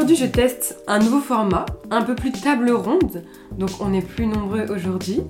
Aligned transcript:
Aujourd'hui, 0.00 0.16
je 0.16 0.32
teste 0.32 0.82
un 0.86 0.98
nouveau 0.98 1.20
format, 1.20 1.66
un 1.90 2.00
peu 2.00 2.14
plus 2.14 2.32
table 2.32 2.70
ronde, 2.70 3.22
donc 3.58 3.68
on 3.80 3.92
est 3.92 4.00
plus 4.00 4.26
nombreux 4.26 4.64
aujourd'hui. 4.70 5.20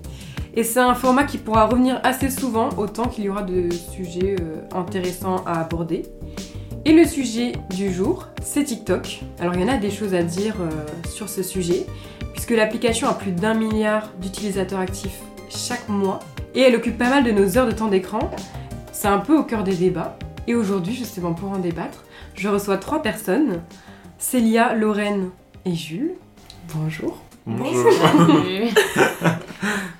Et 0.54 0.62
c'est 0.62 0.78
un 0.78 0.94
format 0.94 1.24
qui 1.24 1.38
pourra 1.38 1.66
revenir 1.66 1.98
assez 2.04 2.30
souvent, 2.30 2.68
autant 2.78 3.08
qu'il 3.08 3.24
y 3.24 3.28
aura 3.28 3.42
de 3.42 3.68
sujets 3.72 4.36
euh, 4.40 4.62
intéressants 4.72 5.42
à 5.44 5.58
aborder. 5.58 6.02
Et 6.84 6.92
le 6.92 7.04
sujet 7.04 7.50
du 7.70 7.92
jour, 7.92 8.28
c'est 8.44 8.62
TikTok. 8.62 9.22
Alors 9.40 9.54
il 9.56 9.60
y 9.60 9.64
en 9.64 9.68
a 9.68 9.76
des 9.76 9.90
choses 9.90 10.14
à 10.14 10.22
dire 10.22 10.54
euh, 10.60 10.70
sur 11.08 11.28
ce 11.28 11.42
sujet, 11.42 11.84
puisque 12.32 12.52
l'application 12.52 13.08
a 13.08 13.14
plus 13.14 13.32
d'un 13.32 13.54
milliard 13.54 14.08
d'utilisateurs 14.22 14.78
actifs 14.78 15.18
chaque 15.48 15.88
mois, 15.88 16.20
et 16.54 16.60
elle 16.60 16.76
occupe 16.76 16.96
pas 16.96 17.10
mal 17.10 17.24
de 17.24 17.32
nos 17.32 17.58
heures 17.58 17.66
de 17.66 17.72
temps 17.72 17.88
d'écran. 17.88 18.30
C'est 18.92 19.08
un 19.08 19.18
peu 19.18 19.36
au 19.36 19.42
cœur 19.42 19.64
des 19.64 19.74
débats. 19.74 20.16
Et 20.46 20.54
aujourd'hui, 20.54 20.94
justement 20.94 21.34
pour 21.34 21.50
en 21.50 21.58
débattre, 21.58 22.04
je 22.34 22.48
reçois 22.48 22.76
trois 22.76 23.02
personnes. 23.02 23.62
Célia, 24.20 24.74
Lorraine 24.74 25.30
et 25.64 25.74
Jules. 25.74 26.12
Bonjour. 26.74 27.16
Bonjour. 27.46 27.90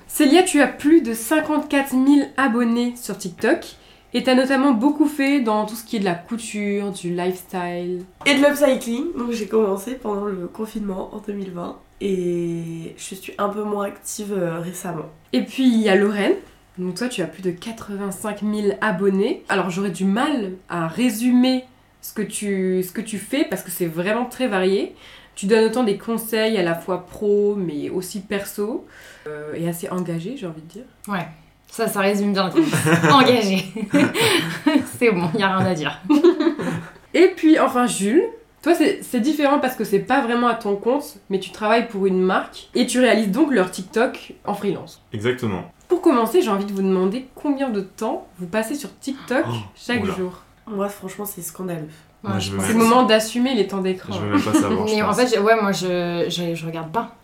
Célia, 0.07 0.43
tu 0.43 0.61
as 0.61 0.67
plus 0.67 1.01
de 1.01 1.15
54 1.15 1.89
000 1.89 2.05
abonnés 2.37 2.93
sur 2.95 3.17
TikTok 3.17 3.65
et 4.13 4.21
tu 4.21 4.29
as 4.29 4.35
notamment 4.35 4.73
beaucoup 4.73 5.07
fait 5.07 5.41
dans 5.41 5.65
tout 5.65 5.73
ce 5.73 5.83
qui 5.83 5.95
est 5.95 5.99
de 5.99 6.05
la 6.05 6.13
couture, 6.13 6.91
du 6.91 7.15
lifestyle. 7.15 8.05
Et 8.27 8.35
de 8.35 8.45
l'upcycling. 8.45 9.05
Donc 9.17 9.31
j'ai 9.31 9.47
commencé 9.47 9.95
pendant 9.95 10.25
le 10.25 10.47
confinement 10.47 11.15
en 11.15 11.17
2020 11.17 11.79
et 12.01 12.93
je 12.97 13.15
suis 13.15 13.33
un 13.39 13.49
peu 13.49 13.63
moins 13.63 13.85
active 13.85 14.33
euh, 14.33 14.59
récemment. 14.59 15.09
Et 15.33 15.41
puis 15.41 15.63
il 15.63 15.81
y 15.81 15.89
a 15.89 15.95
Lorraine. 15.95 16.35
Donc 16.77 16.95
toi, 16.95 17.09
tu 17.09 17.21
as 17.21 17.27
plus 17.27 17.41
de 17.41 17.51
85 17.51 18.41
000 18.41 18.77
abonnés. 18.81 19.43
Alors 19.49 19.71
j'aurais 19.71 19.89
du 19.89 20.05
mal 20.05 20.53
à 20.69 20.87
résumer 20.87 21.65
ce 22.01 22.13
que 22.13 22.21
tu, 22.21 22.83
ce 22.83 22.91
que 22.91 23.01
tu 23.01 23.17
fais 23.17 23.45
parce 23.45 23.61
que 23.63 23.71
c'est 23.71 23.85
vraiment 23.85 24.25
très 24.25 24.47
varié. 24.47 24.95
Tu 25.35 25.45
donnes 25.45 25.65
autant 25.65 25.83
des 25.83 25.97
conseils 25.97 26.57
à 26.57 26.63
la 26.63 26.75
fois 26.75 27.05
pro 27.07 27.55
mais 27.55 27.89
aussi 27.89 28.19
perso 28.21 28.85
euh, 29.27 29.53
et 29.55 29.67
assez 29.67 29.89
engagé, 29.89 30.35
j'ai 30.37 30.45
envie 30.47 30.61
de 30.61 30.67
dire. 30.67 30.83
Ouais, 31.07 31.25
ça, 31.67 31.87
ça 31.87 32.01
résume 32.01 32.33
bien 32.33 32.45
le 32.45 32.51
truc. 32.51 32.65
Engagé. 33.11 33.63
c'est 34.99 35.11
bon, 35.11 35.29
y 35.37 35.41
a 35.43 35.57
rien 35.57 35.65
à 35.65 35.73
dire. 35.73 36.01
Et 37.13 37.27
puis 37.35 37.59
enfin 37.59 37.87
Jules, 37.87 38.23
toi 38.61 38.73
c'est 38.73 38.99
c'est 39.03 39.19
différent 39.19 39.59
parce 39.59 39.75
que 39.75 39.83
c'est 39.83 39.99
pas 39.99 40.21
vraiment 40.21 40.47
à 40.47 40.55
ton 40.55 40.75
compte, 40.75 41.17
mais 41.29 41.39
tu 41.39 41.51
travailles 41.51 41.87
pour 41.87 42.05
une 42.05 42.21
marque 42.21 42.69
et 42.75 42.85
tu 42.87 42.99
réalises 42.99 43.31
donc 43.31 43.51
leur 43.51 43.69
TikTok 43.71 44.33
en 44.45 44.53
freelance. 44.53 45.01
Exactement. 45.13 45.71
Pour 45.89 46.01
commencer, 46.01 46.41
j'ai 46.41 46.49
envie 46.49 46.63
de 46.65 46.71
vous 46.71 46.81
demander 46.81 47.27
combien 47.35 47.69
de 47.69 47.81
temps 47.81 48.27
vous 48.39 48.47
passez 48.47 48.75
sur 48.75 48.97
TikTok 48.99 49.43
Oh, 49.45 49.53
chaque 49.75 50.03
oula. 50.03 50.13
jour? 50.15 50.41
Moi 50.71 50.89
franchement 50.89 51.25
c'est 51.25 51.41
scandaleux. 51.41 51.87
Ouais, 52.23 52.31
C'est 52.39 52.73
le 52.73 52.77
moment 52.79 53.03
d'assumer 53.03 53.55
les 53.55 53.67
temps 53.67 53.81
d'écran. 53.81 54.13
Je 54.13 54.19
veux 54.19 54.31
même 54.33 54.41
pas 54.41 54.53
savoir. 54.53 54.85
Mais 54.85 55.01
en 55.01 55.11
fait, 55.13 55.39
ouais, 55.39 55.59
moi, 55.59 55.71
je, 55.71 56.27
je, 56.29 56.53
je 56.53 56.65
regarde 56.67 56.91
pas. 56.91 57.15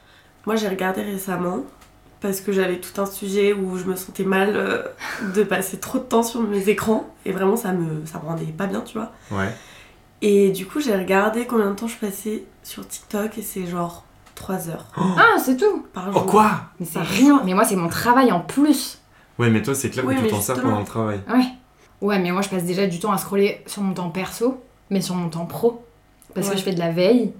Moi 0.45 0.55
j'ai 0.55 0.67
regardé 0.67 1.01
récemment 1.03 1.59
parce 2.19 2.41
que 2.41 2.51
j'avais 2.51 2.77
tout 2.79 2.99
un 2.99 3.05
sujet 3.05 3.53
où 3.53 3.77
je 3.77 3.83
me 3.83 3.95
sentais 3.95 4.23
mal 4.23 4.53
euh, 4.55 4.81
de 5.35 5.43
passer 5.43 5.77
trop 5.77 5.99
de 5.99 6.03
temps 6.03 6.23
sur 6.23 6.41
mes 6.41 6.67
écrans 6.69 7.07
et 7.25 7.31
vraiment 7.31 7.55
ça 7.57 7.73
me, 7.73 8.05
ça 8.05 8.19
me 8.19 8.25
rendait 8.27 8.45
pas 8.45 8.65
bien 8.65 8.81
tu 8.81 8.97
vois. 8.97 9.11
Ouais. 9.31 9.53
Et 10.23 10.49
du 10.49 10.65
coup 10.65 10.79
j'ai 10.79 10.95
regardé 10.95 11.45
combien 11.45 11.69
de 11.69 11.75
temps 11.75 11.87
je 11.87 11.97
passais 11.97 12.43
sur 12.63 12.87
TikTok 12.87 13.37
et 13.37 13.41
c'est 13.43 13.67
genre 13.67 14.03
3 14.33 14.69
heures 14.69 14.85
Ah, 14.97 15.37
c'est 15.43 15.57
tout. 15.57 15.85
par 15.93 16.07
Oh 16.09 16.13
jour. 16.13 16.25
quoi? 16.25 16.51
Mais 16.79 16.85
c'est 16.91 16.99
rien. 17.01 17.41
Mais 17.43 17.53
moi, 17.55 17.65
c'est 17.65 17.75
mon 17.75 17.87
travail 17.89 18.31
en 18.31 18.39
plus. 18.39 18.99
Ouais, 19.39 19.49
mais 19.49 19.63
toi, 19.63 19.73
c'est 19.73 19.89
clair 19.89 20.05
Oui, 20.05 20.15
que 20.15 20.21
tu 20.21 20.27
t'en 20.29 20.41
sers 20.41 20.61
pendant 20.61 20.77
le 20.79 20.85
travail. 20.85 21.19
Ouais. 21.27 21.45
Ouais, 22.01 22.19
mais 22.19 22.31
moi, 22.31 22.41
je 22.41 22.49
passe 22.49 22.63
déjà 22.63 22.85
du 22.87 22.99
temps 22.99 23.11
à 23.11 23.17
scroller 23.17 23.61
sur 23.65 23.81
mon 23.81 23.93
temps 23.93 24.09
perso, 24.09 24.61
mais 24.89 25.01
sur 25.01 25.15
mon 25.15 25.29
temps 25.29 25.45
pro. 25.45 25.83
Parce 26.35 26.47
Ouais. 26.47 26.53
que 26.53 26.59
je 26.59 26.63
fais 26.63 26.73
de 26.73 26.79
la 26.79 26.91
veille. 26.91 27.33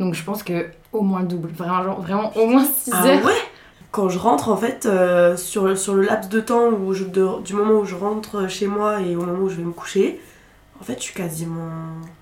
Donc, 0.00 0.14
je 0.14 0.24
pense 0.24 0.42
que 0.42 0.66
au 0.92 1.02
moins 1.02 1.20
le 1.20 1.26
double. 1.28 1.50
Vraiment, 1.50 1.82
genre, 1.82 2.00
vraiment 2.00 2.36
au 2.36 2.46
moins 2.46 2.64
6 2.64 2.90
Ah 2.92 3.04
heures. 3.06 3.24
ouais 3.24 3.32
Quand 3.92 4.08
je 4.08 4.18
rentre 4.18 4.48
en 4.48 4.56
fait 4.56 4.86
euh, 4.86 5.36
sur, 5.36 5.76
sur 5.76 5.94
le 5.94 6.02
laps 6.02 6.28
de 6.28 6.40
temps 6.40 6.68
où 6.70 6.92
je, 6.94 7.04
de- 7.04 7.42
du 7.42 7.54
moment 7.54 7.80
où 7.80 7.84
je 7.84 7.94
rentre 7.96 8.48
chez 8.48 8.66
moi 8.66 9.00
et 9.00 9.14
au 9.16 9.20
moment 9.24 9.38
où 9.44 9.48
je 9.48 9.56
vais 9.56 9.64
me 9.64 9.72
coucher, 9.72 10.20
en 10.80 10.84
fait 10.84 10.94
je 10.98 11.02
suis 11.02 11.14
quasiment 11.14 11.68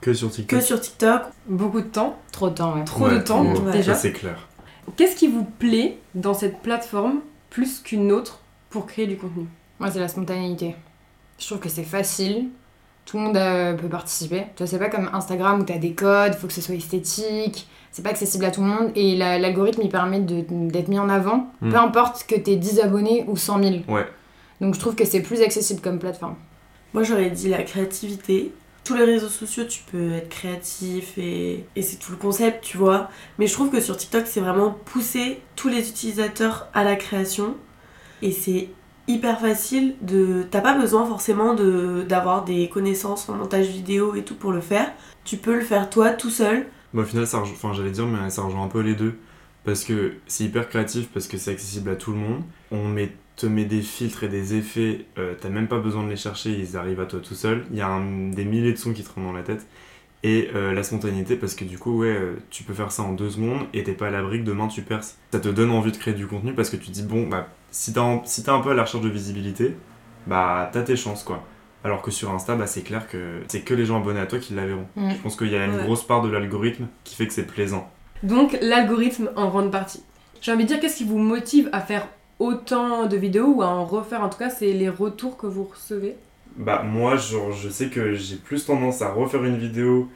Que 0.00 0.12
sur 0.14 0.28
que 0.28 0.34
TikTok. 0.34 0.62
sur 0.62 0.80
TikTok. 0.80 1.22
Beaucoup 1.46 1.80
de 1.80 1.86
temps, 1.86 2.18
Trop 2.32 2.48
de 2.50 2.54
temps, 2.54 2.74
ouais. 2.74 2.84
trop 2.84 3.04
Ouais, 3.06 3.14
de 3.16 3.20
temps. 3.20 3.44
Ouais. 3.44 3.72
déjà. 3.72 3.94
Ça, 3.94 4.00
c'est 4.00 4.12
clair. 4.12 4.48
Qu'est-ce 4.96 5.14
qui 5.16 5.28
vous 5.28 5.44
plaît 5.44 5.98
dans 6.14 6.32
cette 6.34 6.60
plateforme 6.62 7.20
plus 7.50 7.80
qu'une 7.80 8.12
autre 8.12 8.40
pour 8.70 8.86
créer 8.86 9.06
du 9.06 9.16
contenu? 9.18 9.46
Moi, 9.78 9.90
c'est 9.90 10.00
la 10.00 10.08
spontanéité. 10.08 10.74
Je 11.38 11.46
trouve 11.46 11.58
que 11.58 11.68
c'est 11.68 11.84
facile. 11.84 12.46
Tout 13.04 13.16
le 13.16 13.22
monde 13.24 13.36
euh, 13.36 13.74
peut 13.74 13.88
participer. 13.88 14.40
Tu 14.54 14.58
vois, 14.62 14.66
c'est 14.66 14.78
pas 14.78 14.88
comme 14.90 15.08
Instagram 15.12 15.60
où 15.60 15.64
t'as 15.64 15.78
des 15.78 15.92
codes, 15.94 16.34
faut 16.34 16.46
que 16.46 16.52
ce 16.52 16.60
soit 16.60 16.74
esthétique. 16.74 17.66
C'est 17.90 18.02
pas 18.02 18.10
accessible 18.10 18.44
à 18.44 18.50
tout 18.50 18.60
le 18.60 18.66
monde. 18.66 18.90
Et 18.94 19.16
la- 19.16 19.38
l'algorithme, 19.38 19.80
il 19.82 19.88
permet 19.88 20.20
de- 20.20 20.44
d'être 20.68 20.88
mis 20.88 20.98
en 20.98 21.08
avant. 21.08 21.50
Mm. 21.62 21.70
Peu 21.70 21.76
importe 21.78 22.26
que 22.26 22.34
t'aies 22.34 22.56
10 22.56 22.80
abonnés 22.80 23.24
ou 23.28 23.36
100 23.36 23.62
000. 23.62 23.74
Ouais. 23.88 24.06
Donc, 24.60 24.74
je 24.74 24.80
trouve 24.80 24.94
que 24.94 25.04
c'est 25.06 25.22
plus 25.22 25.40
accessible 25.40 25.80
comme 25.80 25.98
plateforme. 25.98 26.34
Moi 26.94 27.02
j'aurais 27.02 27.30
dit 27.30 27.48
la 27.48 27.62
créativité. 27.62 28.50
Tous 28.82 28.94
les 28.94 29.04
réseaux 29.04 29.28
sociaux 29.28 29.64
tu 29.64 29.82
peux 29.92 30.12
être 30.14 30.30
créatif 30.30 31.18
et, 31.18 31.64
et 31.76 31.82
c'est 31.82 31.96
tout 31.96 32.10
le 32.12 32.16
concept 32.16 32.64
tu 32.64 32.78
vois. 32.78 33.10
Mais 33.38 33.46
je 33.46 33.52
trouve 33.52 33.70
que 33.70 33.78
sur 33.80 33.94
TikTok 33.96 34.24
c'est 34.26 34.40
vraiment 34.40 34.70
pousser 34.86 35.40
tous 35.54 35.68
les 35.68 35.86
utilisateurs 35.90 36.68
à 36.72 36.84
la 36.84 36.96
création 36.96 37.54
et 38.22 38.32
c'est 38.32 38.68
hyper 39.08 39.40
facile 39.40 39.96
de... 40.02 40.44
T'as 40.50 40.60
pas 40.60 40.78
besoin 40.78 41.06
forcément 41.06 41.54
de 41.54 42.04
d'avoir 42.08 42.44
des 42.44 42.68
connaissances 42.68 43.28
en 43.28 43.34
montage 43.34 43.66
vidéo 43.66 44.14
et 44.14 44.22
tout 44.22 44.36
pour 44.36 44.52
le 44.52 44.60
faire. 44.60 44.92
Tu 45.24 45.36
peux 45.36 45.54
le 45.54 45.64
faire 45.64 45.90
toi 45.90 46.10
tout 46.10 46.30
seul. 46.30 46.66
Au 46.94 47.02
final, 47.02 47.26
ça 47.26 47.38
enfin, 47.38 47.72
j'allais 47.72 47.90
dire, 47.90 48.06
mais 48.06 48.30
ça 48.30 48.42
rejoint 48.42 48.64
un 48.64 48.68
peu 48.68 48.80
les 48.80 48.94
deux. 48.94 49.14
Parce 49.64 49.84
que 49.84 50.14
c'est 50.26 50.44
hyper 50.44 50.68
créatif, 50.68 51.08
parce 51.08 51.26
que 51.26 51.36
c'est 51.36 51.50
accessible 51.50 51.90
à 51.90 51.96
tout 51.96 52.12
le 52.12 52.18
monde. 52.18 52.42
On 52.70 52.86
met, 52.88 53.12
te 53.36 53.46
met 53.46 53.64
des 53.64 53.82
filtres 53.82 54.24
et 54.24 54.28
des 54.28 54.54
effets, 54.54 55.06
euh, 55.18 55.34
t'as 55.38 55.50
même 55.50 55.68
pas 55.68 55.78
besoin 55.78 56.04
de 56.04 56.08
les 56.08 56.16
chercher, 56.16 56.50
ils 56.50 56.76
arrivent 56.76 57.00
à 57.00 57.06
toi 57.06 57.20
tout 57.20 57.34
seul. 57.34 57.66
Il 57.70 57.76
y 57.76 57.82
a 57.82 57.98
des 57.98 58.44
milliers 58.44 58.72
de 58.72 58.78
sons 58.78 58.92
qui 58.92 59.02
te 59.02 59.08
rentrent 59.08 59.26
dans 59.26 59.32
la 59.32 59.42
tête. 59.42 59.66
Et 60.24 60.48
euh, 60.54 60.72
la 60.72 60.82
spontanéité, 60.82 61.36
parce 61.36 61.54
que 61.54 61.64
du 61.64 61.78
coup, 61.78 61.98
ouais, 61.98 62.08
euh, 62.08 62.36
tu 62.50 62.64
peux 62.64 62.74
faire 62.74 62.90
ça 62.90 63.02
en 63.02 63.12
deux 63.12 63.30
secondes 63.30 63.66
et 63.72 63.84
t'es 63.84 63.92
pas 63.92 64.08
à 64.08 64.10
l'abri 64.10 64.40
que 64.40 64.44
demain 64.44 64.66
tu 64.66 64.82
perces. 64.82 65.16
Ça 65.30 65.38
te 65.38 65.48
donne 65.48 65.70
envie 65.70 65.92
de 65.92 65.96
créer 65.96 66.14
du 66.14 66.26
contenu 66.26 66.54
parce 66.54 66.70
que 66.70 66.76
tu 66.76 66.90
dis, 66.90 67.02
bon, 67.02 67.28
bah, 67.28 67.48
si 67.70 67.92
t'es 67.92 68.00
si 68.24 68.44
un 68.48 68.60
peu 68.60 68.70
à 68.70 68.74
la 68.74 68.82
recherche 68.82 69.02
de 69.04 69.08
visibilité, 69.08 69.76
bah, 70.26 70.68
t'as 70.72 70.82
tes 70.82 70.96
chances, 70.96 71.22
quoi. 71.22 71.42
Alors 71.84 72.02
que 72.02 72.10
sur 72.10 72.30
Insta, 72.32 72.54
bah, 72.56 72.66
c'est 72.66 72.82
clair 72.82 73.06
que 73.08 73.40
c'est 73.48 73.60
que 73.62 73.72
les 73.74 73.84
gens 73.84 74.00
abonnés 74.00 74.20
à 74.20 74.26
toi 74.26 74.38
qui 74.38 74.54
la 74.54 74.66
verront. 74.66 74.86
Mm. 74.96 75.10
Je 75.10 75.16
pense 75.22 75.36
qu'il 75.36 75.48
y 75.48 75.56
a 75.56 75.64
une 75.64 75.76
Ouais. 75.76 75.84
grosse 75.84 76.02
part 76.04 76.22
de 76.22 76.28
l'algorithme 76.28 76.86
qui 77.04 77.14
fait 77.14 77.26
que 77.26 77.32
c'est 77.32 77.46
plaisant. 77.46 77.88
Donc 78.22 78.58
l'algorithme 78.60 79.30
en 79.36 79.48
grande 79.48 79.70
partie. 79.70 80.02
J'ai 80.40 80.52
envie 80.52 80.64
de 80.64 80.68
dire 80.68 80.80
qu'est-ce 80.80 80.96
qui 80.98 81.04
vous 81.04 81.18
motive 81.18 81.68
à 81.72 81.80
faire 81.80 82.08
autant 82.40 83.06
de 83.06 83.16
vidéos 83.16 83.46
ou 83.56 83.62
à 83.62 83.68
en 83.68 83.84
refaire? 83.84 84.22
En 84.22 84.28
tout 84.28 84.38
cas, 84.38 84.50
c'est 84.50 84.72
les 84.72 84.88
retours 84.88 85.36
que 85.36 85.46
vous 85.46 85.64
recevez? 85.64 86.16
Bah 86.56 86.82
moi, 86.82 87.16
genre, 87.16 87.52
je 87.52 87.68
sais 87.68 87.88
que 87.88 88.14
j'ai 88.14 88.36
plus 88.36 88.64
tendance 88.66 89.00
à 89.02 89.10
refaire 89.12 89.44
une 89.44 89.56
vidéo 89.58 90.08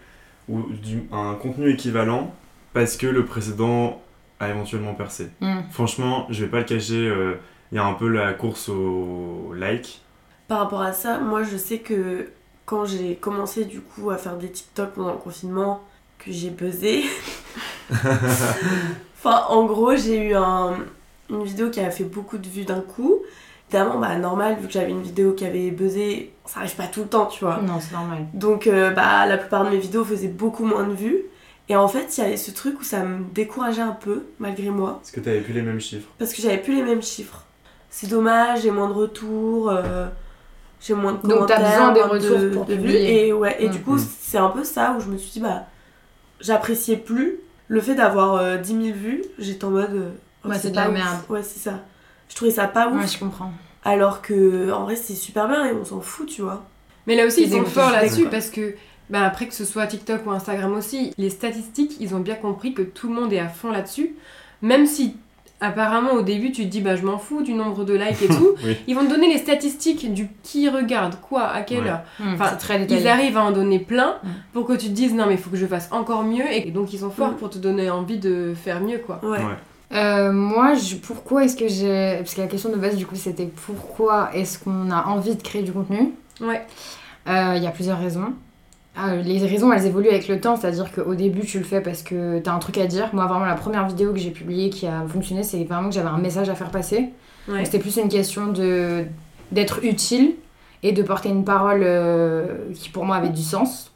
ou 0.48 0.62
du, 0.72 1.04
un 1.12 1.34
contenu 1.34 1.70
équivalent 1.70 2.34
parce 2.72 2.96
que 2.96 3.06
le 3.06 3.24
précédent 3.24 4.02
éventuellement 4.48 4.94
percé. 4.94 5.30
Mm. 5.41 5.60
Franchement, 5.70 6.26
je 6.30 6.44
vais 6.44 6.50
pas 6.50 6.58
le 6.58 6.64
cacher, 6.64 7.06
euh, 7.08 7.34
il 7.70 7.76
y 7.76 7.78
a 7.78 7.84
un 7.84 7.94
peu 7.94 8.08
la 8.08 8.32
course 8.32 8.69
au 8.69 9.53
like. 9.56 10.03
Par 10.48 10.58
rapport 10.60 10.82
à 10.82 10.92
ça, 10.92 11.19
moi 11.19 11.42
je 11.42 11.56
sais 11.56 11.78
que 11.78 12.28
quand 12.66 12.84
j'ai 12.84 13.16
commencé 13.16 13.64
du 13.64 13.81
coup 13.81 14.10
à 14.10 14.16
faire 14.19 14.36
des 14.36 14.50
TikTok 14.50 14.91
pendant 14.94 15.12
le 15.12 15.19
confinement, 15.19 15.81
que 16.19 16.31
j'ai 16.31 16.50
buzzé. 16.50 17.02
enfin, 17.92 19.44
en 19.48 19.64
gros, 19.66 19.97
j'ai 19.97 20.28
eu 20.28 20.34
un- 20.34 20.76
une 21.31 21.44
vidéo 21.44 21.70
qui 21.70 21.81
a 21.81 21.91
fait 21.91 22.04
beaucoup 22.04 22.38
de 22.38 22.48
vues 22.48 22.64
d'un 22.64 22.81
coup. 22.81 23.20
Évidemment, 23.70 23.98
bah 23.98 24.16
normal, 24.16 24.58
vu 24.60 24.66
que 24.66 24.72
j'avais 24.72 24.91
une 24.91 25.02
vidéo 25.02 25.32
qui 25.32 25.47
avait 25.47 25.70
buzzé, 25.70 26.32
ça 26.44 26.61
arrive 26.61 26.76
pas 26.76 26.87
tout 26.88 27.00
le 27.00 27.08
temps, 27.08 27.26
tu 27.26 27.44
vois. 27.44 27.58
Non, 27.62 27.81
c'est 27.81 27.94
normal. 27.94 28.26
Donc, 28.34 28.66
euh, 28.66 28.90
bah, 28.90 29.25
la 29.26 29.38
plupart 29.38 29.64
de 29.64 29.70
mes 29.70 29.78
vidéos 29.78 30.05
faisaient 30.05 30.28
beaucoup 30.28 30.64
moins 30.66 30.84
de 30.87 30.93
vues. 30.93 31.22
Et 31.69 31.76
en 31.76 31.88
fait, 31.88 32.17
il 32.19 32.20
y 32.23 32.26
avait 32.26 32.37
ce 32.37 32.50
truc 32.50 32.81
où 32.81 32.82
ça 32.85 33.05
me 33.05 33.25
décourageait 33.32 33.82
un 33.82 33.93
peu, 33.93 34.25
malgré 34.38 34.69
moi. 34.70 34.99
Parce 35.00 35.11
que 35.12 35.20
t'avais 35.20 35.41
plus 35.41 35.55
les 35.55 35.62
mêmes 35.62 35.81
chiffres. 35.81 36.09
Parce 36.19 36.32
que 36.35 36.43
j'avais 36.43 36.59
plus 36.59 36.75
les 36.75 36.82
mêmes 36.82 37.03
chiffres. 37.03 37.44
C'est 37.88 38.09
dommage, 38.09 38.62
j'ai 38.62 38.70
moins 38.70 38.88
de 38.88 38.94
retours, 38.94 39.70
euh, 39.70 40.06
j'ai 40.81 40.94
moins 40.94 41.12
de 41.12 41.19
Donc, 41.19 41.31
commentaires. 41.31 41.59
t'as 41.61 41.70
besoin 41.70 41.93
des 41.93 42.00
moins 42.00 42.19
de- 42.19 42.29
retours 42.29 42.53
pour 42.56 42.64
de 42.67 42.75
vues. 42.75 42.81
publier. 42.81 43.26
Et, 43.29 43.32
ouais, 43.32 43.56
et 43.61 43.69
du 43.69 43.79
Mm. 43.79 43.82
coup, 43.82 43.94
Mm. 43.97 44.06
c'est 44.20 44.38
un 44.38 44.49
peu 44.49 44.64
ça 44.64 44.97
où 44.97 45.00
je 45.00 45.06
me 45.09 45.17
suis 45.17 45.31
dit, 45.31 45.41
bah, 45.41 45.67
j'appréciais 46.41 46.97
plus 46.97 47.38
le 47.69 47.81
fait 47.81 47.94
d'avoir 47.94 48.35
euh, 48.37 48.56
10 48.59 48.73
000 48.87 48.97
vues. 48.97 49.23
J'étais 49.38 49.64
en 49.64 49.70
mode. 49.70 49.91
euh, 49.94 50.11
oh, 50.44 50.49
Ouais, 50.49 50.59
c'est 50.59 50.70
de 50.70 50.76
la 50.76 50.88
ouf. 50.88 50.94
merde. 50.94 51.19
Ouais, 51.29 51.43
c'est 51.43 51.61
ça. 51.61 51.81
Je 52.29 52.35
trouvais 52.35 52.50
ça 52.50 52.67
pas 52.67 52.88
ouf. 52.88 53.00
Ouais, 53.00 53.06
je 53.06 53.19
comprends. 53.19 53.53
Alors 53.85 54.23
que, 54.23 54.70
en 54.73 54.85
vrai, 54.85 54.97
c'est 54.97 55.14
super 55.14 55.49
bien 55.49 55.64
et 55.67 55.73
on 55.73 55.85
s'en 55.85 56.00
fout, 56.00 56.26
tu 56.29 56.43
vois. 56.43 56.64
Mais 57.06 57.17
là 57.17 57.26
aussi, 57.26 57.43
Ils 57.44 57.50
sont 57.53 57.64
forts 57.64 57.91
là-dessus 57.91 58.26
parce 58.29 58.49
que 58.50 58.75
bah, 59.12 59.25
après 59.25 59.47
que 59.47 59.55
ce 59.55 59.64
soit 59.64 59.87
TikTok 59.87 60.26
ou 60.26 60.31
Instagram 60.32 60.73
aussi, 60.73 61.12
les 61.19 61.31
statistiques, 61.31 61.97
ils 62.00 62.14
ont 62.17 62.20
bien 62.20 62.35
compris 62.35 62.75
que 62.75 62.82
tout 62.82 63.09
le 63.09 63.14
monde 63.14 63.32
est 63.32 63.38
à 63.38 63.49
fond 63.49 63.70
là-dessus. 63.70 64.14
Même 64.62 64.87
si 64.87 65.14
apparemment 65.61 66.14
au 66.14 66.23
début 66.23 66.50
tu 66.50 66.62
te 66.64 66.69
dis 66.69 66.81
bah 66.81 66.97
je 66.97 67.05
m'en 67.06 67.19
fous 67.19 67.43
du 67.43 67.53
nombre 67.55 67.85
de 67.85 67.94
likes 67.94 68.20
et 68.23 68.26
tout. 68.38 68.55
Oui. 68.64 68.76
Ils 68.88 68.97
vont 68.97 69.05
te 69.05 69.11
donner 69.11 69.29
les 69.32 69.38
statistiques 69.38 70.12
du 70.12 70.29
qui 70.43 70.69
regarde 70.69 71.14
quoi 71.20 71.43
à 71.47 71.62
quelle 71.62 71.85
Ouais. 71.85 71.91
heure. 71.91 72.00
Hmm, 72.19 72.35
Enfin, 72.35 72.56
très 72.56 72.85
Ils 72.85 73.06
arrivent 73.06 73.37
à 73.37 73.44
en 73.44 73.53
donner 73.53 73.79
plein 73.79 74.17
Mm. 74.25 74.29
pour 74.53 74.67
que 74.67 74.73
tu 74.73 74.87
te 74.88 74.93
dises 74.93 75.14
non 75.14 75.26
mais 75.26 75.35
il 75.35 75.38
faut 75.38 75.50
que 75.50 75.56
je 75.56 75.67
fasse 75.67 75.88
encore 75.93 76.25
mieux 76.25 76.50
et 76.53 76.70
donc 76.73 76.93
ils 76.93 76.99
sont 76.99 77.11
forts 77.11 77.32
Mm. 77.32 77.37
pour 77.37 77.50
te 77.50 77.59
donner 77.59 77.91
envie 77.91 78.19
de 78.19 78.55
faire 78.61 78.81
mieux 78.81 78.99
quoi. 78.99 79.20
Ouais. 79.23 79.38
Ouais. 79.38 79.56
Euh, 79.94 80.32
moi, 80.32 80.75
je- 80.75 80.97
pourquoi 80.97 81.44
est-ce 81.44 81.55
que 81.56 81.69
j'ai. 81.69 82.17
Parce 82.19 82.35
que 82.35 82.41
la 82.41 82.47
question 82.47 82.70
de 82.70 82.76
base, 82.76 82.97
du 82.97 83.05
coup, 83.06 83.14
c'était 83.14 83.44
pourquoi 83.67 84.31
est-ce 84.35 84.59
qu'on 84.59 84.91
a 84.91 85.05
envie 85.05 85.37
de 85.37 85.43
créer 85.43 85.62
du 85.62 85.70
contenu? 85.70 86.14
Ouais. 86.41 86.62
Euh, 87.29 87.55
Il 87.59 87.62
y 87.62 87.67
a 87.67 87.70
plusieurs 87.70 87.99
raisons. 88.00 88.32
Euh, 88.98 89.22
les 89.22 89.38
raisons, 89.38 89.72
elles 89.72 89.86
évoluent 89.86 90.10
avec 90.10 90.28
le 90.28 90.38
temps, 90.38 90.56
c'est-à-dire 90.56 90.92
qu'au 90.92 91.14
début, 91.14 91.46
tu 91.46 91.58
le 91.58 91.64
fais 91.64 91.80
parce 91.80 92.02
que 92.02 92.38
t'as 92.40 92.52
un 92.52 92.58
truc 92.58 92.76
à 92.76 92.86
dire. 92.86 93.08
Moi, 93.14 93.26
vraiment, 93.26 93.46
la 93.46 93.54
première 93.54 93.86
vidéo 93.86 94.12
que 94.12 94.18
j'ai 94.18 94.30
publiée 94.30 94.68
qui 94.68 94.86
a 94.86 95.04
fonctionné, 95.08 95.42
c'est 95.42 95.64
vraiment 95.64 95.88
que 95.88 95.94
j'avais 95.94 96.08
un 96.08 96.18
message 96.18 96.50
à 96.50 96.54
faire 96.54 96.70
passer. 96.70 97.10
Ouais. 97.48 97.64
C'était 97.64 97.78
plus 97.78 97.96
une 97.96 98.08
question 98.08 98.48
de 98.48 99.04
d'être 99.50 99.84
utile 99.84 100.34
et 100.82 100.92
de 100.92 101.02
porter 101.02 101.28
une 101.28 101.44
parole 101.44 101.82
euh, 101.82 102.70
qui, 102.74 102.88
pour 102.88 103.04
moi, 103.04 103.16
avait 103.16 103.28
du 103.28 103.42
sens. 103.42 103.92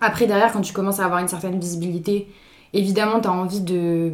Après, 0.00 0.26
derrière, 0.26 0.52
quand 0.52 0.62
tu 0.62 0.72
commences 0.72 1.00
à 1.00 1.04
avoir 1.04 1.20
une 1.20 1.28
certaine 1.28 1.58
visibilité, 1.58 2.28
évidemment, 2.72 3.20
t'as 3.20 3.30
envie 3.30 3.60
de 3.60 4.12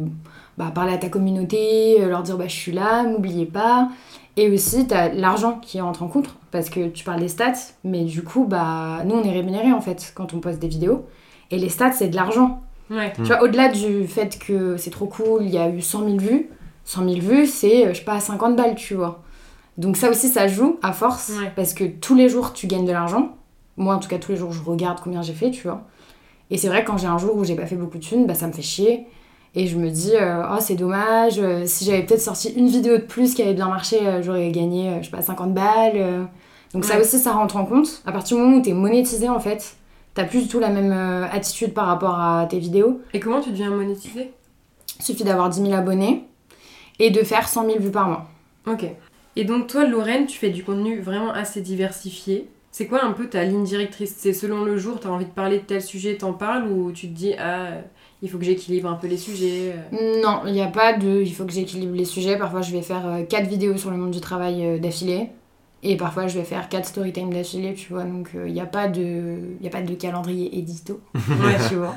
bah, 0.57 0.71
parler 0.73 0.93
à 0.93 0.97
ta 0.97 1.09
communauté, 1.09 2.01
euh, 2.01 2.09
leur 2.09 2.23
dire 2.23 2.37
bah, 2.37 2.47
je 2.47 2.55
suis 2.55 2.71
là, 2.71 3.03
m'oubliez 3.03 3.45
pas. 3.45 3.89
Et 4.37 4.49
aussi, 4.49 4.87
t'as 4.87 5.09
l'argent 5.09 5.59
qui 5.61 5.81
entre 5.81 6.03
en 6.03 6.07
compte, 6.07 6.29
parce 6.51 6.69
que 6.69 6.87
tu 6.87 7.03
parles 7.03 7.19
des 7.19 7.27
stats, 7.27 7.53
mais 7.83 8.03
du 8.05 8.23
coup, 8.23 8.45
bah, 8.45 8.99
nous, 9.05 9.15
on 9.15 9.23
est 9.23 9.31
rémunérés 9.31 9.73
en 9.73 9.81
fait 9.81 10.13
quand 10.15 10.33
on 10.33 10.39
poste 10.39 10.59
des 10.59 10.67
vidéos. 10.69 11.05
Et 11.51 11.57
les 11.57 11.69
stats, 11.69 11.91
c'est 11.93 12.07
de 12.07 12.15
l'argent. 12.15 12.61
Ouais. 12.89 13.11
Tu 13.15 13.23
vois, 13.23 13.43
au-delà 13.43 13.67
du 13.69 14.07
fait 14.07 14.39
que 14.39 14.77
c'est 14.77 14.89
trop 14.91 15.05
cool, 15.07 15.43
il 15.43 15.49
y 15.49 15.57
a 15.57 15.69
eu 15.69 15.81
100 15.81 16.05
000 16.05 16.17
vues, 16.17 16.49
100 16.85 17.03
000 17.09 17.19
vues, 17.19 17.45
c'est, 17.47 17.85
euh, 17.87 17.93
je 17.93 17.99
sais 17.99 18.05
pas, 18.05 18.19
50 18.19 18.55
balles, 18.55 18.75
tu 18.75 18.93
vois. 18.95 19.21
Donc 19.77 19.95
ça 19.97 20.09
aussi, 20.09 20.27
ça 20.29 20.47
joue 20.47 20.77
à 20.81 20.91
force, 20.93 21.31
Ouais. 21.41 21.51
parce 21.55 21.73
que 21.73 21.83
tous 21.83 22.15
les 22.15 22.29
jours, 22.29 22.53
tu 22.53 22.67
gagnes 22.67 22.85
de 22.85 22.91
l'argent. 22.91 23.35
Moi, 23.77 23.93
en 23.95 23.99
tout 23.99 24.09
cas, 24.09 24.17
tous 24.17 24.31
les 24.31 24.37
jours, 24.37 24.51
je 24.51 24.61
regarde 24.63 24.99
combien 25.03 25.21
j'ai 25.21 25.33
fait, 25.33 25.51
tu 25.51 25.63
vois. 25.67 25.83
Et 26.49 26.57
c'est 26.57 26.67
vrai, 26.67 26.83
quand 26.83 26.97
j'ai 26.97 27.07
un 27.07 27.17
jour 27.17 27.35
où 27.35 27.43
j'ai 27.43 27.55
pas 27.55 27.65
fait 27.67 27.75
beaucoup 27.75 27.97
de 27.97 28.03
thunes, 28.03 28.25
bah, 28.25 28.33
ça 28.33 28.47
me 28.47 28.51
fait 28.53 28.61
chier. 28.63 29.05
Et 29.55 29.67
je 29.67 29.77
me 29.77 29.89
dis, 29.89 30.15
euh, 30.15 30.43
oh, 30.51 30.57
c'est 30.59 30.75
dommage, 30.75 31.39
euh, 31.39 31.63
si 31.65 31.85
j'avais 31.85 32.03
peut-être 32.03 32.21
sorti 32.21 32.53
une 32.55 32.67
vidéo 32.67 32.97
de 32.97 33.01
plus 33.01 33.33
qui 33.33 33.41
avait 33.41 33.55
bien 33.55 33.67
marché, 33.67 33.97
euh, 34.05 34.21
j'aurais 34.21 34.51
gagné, 34.51 34.99
je 34.99 35.05
sais 35.05 35.11
pas, 35.11 35.21
50 35.21 35.53
balles. 35.53 36.29
Donc 36.73 36.85
ça 36.85 36.99
aussi, 36.99 37.17
ça 37.17 37.31
rentre 37.31 37.55
en 37.55 37.65
compte. 37.65 38.01
À 38.05 38.11
partir 38.11 38.37
du 38.37 38.43
moment 38.43 38.57
où 38.57 38.61
t'es 38.61 38.73
monétisé, 38.73 39.27
en 39.27 39.39
fait, 39.39 39.75
t'as 40.13 40.25
plus 40.25 40.43
du 40.43 40.47
tout 40.47 40.59
la 40.59 40.69
même 40.69 40.91
attitude 41.31 41.73
par 41.73 41.87
rapport 41.87 42.19
à 42.19 42.45
tes 42.47 42.59
vidéos. 42.59 43.01
Et 43.13 43.19
comment 43.19 43.41
tu 43.41 43.49
deviens 43.49 43.71
monétisé? 43.71 44.31
Il 44.99 45.05
suffit 45.05 45.23
d'avoir 45.23 45.49
10 45.49 45.61
000 45.61 45.73
abonnés 45.73 46.27
et 46.99 47.09
de 47.09 47.23
faire 47.23 47.47
100 47.47 47.65
000 47.65 47.79
vues 47.79 47.91
par 47.91 48.07
mois. 48.07 48.27
Ok. 48.67 48.85
Et 49.35 49.45
donc 49.45 49.67
toi 49.67 49.85
Lorraine, 49.85 50.25
tu 50.25 50.37
fais 50.37 50.49
du 50.49 50.63
contenu 50.63 50.99
vraiment 50.99 51.31
assez 51.31 51.61
diversifié. 51.61 52.49
C'est 52.71 52.85
quoi 52.85 53.03
un 53.03 53.13
peu 53.13 53.27
ta 53.27 53.43
ligne 53.45 53.63
directrice? 53.63 54.13
C'est 54.17 54.33
selon 54.33 54.63
le 54.63 54.77
jour, 54.77 54.99
t'as 54.99 55.09
envie 55.09 55.25
de 55.25 55.31
parler 55.31 55.59
de 55.59 55.63
tel 55.63 55.81
sujet, 55.81 56.17
t'en 56.17 56.33
parles 56.33 56.67
ou 56.67 56.91
tu 56.91 57.07
te 57.07 57.13
dis 57.13 57.33
ah 57.39 57.69
il 58.21 58.29
faut 58.29 58.37
que 58.37 58.43
j'équilibre 58.43 58.89
un 58.89 58.95
peu 58.95 59.07
les 59.07 59.17
sujets 59.17 59.73
euh. 59.93 60.21
Non, 60.21 60.41
il 60.45 60.53
n'y 60.53 60.61
a 60.61 60.67
pas 60.67 60.93
de. 60.93 61.21
Il 61.21 61.33
faut 61.33 61.45
que 61.45 61.53
j'équilibre 61.53 61.95
les 61.95 62.05
sujets. 62.05 62.37
Parfois, 62.37 62.61
je 62.61 62.71
vais 62.71 62.81
faire 62.81 63.25
4 63.27 63.47
vidéos 63.47 63.77
sur 63.77 63.91
le 63.91 63.97
monde 63.97 64.11
du 64.11 64.19
travail 64.19 64.65
euh, 64.65 64.77
d'affilée. 64.77 65.29
Et 65.81 65.95
parfois, 65.95 66.27
je 66.27 66.37
vais 66.37 66.43
faire 66.43 66.67
4 66.67 66.85
story 66.85 67.13
time 67.13 67.33
d'affilée, 67.33 67.73
tu 67.73 67.93
vois. 67.93 68.03
Donc, 68.03 68.31
il 68.45 68.51
n'y 68.51 68.59
a, 68.59 68.65
pas 68.65 68.89
de... 68.89 69.37
y 69.61 69.67
a 69.67 69.69
pas 69.69 69.81
de 69.81 69.93
calendrier 69.93 70.57
édito. 70.57 70.99
Ouais. 71.15 71.55
tu 71.69 71.75
vois. 71.75 71.95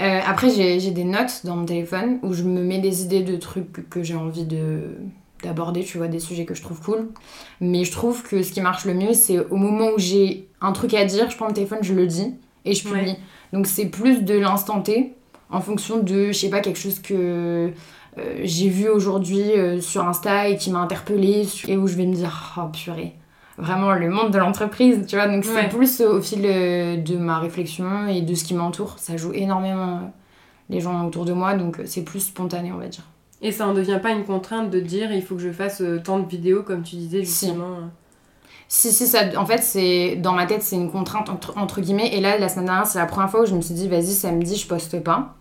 Euh, 0.00 0.20
après, 0.24 0.50
j'ai 0.50 0.78
j'ai 0.78 0.92
des 0.92 1.02
notes 1.02 1.40
dans 1.42 1.56
mon 1.56 1.64
téléphone 1.64 2.18
où 2.22 2.32
je 2.32 2.44
me 2.44 2.62
mets 2.62 2.78
des 2.78 3.02
idées 3.02 3.24
de 3.24 3.36
trucs 3.36 3.88
que 3.90 4.02
j'ai 4.04 4.14
envie 4.14 4.44
de 4.44 4.96
d'aborder, 5.42 5.82
tu 5.82 5.98
vois, 5.98 6.08
des 6.08 6.20
sujets 6.20 6.46
que 6.46 6.54
je 6.54 6.62
trouve 6.62 6.80
cool. 6.80 7.08
Mais 7.60 7.84
je 7.84 7.92
trouve 7.92 8.22
que 8.22 8.42
ce 8.42 8.52
qui 8.52 8.60
marche 8.60 8.86
le 8.86 8.94
mieux, 8.94 9.12
c'est 9.12 9.38
au 9.38 9.56
moment 9.56 9.90
où 9.94 9.98
j'ai 9.98 10.48
un 10.62 10.72
truc 10.72 10.94
à 10.94 11.04
dire, 11.04 11.28
je 11.28 11.36
prends 11.36 11.48
mon 11.48 11.52
téléphone, 11.52 11.80
je 11.82 11.92
le 11.92 12.06
dis 12.06 12.34
et 12.64 12.72
je 12.72 12.82
publie. 12.82 13.10
Ouais. 13.10 13.18
Donc 13.52 13.66
c'est 13.66 13.86
plus 13.86 14.22
de 14.22 14.38
l'instant 14.38 14.80
T 14.80 15.14
en 15.54 15.60
fonction 15.60 15.98
de, 15.98 16.28
je 16.28 16.32
sais 16.32 16.50
pas, 16.50 16.60
quelque 16.60 16.78
chose 16.78 16.98
que 17.00 17.70
euh, 18.18 18.34
j'ai 18.42 18.68
vu 18.68 18.88
aujourd'hui 18.88 19.52
euh, 19.52 19.80
sur 19.80 20.06
Insta 20.06 20.48
et 20.48 20.56
qui 20.56 20.70
m'a 20.70 20.80
interpellée 20.80 21.46
et 21.68 21.76
où 21.76 21.86
je 21.86 21.94
vais 21.96 22.06
me 22.06 22.14
dire, 22.14 22.54
oh 22.58 22.68
purée, 22.72 23.14
vraiment 23.58 23.92
le 23.92 24.08
monde 24.10 24.30
de 24.30 24.38
l'entreprise, 24.38 25.04
tu 25.06 25.16
vois. 25.16 25.26
Donc 25.26 25.44
Ouais. 25.44 25.50
c'est 25.62 25.68
plus 25.68 26.00
au 26.00 26.20
fil 26.20 26.42
euh, 26.44 26.96
de 26.96 27.16
ma 27.16 27.38
réflexion 27.38 28.06
et 28.08 28.20
de 28.22 28.34
ce 28.34 28.44
qui 28.44 28.54
m'entoure. 28.54 28.94
Ça 28.98 29.16
joue 29.16 29.32
énormément 29.32 30.12
les 30.70 30.80
gens 30.80 31.06
autour 31.06 31.24
de 31.24 31.32
moi, 31.32 31.54
donc 31.54 31.80
c'est 31.84 32.02
plus 32.04 32.20
spontané, 32.20 32.72
on 32.72 32.78
va 32.78 32.88
dire. 32.88 33.04
Et 33.42 33.52
ça 33.52 33.66
en 33.66 33.74
devient 33.74 33.98
pas 34.02 34.10
une 34.12 34.24
contrainte 34.24 34.70
de 34.70 34.80
dire 34.80 35.12
il 35.12 35.22
faut 35.22 35.34
que 35.34 35.42
je 35.42 35.50
fasse 35.52 35.82
tant 36.04 36.18
de 36.18 36.26
vidéos 36.28 36.62
comme 36.62 36.82
tu 36.82 36.96
disais 36.96 37.20
justement. 37.24 37.76
Si, 38.68 38.90
si, 38.90 39.06
ça, 39.06 39.20
en 39.36 39.44
fait, 39.44 39.62
c'est 39.62 40.16
dans 40.16 40.32
ma 40.32 40.46
tête, 40.46 40.62
c'est 40.62 40.76
une 40.76 40.90
contrainte 40.90 41.28
entre, 41.28 41.56
entre 41.58 41.80
guillemets. 41.82 42.14
Et 42.14 42.20
là, 42.20 42.38
la 42.38 42.48
semaine 42.48 42.64
dernière, 42.66 42.86
c'est 42.86 42.98
la 42.98 43.04
première 43.06 43.30
fois 43.30 43.42
où 43.42 43.46
je 43.46 43.54
me 43.54 43.60
suis 43.60 43.74
dit, 43.74 43.88
vas-y, 43.88 44.12
samedi, 44.14 44.56
je 44.56 44.66
poste 44.66 45.02
pas. 45.02 45.34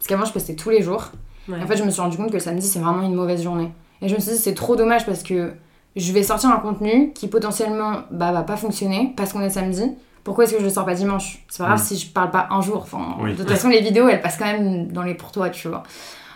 Parce 0.00 0.08
qu'avant, 0.08 0.24
je 0.24 0.32
postais 0.32 0.54
tous 0.56 0.70
les 0.70 0.82
jours. 0.82 1.10
Ouais. 1.48 1.60
Et 1.60 1.62
en 1.62 1.66
fait, 1.68 1.76
je 1.76 1.84
me 1.84 1.90
suis 1.90 2.00
rendu 2.00 2.16
compte 2.16 2.28
que 2.30 2.34
le 2.34 2.40
samedi, 2.40 2.66
c'est 2.66 2.78
vraiment 2.80 3.02
une 3.02 3.14
mauvaise 3.14 3.42
journée. 3.42 3.70
Et 4.02 4.08
je 4.08 4.14
me 4.16 4.20
suis 4.20 4.32
dit, 4.32 4.38
c'est 4.38 4.54
trop 4.54 4.74
dommage 4.74 5.04
parce 5.06 5.22
que 5.22 5.52
je 5.94 6.12
vais 6.12 6.22
sortir 6.22 6.50
un 6.50 6.56
contenu 6.58 7.12
qui 7.14 7.28
potentiellement 7.28 8.00
bah, 8.10 8.32
va 8.32 8.42
pas 8.42 8.56
fonctionner 8.56 9.12
parce 9.16 9.32
qu'on 9.32 9.42
est 9.42 9.50
samedi. 9.50 9.84
Pourquoi 10.24 10.44
est-ce 10.44 10.54
que 10.54 10.58
je 10.60 10.64
le 10.64 10.70
sors 10.70 10.84
pas 10.86 10.94
dimanche? 10.94 11.44
C'est 11.48 11.58
pas 11.58 11.66
grave 11.68 11.80
Mm. 11.80 11.84
si 11.84 11.98
je 11.98 12.10
parle 12.12 12.30
pas 12.30 12.48
un 12.50 12.60
jour. 12.62 12.78
Enfin, 12.82 13.16
Oui. 13.20 13.32
De 13.32 13.36
toute 13.38 13.48
façon, 13.50 13.68
les 13.68 13.80
vidéos, 13.82 14.08
elles 14.08 14.20
passent 14.22 14.36
quand 14.38 14.46
même 14.50 14.90
dans 14.90 15.02
les 15.02 15.14
pour 15.14 15.32
toi, 15.32 15.50
tu 15.50 15.68
vois. 15.68 15.82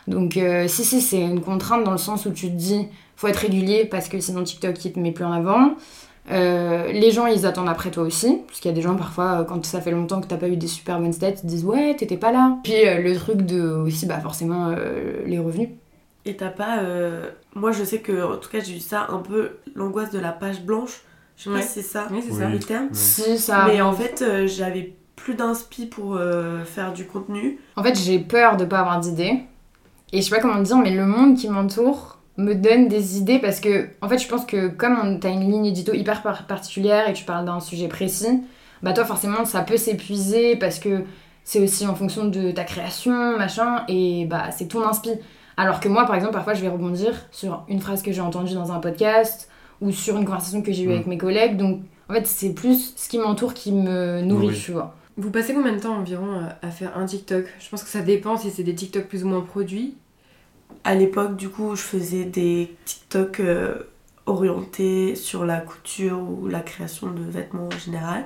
Donc, 0.08 0.36
euh, 0.36 0.68
si, 0.68 0.84
si, 0.84 1.00
c'est 1.00 1.20
une 1.20 1.40
contrainte 1.40 1.84
dans 1.84 1.92
le 1.92 1.96
sens 1.98 2.26
où 2.26 2.30
tu 2.30 2.48
te 2.48 2.56
dis, 2.56 2.86
faut 3.16 3.26
être 3.28 3.38
régulier 3.38 3.86
parce 3.86 4.08
que 4.08 4.20
sinon 4.20 4.42
TikTok, 4.42 4.84
il 4.84 4.92
te 4.92 4.98
met 5.00 5.12
plus 5.12 5.24
en 5.24 5.32
avant. 5.32 5.70
Euh, 6.30 6.90
les 6.92 7.10
gens, 7.10 7.26
ils 7.26 7.44
attendent 7.46 7.68
après 7.68 7.90
toi 7.90 8.02
aussi. 8.04 8.38
Parce 8.46 8.60
qu'il 8.60 8.70
y 8.70 8.72
a 8.72 8.74
des 8.74 8.80
gens, 8.82 8.96
parfois, 8.96 9.40
euh, 9.40 9.44
quand 9.44 9.64
ça 9.66 9.80
fait 9.80 9.90
longtemps 9.90 10.20
que 10.20 10.26
t'as 10.26 10.36
pas 10.38 10.48
eu 10.48 10.56
des 10.56 10.66
super 10.68 10.98
bonnes 10.98 11.12
stats, 11.12 11.30
ils 11.30 11.40
te 11.42 11.46
disent, 11.46 11.64
ouais, 11.64 11.94
t'étais 11.96 12.16
pas 12.16 12.32
là. 12.32 12.56
Puis 12.64 12.86
euh, 12.86 13.00
le 13.02 13.14
truc 13.16 13.42
de 13.42 13.60
aussi, 13.62 14.06
bah 14.06 14.20
forcément, 14.20 14.68
euh, 14.70 15.22
les 15.26 15.38
revenus. 15.38 15.68
Et 16.24 16.36
t'as 16.36 16.48
pas. 16.48 16.78
euh, 16.78 17.28
Moi, 17.54 17.72
je 17.72 17.84
sais 17.84 17.98
que, 18.00 18.32
en 18.34 18.38
tout 18.38 18.48
cas, 18.48 18.60
j'ai 18.60 18.76
eu 18.76 18.80
ça 18.80 19.06
un 19.10 19.18
peu 19.18 19.50
l'angoisse 19.74 20.10
de 20.10 20.18
la 20.18 20.32
page 20.32 20.62
blanche. 20.62 21.02
Je 21.36 21.44
sais 21.44 21.50
Ouais. 21.50 21.56
pas 21.60 21.62
si 21.66 21.72
c'est 21.74 21.82
ça 21.82 22.06
Oui, 22.10 22.20
c'est 22.24 22.32
Oui. 22.32 22.38
ça. 22.38 22.48
le 22.48 22.58
terme. 22.58 22.84
Ouais. 22.84 22.90
Si, 22.94 23.38
ça. 23.38 23.66
Mais 23.66 23.82
en 23.82 23.92
fait, 23.92 24.22
euh, 24.22 24.46
j'avais 24.46 24.94
plus 25.16 25.34
d'inspi 25.34 25.86
pour 25.86 26.16
euh, 26.16 26.64
faire 26.64 26.92
du 26.92 27.06
contenu. 27.06 27.58
En 27.76 27.82
fait, 27.82 27.94
j'ai 27.98 28.18
peur 28.18 28.56
de 28.56 28.64
pas 28.64 28.78
avoir 28.80 29.00
d'idées. 29.00 29.40
Et 30.12 30.18
je 30.18 30.22
sais 30.22 30.30
pas 30.34 30.40
comment 30.40 30.56
te 30.58 30.62
dire, 30.62 30.78
mais 30.78 30.90
le 30.94 31.06
monde 31.06 31.36
qui 31.36 31.48
m'entoure 31.48 32.18
me 32.36 32.54
donne 32.54 32.88
des 32.88 33.16
idées 33.18 33.38
parce 33.38 33.60
que, 33.60 33.88
en 34.02 34.08
fait, 34.08 34.18
je 34.18 34.26
pense 34.28 34.44
que 34.44 34.68
comme 34.68 34.96
on- 35.02 35.18
t'as 35.18 35.30
une 35.30 35.50
ligne 35.50 35.66
édito 35.66 35.92
hyper 35.94 36.22
par- 36.22 36.46
particulière 36.46 37.08
et 37.08 37.12
que 37.12 37.18
tu 37.18 37.24
parles 37.24 37.44
d'un 37.46 37.60
sujet 37.60 37.86
précis, 37.88 38.42
bah 38.82 38.92
toi, 38.92 39.04
forcément, 39.04 39.44
ça 39.44 39.60
peut 39.62 39.76
s'épuiser 39.76 40.56
parce 40.56 40.78
que 40.78 41.04
c'est 41.44 41.60
aussi 41.60 41.86
en 41.86 41.94
fonction 41.94 42.24
de 42.26 42.50
ta 42.50 42.64
création, 42.64 43.36
machin, 43.38 43.84
et 43.88 44.26
bah 44.26 44.50
c'est 44.50 44.66
ton 44.68 44.82
inspi. 44.86 45.10
Alors 45.56 45.78
que 45.78 45.88
moi, 45.88 46.04
par 46.06 46.16
exemple, 46.16 46.32
parfois, 46.32 46.54
je 46.54 46.62
vais 46.62 46.68
rebondir 46.68 47.12
sur 47.30 47.64
une 47.68 47.80
phrase 47.80 48.02
que 48.02 48.10
j'ai 48.12 48.20
entendue 48.20 48.54
dans 48.54 48.72
un 48.72 48.80
podcast 48.80 49.48
ou 49.80 49.92
sur 49.92 50.16
une 50.16 50.24
conversation 50.24 50.62
que 50.62 50.72
j'ai 50.72 50.82
eue 50.84 50.88
Mm. 50.88 50.92
avec 50.92 51.06
mes 51.06 51.18
collègues. 51.18 51.56
Donc, 51.56 51.80
en 52.10 52.14
fait, 52.14 52.26
c'est 52.26 52.52
plus 52.54 52.94
ce 52.96 53.08
qui 53.08 53.18
m'entoure 53.18 53.54
qui 53.54 53.70
me 53.72 54.20
nourrit, 54.22 54.46
Nourrit. 54.46 54.60
tu 54.64 54.72
vois. 54.72 54.94
Vous 55.16 55.30
passez 55.30 55.54
combien 55.54 55.72
de 55.72 55.78
temps 55.78 55.94
environ 55.96 56.26
euh, 56.32 56.48
à 56.62 56.70
faire 56.70 56.98
un 56.98 57.06
TikTok? 57.06 57.44
Je 57.60 57.68
pense 57.68 57.84
que 57.84 57.88
ça 57.88 58.00
dépend 58.00 58.36
si 58.36 58.50
c'est 58.50 58.64
des 58.64 58.74
TikTok 58.74 59.04
plus 59.04 59.22
ou 59.24 59.28
moins 59.28 59.42
produits. 59.42 59.94
À 60.82 60.94
l'époque, 60.94 61.36
du 61.36 61.48
coup, 61.48 61.76
je 61.76 61.82
faisais 61.82 62.24
des 62.24 62.74
TikTok 62.84 63.40
euh, 63.40 63.74
orientés 64.26 65.14
sur 65.14 65.44
la 65.44 65.58
couture 65.60 66.18
ou 66.18 66.46
la 66.48 66.60
création 66.60 67.10
de 67.10 67.22
vêtements 67.22 67.68
en 67.72 67.78
général. 67.78 68.24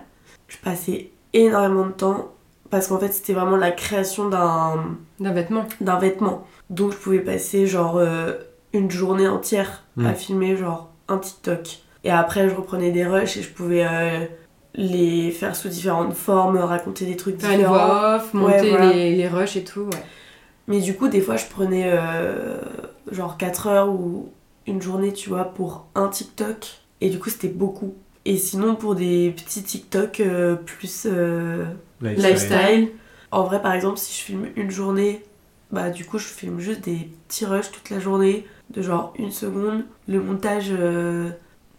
Je 0.49 0.57
passais 0.59 1.11
énormément 1.35 1.87
de 1.87 1.93
temps 1.93 2.33
parce 2.71 2.87
qu'en 2.89 2.99
fait, 2.99 3.13
c'était 3.13 3.33
vraiment 3.33 3.57
la 3.57 3.71
création 3.71 4.29
d'un 4.29 4.97
D'un 5.21 5.33
vêtement. 5.33 5.65
d'un 5.81 5.99
vêtement. 5.99 6.47
Donc, 6.71 6.93
je 6.93 6.97
pouvais 6.99 7.21
passer 7.21 7.67
genre 7.67 7.97
euh, 7.99 8.35
une 8.73 8.91
journée 8.91 9.29
entière 9.29 9.85
à 9.99 10.11
Mm. 10.13 10.15
filmer 10.15 10.57
genre 10.57 10.91
un 11.09 11.19
TikTok. 11.19 11.79
Et 12.05 12.11
après, 12.11 12.49
je 12.49 12.55
reprenais 12.55 12.91
des 12.93 13.05
rushs 13.07 13.37
et 13.37 13.43
je 13.43 13.51
pouvais 13.53 13.85
euh, 13.87 14.25
les 14.75 15.31
faire 15.31 15.57
sous 15.57 15.69
différentes 15.69 16.15
formes, 16.15 16.57
raconter 16.59 17.05
des 17.07 17.17
trucs 17.17 17.41
Faire 17.41 17.51
une 17.51 17.59
différents. 17.59 17.75
voix 17.87 18.17
off, 18.17 18.35
Ouais, 18.35 18.41
monter 18.41 18.71
voilà. 18.71 18.93
les, 18.93 19.17
les 19.17 19.29
rushs 19.29 19.57
et 19.57 19.65
tout. 19.65 19.81
Ouais. 19.83 20.03
Mais 20.69 20.81
du 20.81 20.95
coup, 20.95 21.09
des 21.09 21.21
fois, 21.21 21.37
je 21.37 21.47
prenais 21.47 21.85
euh, 21.87 22.59
genre 23.11 23.37
4 23.37 23.67
heures 23.67 23.89
ou 23.91 24.29
une 24.67 24.81
journée, 24.83 25.13
tu 25.13 25.29
vois, 25.31 25.45
pour 25.47 25.87
un 25.95 26.09
TikTok. 26.09 26.79
Et 27.01 27.11
du 27.11 27.19
coup, 27.19 27.31
c'était 27.31 27.49
beaucoup. 27.49 27.95
Et 28.25 28.37
sinon, 28.37 28.75
pour 28.77 28.95
des 28.95 29.31
petits 29.37 29.63
TikTok 29.63 30.21
euh, 30.21 30.55
plus 30.57 31.07
euh, 31.07 31.65
Lifestyle. 32.03 32.29
lifestyle, 32.31 32.89
en 33.31 33.45
vrai, 33.45 33.63
par 33.63 33.73
exemple, 33.73 33.99
si 33.99 34.19
je 34.19 34.25
filme 34.25 34.47
une 34.57 34.71
journée, 34.71 35.25
bah 35.71 35.91
du 35.91 36.05
coup, 36.05 36.19
je 36.19 36.27
filme 36.27 36.61
juste 36.61 36.83
des 36.83 37.11
petits 37.29 37.47
rushs 37.47 37.71
toute 37.71 37.91
la 37.91 37.99
journée, 38.01 38.47
de 38.71 38.83
genre 38.83 39.13
une 39.19 39.31
seconde. 39.31 39.85
Le 40.07 40.21
montage, 40.23 40.69
euh, 40.71 41.31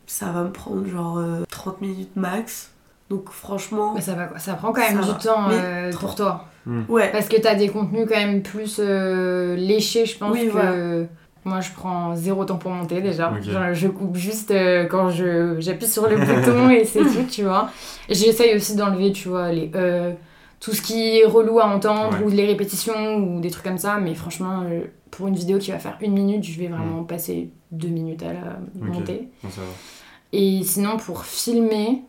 ça 0.08 0.32
va 0.32 0.44
me 0.44 0.52
prendre 0.52 0.88
genre 0.88 1.18
euh, 1.20 1.44
30 1.50 1.82
minutes 1.82 2.16
max. 2.16 2.72
Donc 3.10 3.30
franchement, 3.32 3.94
Mais 3.96 4.02
ça, 4.02 4.14
va, 4.14 4.38
ça 4.38 4.54
prend 4.54 4.72
quand 4.72 4.82
même 4.82 5.02
du 5.02 5.08
va. 5.08 5.14
temps 5.16 5.50
euh, 5.50 5.92
pour 5.94 6.14
toi. 6.16 6.46
Ouais. 6.90 7.12
Parce 7.12 7.28
que 7.28 7.38
t'as 7.40 7.56
des 7.56 7.70
contenus 7.70 8.08
quand 8.08 8.18
même 8.20 8.42
plus 8.42 8.78
euh, 8.80 9.56
léchés, 9.56 10.06
je 10.06 10.18
pense. 10.18 10.34
Oui, 10.34 10.46
que... 10.48 10.52
voilà. 10.52 11.06
Moi, 11.46 11.62
je 11.62 11.72
prends 11.72 12.16
zéro 12.16 12.44
temps 12.44 12.58
pour 12.58 12.72
monter 12.72 13.02
déjà. 13.02 13.34
Genre, 13.42 13.74
je 13.74 13.88
coupe 13.88 14.16
juste 14.18 14.52
euh, 14.52 14.86
quand 14.86 15.10
je 15.10 15.56
j'appuie 15.60 15.88
sur 15.88 16.08
le 16.08 16.18
bouton 16.26 16.70
et 16.70 16.84
c'est 16.84 17.00
tout, 17.00 17.24
tu 17.30 17.44
vois. 17.44 17.70
J'essaye 18.10 18.56
aussi 18.56 18.76
d'enlever, 18.76 19.14
tu 19.14 19.30
vois, 19.30 19.52
les 19.52 19.72
euh, 19.74 20.12
tout 20.60 20.74
ce 20.74 20.82
qui 20.82 21.20
est 21.20 21.26
relou 21.26 21.60
à 21.60 21.66
entendre 21.68 22.18
Ouais. 22.20 22.26
ou 22.26 22.30
les 22.30 22.46
répétitions 22.46 23.16
ou 23.16 23.40
des 23.40 23.50
trucs 23.50 23.64
comme 23.64 23.78
ça. 23.78 23.98
Mais 24.00 24.14
franchement, 24.16 24.64
euh, 24.70 24.82
pour 25.12 25.28
une 25.28 25.36
vidéo 25.36 25.58
qui 25.60 25.72
va 25.72 25.80
faire 25.80 25.98
une 26.02 26.12
minute, 26.14 26.44
je 26.44 26.60
vais 26.60 26.68
vraiment 26.68 27.04
passer 27.04 27.50
deux 27.72 27.88
minutes 27.88 28.22
à 28.24 28.34
la 28.34 28.60
monter. 28.76 29.30
Bon, 29.42 29.50
ça 29.50 29.62
va. 29.62 29.68
Et 30.34 30.62
sinon, 30.64 30.98
pour 30.98 31.24
filmer, 31.24 32.04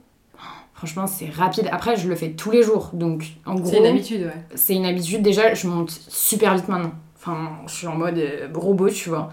franchement, 0.81 1.07
c'est 1.07 1.29
rapide. 1.29 1.69
Après, 1.71 1.95
je 1.97 2.09
le 2.09 2.15
fais 2.15 2.31
tous 2.31 2.51
les 2.51 2.63
jours. 2.63 2.89
Donc, 2.95 3.33
en 3.45 3.55
gros, 3.55 3.69
C'est 3.69 3.81
une 3.81 3.87
habitude, 3.87 4.23
ouais. 4.23 4.45
c'est 4.55 4.75
une 4.75 4.87
habitude. 4.87 5.21
Déjà, 5.21 5.53
je 5.53 5.67
monte 5.67 5.91
super 5.91 6.55
vite 6.55 6.69
maintenant. 6.69 6.93
Enfin, 7.17 7.51
je 7.67 7.75
suis 7.75 7.87
en 7.87 7.97
mode 7.97 8.17
euh, 8.17 8.49
robot, 8.55 8.89
tu 8.89 9.11
vois. 9.11 9.29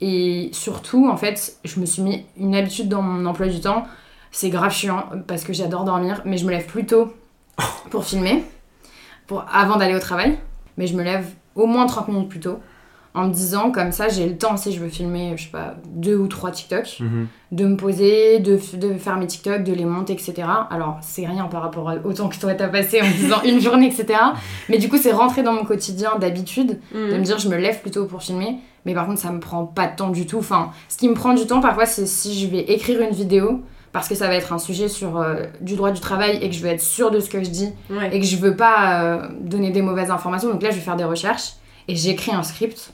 Et 0.00 0.48
surtout, 0.52 1.06
en 1.06 1.18
fait, 1.18 1.58
je 1.64 1.80
me 1.80 1.84
suis 1.84 2.00
mis 2.00 2.24
une 2.38 2.54
habitude 2.54 2.88
dans 2.88 3.02
mon 3.02 3.26
emploi 3.26 3.48
du 3.48 3.60
temps. 3.60 3.84
C'est 4.30 4.48
grave 4.48 4.72
chiant 4.72 5.04
parce 5.26 5.44
que 5.44 5.52
j'adore 5.52 5.84
dormir, 5.84 6.22
mais 6.24 6.38
je 6.38 6.46
me 6.46 6.50
lève 6.50 6.64
plus 6.64 6.86
tôt 6.86 7.12
pour 7.90 8.06
filmer, 8.06 8.42
pour, 9.26 9.44
avant 9.52 9.76
d'aller 9.76 9.94
au 9.94 10.00
travail. 10.00 10.38
Mais 10.78 10.86
je 10.86 10.96
me 10.96 11.02
lève 11.02 11.26
au 11.54 11.66
moins 11.66 11.84
30 11.84 12.08
minutes 12.08 12.30
plus 12.30 12.40
tôt 12.40 12.58
en 13.16 13.26
me 13.28 13.32
disant, 13.32 13.70
comme 13.72 13.90
ça, 13.90 14.08
j'ai 14.08 14.26
le 14.28 14.36
temps 14.36 14.56
si 14.56 14.72
je 14.72 14.78
veux 14.80 14.88
filmer, 14.88 15.32
je 15.36 15.44
sais 15.44 15.50
pas, 15.50 15.74
deux 15.86 16.16
ou 16.16 16.28
trois 16.28 16.50
TikTok 16.52 16.98
Mhm. 17.00 17.26
de 17.52 17.64
me 17.66 17.76
poser, 17.76 18.38
de, 18.38 18.56
faire 18.58 19.16
mes 19.16 19.26
TikTok, 19.26 19.64
de 19.64 19.72
les 19.72 19.84
monter, 19.84 20.12
etc. 20.12 20.34
Alors, 20.70 20.98
c'est 21.00 21.26
rien 21.26 21.44
par 21.46 21.62
rapport 21.62 21.90
au 22.04 22.12
temps 22.12 22.28
que 22.28 22.38
toi 22.38 22.54
t'as 22.54 22.68
passé 22.68 23.00
en 23.02 23.10
disant 23.10 23.42
une 23.44 23.60
journée, 23.60 23.86
etc. 23.86 24.18
Mais 24.68 24.78
du 24.78 24.88
coup, 24.88 24.98
c'est 24.98 25.12
rentré 25.12 25.42
dans 25.42 25.52
mon 25.54 25.64
quotidien 25.64 26.12
d'habitude 26.20 26.78
de 26.92 26.98
me 26.98 27.16
Mhm. 27.16 27.22
dire 27.22 27.38
je 27.38 27.48
me 27.48 27.56
lève 27.56 27.80
plutôt 27.80 28.04
pour 28.04 28.22
filmer. 28.22 28.58
Mais 28.84 28.94
par 28.94 29.06
contre, 29.06 29.18
ça 29.20 29.32
me 29.32 29.40
prend 29.40 29.64
pas 29.64 29.88
de 29.88 29.96
temps 29.96 30.10
du 30.10 30.26
tout. 30.26 30.38
Enfin, 30.38 30.70
ce 30.88 30.96
qui 30.96 31.08
me 31.08 31.14
prend 31.14 31.34
du 31.34 31.44
temps 31.46 31.60
parfois, 31.60 31.86
c'est 31.86 32.06
si 32.06 32.38
je 32.38 32.46
vais 32.46 32.60
écrire 32.60 33.00
une 33.00 33.10
vidéo 33.14 33.62
parce 33.92 34.08
que 34.08 34.14
ça 34.14 34.28
va 34.28 34.34
être 34.34 34.52
un 34.52 34.58
sujet 34.58 34.88
sur 34.88 35.16
euh, 35.16 35.44
du 35.62 35.74
droit 35.74 35.90
du 35.90 36.00
travail 36.00 36.38
et 36.42 36.48
que 36.50 36.54
je 36.54 36.60
veux 36.60 36.68
être 36.68 36.82
sûre 36.82 37.10
de 37.10 37.18
ce 37.18 37.30
que 37.30 37.42
je 37.42 37.48
dis 37.48 37.70
Ouais. 37.90 38.14
et 38.14 38.20
que 38.20 38.26
je 38.26 38.36
veux 38.36 38.54
pas 38.54 39.02
euh, 39.02 39.28
donner 39.40 39.70
des 39.70 39.80
mauvaises 39.82 40.10
informations. 40.10 40.50
Donc 40.50 40.62
là, 40.62 40.70
je 40.70 40.76
vais 40.76 40.82
faire 40.82 40.96
des 40.96 41.04
recherches 41.04 41.54
et 41.88 41.96
j'écris 41.96 42.32
un 42.32 42.42
script. 42.42 42.92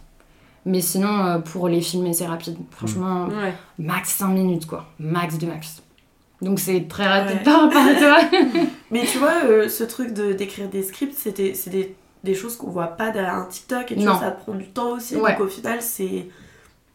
Mais 0.64 0.80
sinon, 0.80 1.24
euh, 1.24 1.38
pour 1.38 1.68
les 1.68 1.80
filmer, 1.80 2.12
c'est 2.12 2.26
rapide. 2.26 2.56
Franchement, 2.70 3.26
Ouais. 3.28 3.52
max 3.78 4.10
5 4.14 4.28
minutes 4.28 4.66
quoi, 4.66 4.86
max 4.98 5.38
de 5.38 5.46
max. 5.46 5.82
Donc 6.40 6.58
c'est 6.60 6.86
très 6.88 7.06
rapide 7.06 7.38
Ouais. 7.38 7.42
par 7.44 7.62
rapport 7.62 7.82
à 7.82 7.94
toi. 7.94 8.18
Mais 8.90 9.04
tu 9.04 9.18
vois, 9.18 9.44
euh, 9.44 9.68
ce 9.68 9.84
truc 9.84 10.12
de 10.12 10.32
d'écrire 10.32 10.68
des 10.68 10.82
scripts, 10.82 11.14
c'était- 11.16 11.54
c'est 11.54 11.70
des, 11.70 11.94
des 12.24 12.34
choses 12.34 12.56
qu'on 12.56 12.70
voit 12.70 12.88
pas 12.88 13.10
derrière 13.10 13.34
un 13.36 13.46
TikTok 13.46 13.90
et 13.92 13.96
tu 13.96 14.02
Non. 14.02 14.12
vois, 14.12 14.20
ça 14.20 14.30
prend 14.32 14.54
du 14.54 14.68
temps 14.68 14.92
aussi. 14.92 15.16
Ouais. 15.16 15.32
Donc 15.32 15.40
au 15.42 15.48
final, 15.48 15.82
c'est. 15.82 16.28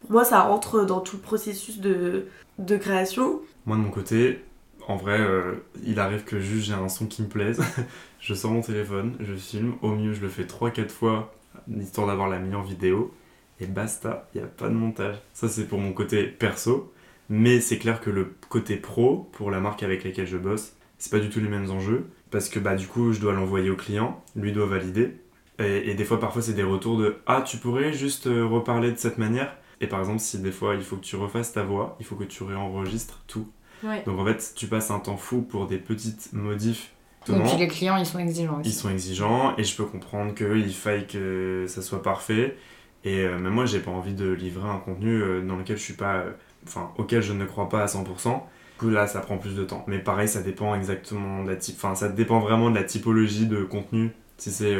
Pour 0.02 0.12
moi, 0.12 0.24
ça 0.24 0.40
rentre 0.42 0.84
dans 0.84 1.00
tout 1.00 1.16
le 1.16 1.22
processus 1.22 1.78
de, 1.80 2.26
de 2.58 2.76
création. 2.76 3.40
Moi, 3.66 3.76
de 3.76 3.82
mon 3.82 3.90
côté, 3.90 4.42
en 4.86 4.96
vrai, 4.96 5.18
euh, 5.20 5.54
il 5.84 5.98
arrive 5.98 6.24
que 6.24 6.40
juste 6.40 6.66
j'ai 6.68 6.72
un 6.74 6.88
son 6.88 7.06
qui 7.06 7.20
me 7.22 7.28
plaise. 7.28 7.60
je 8.20 8.32
sors 8.34 8.50
mon 8.50 8.62
téléphone, 8.62 9.14
je 9.20 9.34
filme. 9.34 9.74
Au 9.82 9.88
mieux, 9.90 10.12
je 10.14 10.20
le 10.22 10.28
fais 10.28 10.44
3-4 10.44 10.90
fois, 10.90 11.32
histoire 11.80 12.06
d'avoir 12.06 12.28
la 12.28 12.38
meilleure 12.38 12.62
vidéo. 12.62 13.12
Et 13.60 13.66
basta, 13.66 14.28
il 14.34 14.40
n'y 14.40 14.44
a 14.44 14.48
pas 14.48 14.68
de 14.68 14.74
montage. 14.74 15.16
Ça, 15.32 15.48
c'est 15.48 15.64
pour 15.64 15.78
mon 15.78 15.92
côté 15.92 16.24
perso. 16.24 16.92
Mais 17.28 17.60
c'est 17.60 17.78
clair 17.78 18.00
que 18.00 18.10
le 18.10 18.32
côté 18.48 18.76
pro, 18.76 19.28
pour 19.32 19.50
la 19.50 19.60
marque 19.60 19.82
avec 19.82 20.04
laquelle 20.04 20.26
je 20.26 20.38
bosse, 20.38 20.74
c'est 20.98 21.10
pas 21.10 21.18
du 21.18 21.28
tout 21.28 21.40
les 21.40 21.48
mêmes 21.48 21.70
enjeux. 21.70 22.06
Parce 22.30 22.48
que 22.48 22.58
bah, 22.58 22.74
du 22.74 22.86
coup, 22.86 23.12
je 23.12 23.20
dois 23.20 23.32
l'envoyer 23.32 23.70
au 23.70 23.76
client, 23.76 24.22
lui 24.36 24.52
doit 24.52 24.66
valider. 24.66 25.16
Et, 25.58 25.90
et 25.90 25.94
des 25.94 26.04
fois, 26.04 26.20
parfois, 26.20 26.40
c'est 26.40 26.54
des 26.54 26.62
retours 26.62 26.96
de 26.98 27.16
Ah, 27.26 27.42
tu 27.42 27.56
pourrais 27.56 27.92
juste 27.92 28.26
euh, 28.28 28.46
reparler 28.46 28.92
de 28.92 28.96
cette 28.96 29.18
manière? 29.18 29.56
Et 29.80 29.86
par 29.86 30.00
exemple, 30.00 30.20
si 30.20 30.38
des 30.38 30.52
fois, 30.52 30.74
il 30.74 30.82
faut 30.82 30.96
que 30.96 31.04
tu 31.04 31.16
refasses 31.16 31.52
ta 31.52 31.62
voix, 31.62 31.96
il 32.00 32.06
faut 32.06 32.16
que 32.16 32.24
tu 32.24 32.42
réenregistres 32.42 33.22
tout. 33.26 33.48
Ouais. 33.84 34.02
Donc 34.06 34.18
en 34.18 34.24
fait, 34.24 34.52
tu 34.56 34.66
passes 34.66 34.90
un 34.90 34.98
temps 34.98 35.16
fou 35.16 35.42
pour 35.42 35.66
des 35.66 35.78
petites 35.78 36.32
modifs. 36.32 36.92
Puis 37.24 37.32
Exactement. 37.32 37.58
les 37.60 37.68
clients, 37.68 37.96
ils 37.96 38.06
sont 38.06 38.18
exigeants 38.18 38.60
aussi. 38.60 38.70
Ils 38.70 38.72
sont 38.72 38.90
exigeants 38.90 39.54
et 39.56 39.64
je 39.64 39.76
peux 39.76 39.84
comprendre 39.84 40.34
qu'il 40.34 40.72
faille 40.74 41.06
que 41.06 41.66
ça 41.68 41.82
soit 41.82 42.02
parfait. 42.02 42.56
Et 43.04 43.20
euh, 43.24 43.38
même 43.38 43.52
moi, 43.52 43.64
j'ai 43.66 43.80
pas 43.80 43.90
envie 43.90 44.14
de 44.14 44.28
livrer 44.30 44.68
un 44.68 44.78
contenu 44.78 45.22
euh, 45.22 45.40
dans 45.42 45.56
lequel 45.56 45.76
je 45.76 45.82
suis 45.82 45.94
pas. 45.94 46.16
euh, 46.16 46.30
Enfin, 46.66 46.90
auquel 46.98 47.22
je 47.22 47.32
ne 47.32 47.44
crois 47.46 47.68
pas 47.68 47.82
à 47.82 47.86
100%. 47.86 48.34
Du 48.34 48.40
coup, 48.78 48.90
là, 48.90 49.06
ça 49.06 49.20
prend 49.20 49.38
plus 49.38 49.54
de 49.54 49.64
temps. 49.64 49.84
Mais 49.86 49.98
pareil, 50.00 50.28
ça 50.28 50.42
dépend 50.42 50.74
exactement 50.74 51.42
de 51.44 51.48
la 51.50 51.56
type. 51.56 51.76
Enfin, 51.76 51.94
ça 51.94 52.08
dépend 52.08 52.40
vraiment 52.40 52.68
de 52.70 52.74
la 52.74 52.82
typologie 52.84 53.46
de 53.46 53.62
contenu. 53.64 54.10
Si 54.36 54.50
c'est 54.50 54.76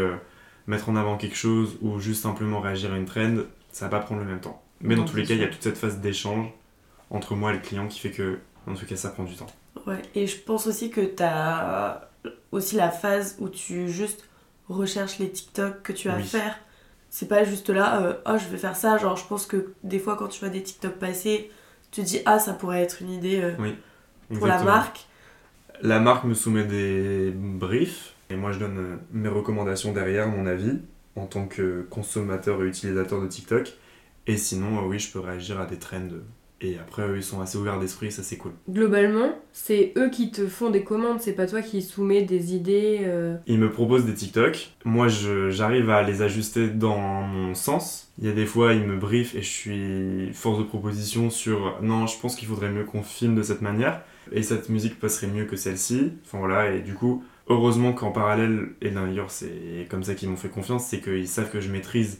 mettre 0.67 0.89
en 0.91 0.97
avant 0.97 1.17
quelque 1.17 1.37
chose 1.37 1.79
ou 1.81 1.99
juste 2.01 2.23
simplement 2.23 2.61
réagir 2.61 2.93
à 2.93 2.97
une 2.99 3.07
trend, 3.07 3.37
ça 3.73 3.87
va 3.89 3.99
pas 3.99 4.05
prendre 4.05 4.21
le 4.21 4.27
même 4.27 4.41
temps. 4.41 4.61
Mais 4.81 4.97
Non, 4.97 5.03
dans 5.03 5.09
tous 5.09 5.17
les 5.17 5.25
cas, 5.25 5.35
il 5.35 5.41
y 5.41 5.45
a 5.45 5.49
toute 5.49 5.63
cette 5.63 5.79
phase 5.79 5.99
d'échange 5.99 6.49
entre 7.11 7.35
moi 7.35 7.53
et 7.53 7.55
le 7.55 7.61
client 7.61 7.87
qui 7.87 8.01
fait 8.01 8.11
que, 8.11 8.39
en 8.67 8.75
tout 8.75 8.85
cas, 8.85 8.97
ça 8.97 9.09
prend 9.11 9.25
du 9.25 9.35
temps. 9.35 9.47
Ouais. 9.87 10.03
Et 10.15 10.27
je 10.27 10.37
pense 10.39 10.67
aussi 10.67 10.91
que 10.91 11.01
t'as 11.01 12.03
aussi 12.53 12.77
la 12.77 12.91
phase 12.91 13.37
où 13.39 13.49
tu 13.49 13.89
juste 13.89 14.29
recherches 14.69 15.19
les 15.21 15.31
TikTok 15.31 15.83
que 15.83 15.93
tu 15.93 16.09
vas 16.09 16.17
Oui. 16.17 16.25
faire. 16.25 16.59
C'est 17.11 17.29
pas 17.29 17.45
juste 17.45 17.71
là, 17.71 18.03
euh, 18.03 18.15
oh, 18.27 18.37
je 18.39 18.49
vais 18.49 18.59
faire 18.59 18.77
ça. 18.77 18.99
Genre, 18.99 19.17
je 19.17 19.27
pense 19.27 19.47
que 19.47 19.73
des 19.83 19.99
fois, 19.99 20.17
quand 20.17 20.29
tu 20.29 20.41
vois 20.41 20.51
des 20.51 20.63
TikTok 20.63 20.95
passer, 20.95 21.51
tu 21.91 22.03
te 22.03 22.07
dis, 22.07 22.21
ah, 22.27 22.39
ça 22.39 22.53
pourrait 22.53 22.83
être 22.83 23.03
une 23.03 23.11
idée 23.11 23.41
euh, 23.41 23.73
pour 24.35 24.47
la 24.47 24.63
marque. 24.63 25.07
La 25.81 26.01
marque 26.01 26.25
me 26.25 26.35
soumet 26.35 26.65
des 26.65 27.31
briefs 27.33 28.15
et 28.31 28.37
moi 28.37 28.53
je 28.53 28.59
donne 28.59 28.79
euh, 28.79 28.97
mes 29.13 29.29
recommandations 29.29 29.93
derrière, 29.93 30.29
mon 30.29 30.47
avis, 30.47 30.79
en 31.17 31.27
tant 31.27 31.47
que 31.47 31.87
consommateur 31.89 32.63
et 32.63 32.67
utilisateur 32.67 33.23
de 33.23 33.27
TikTok. 33.27 33.73
Et 34.27 34.37
sinon, 34.37 34.87
oui, 34.87 34.99
je 34.99 35.11
peux 35.11 35.21
réagir 35.21 35.59
à 35.61 35.67
des 35.67 35.79
trends. 35.79 36.09
Et 36.61 36.77
après, 36.77 37.03
eux, 37.09 37.17
ils 37.17 37.23
sont 37.23 37.41
assez 37.41 37.57
ouverts 37.57 37.79
d'esprit, 37.79 38.11
ça 38.11 38.23
c'est 38.25 38.37
cool. 38.37 38.51
Globalement, 38.69 39.31
c'est 39.53 39.93
eux 39.97 40.11
qui 40.11 40.33
te 40.33 40.47
font 40.49 40.71
des 40.71 40.83
commandes, 40.83 41.21
c'est 41.21 41.35
pas 41.35 41.47
toi 41.47 41.63
qui 41.63 41.83
soumets 41.83 42.23
des 42.23 42.55
idées. 42.55 42.99
euh, 43.03 43.37
Ils 43.47 43.59
me 43.59 43.71
proposent 43.71 44.05
des 44.07 44.15
TikTok. 44.15 44.71
Moi, 44.85 45.07
je- 45.07 45.51
j'arrive 45.51 45.89
à 45.91 46.03
les 46.03 46.21
ajuster 46.23 46.67
dans 46.69 46.99
mon 46.99 47.55
sens. 47.55 48.11
Il 48.19 48.27
y 48.27 48.29
a 48.29 48.33
des 48.33 48.47
fois, 48.47 48.75
ils 48.75 48.83
me 48.85 48.97
briefent 48.97 49.37
et 49.37 49.43
je 49.43 49.49
suis 49.49 50.33
force 50.35 50.59
de 50.59 50.65
proposition 50.65 51.31
sur 51.31 51.79
non, 51.81 52.07
je 52.09 52.19
pense 52.21 52.35
qu'il 52.35 52.49
faudrait 52.49 52.71
mieux 52.71 52.85
qu'on 52.85 53.03
filme 53.05 53.37
de 53.37 53.43
cette 53.43 53.63
manière. 53.63 54.03
Et 54.33 54.43
cette 54.43 54.69
musique 54.69 54.99
passerait 54.99 55.29
mieux 55.29 55.45
que 55.45 55.55
celle-ci. 55.57 56.13
Enfin 56.27 56.39
voilà, 56.39 56.73
et 56.75 56.81
du 56.81 56.95
coup, 56.95 57.23
heureusement 57.49 57.93
qu'en 57.93 58.11
parallèle, 58.11 58.71
et 58.83 58.91
d'ailleurs, 58.91 59.31
c'est 59.31 59.87
comme 59.89 60.03
ça 60.03 60.15
qu'ils 60.15 60.29
m'ont 60.29 60.37
fait 60.37 60.49
confiance, 60.49 60.87
c'est 60.87 61.01
qu'ils 61.01 61.29
savent 61.29 61.51
que 61.51 61.61
je 61.61 61.71
maîtrise 61.71 62.19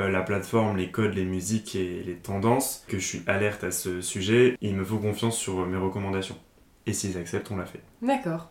euh, 0.00 0.08
la 0.10 0.22
plateforme, 0.22 0.76
les 0.76 0.90
codes, 0.90 1.14
les 1.14 1.24
musiques 1.24 1.74
et 1.74 2.02
les 2.06 2.14
tendances, 2.14 2.84
que 2.88 2.98
je 2.98 3.06
suis 3.06 3.22
alerte 3.26 3.64
à 3.64 3.70
ce 3.70 4.00
sujet. 4.00 4.56
Ils 4.60 4.74
me 4.74 4.84
font 4.84 4.98
confiance 4.98 5.36
sur 5.36 5.60
euh, 5.60 5.66
mes 5.66 5.76
recommandations. 5.76 6.36
Et 6.86 6.92
s'ils 6.92 7.16
acceptent, 7.18 7.50
on 7.50 7.56
l'a 7.56 7.66
fait. 7.66 7.80
D'accord. 8.02 8.50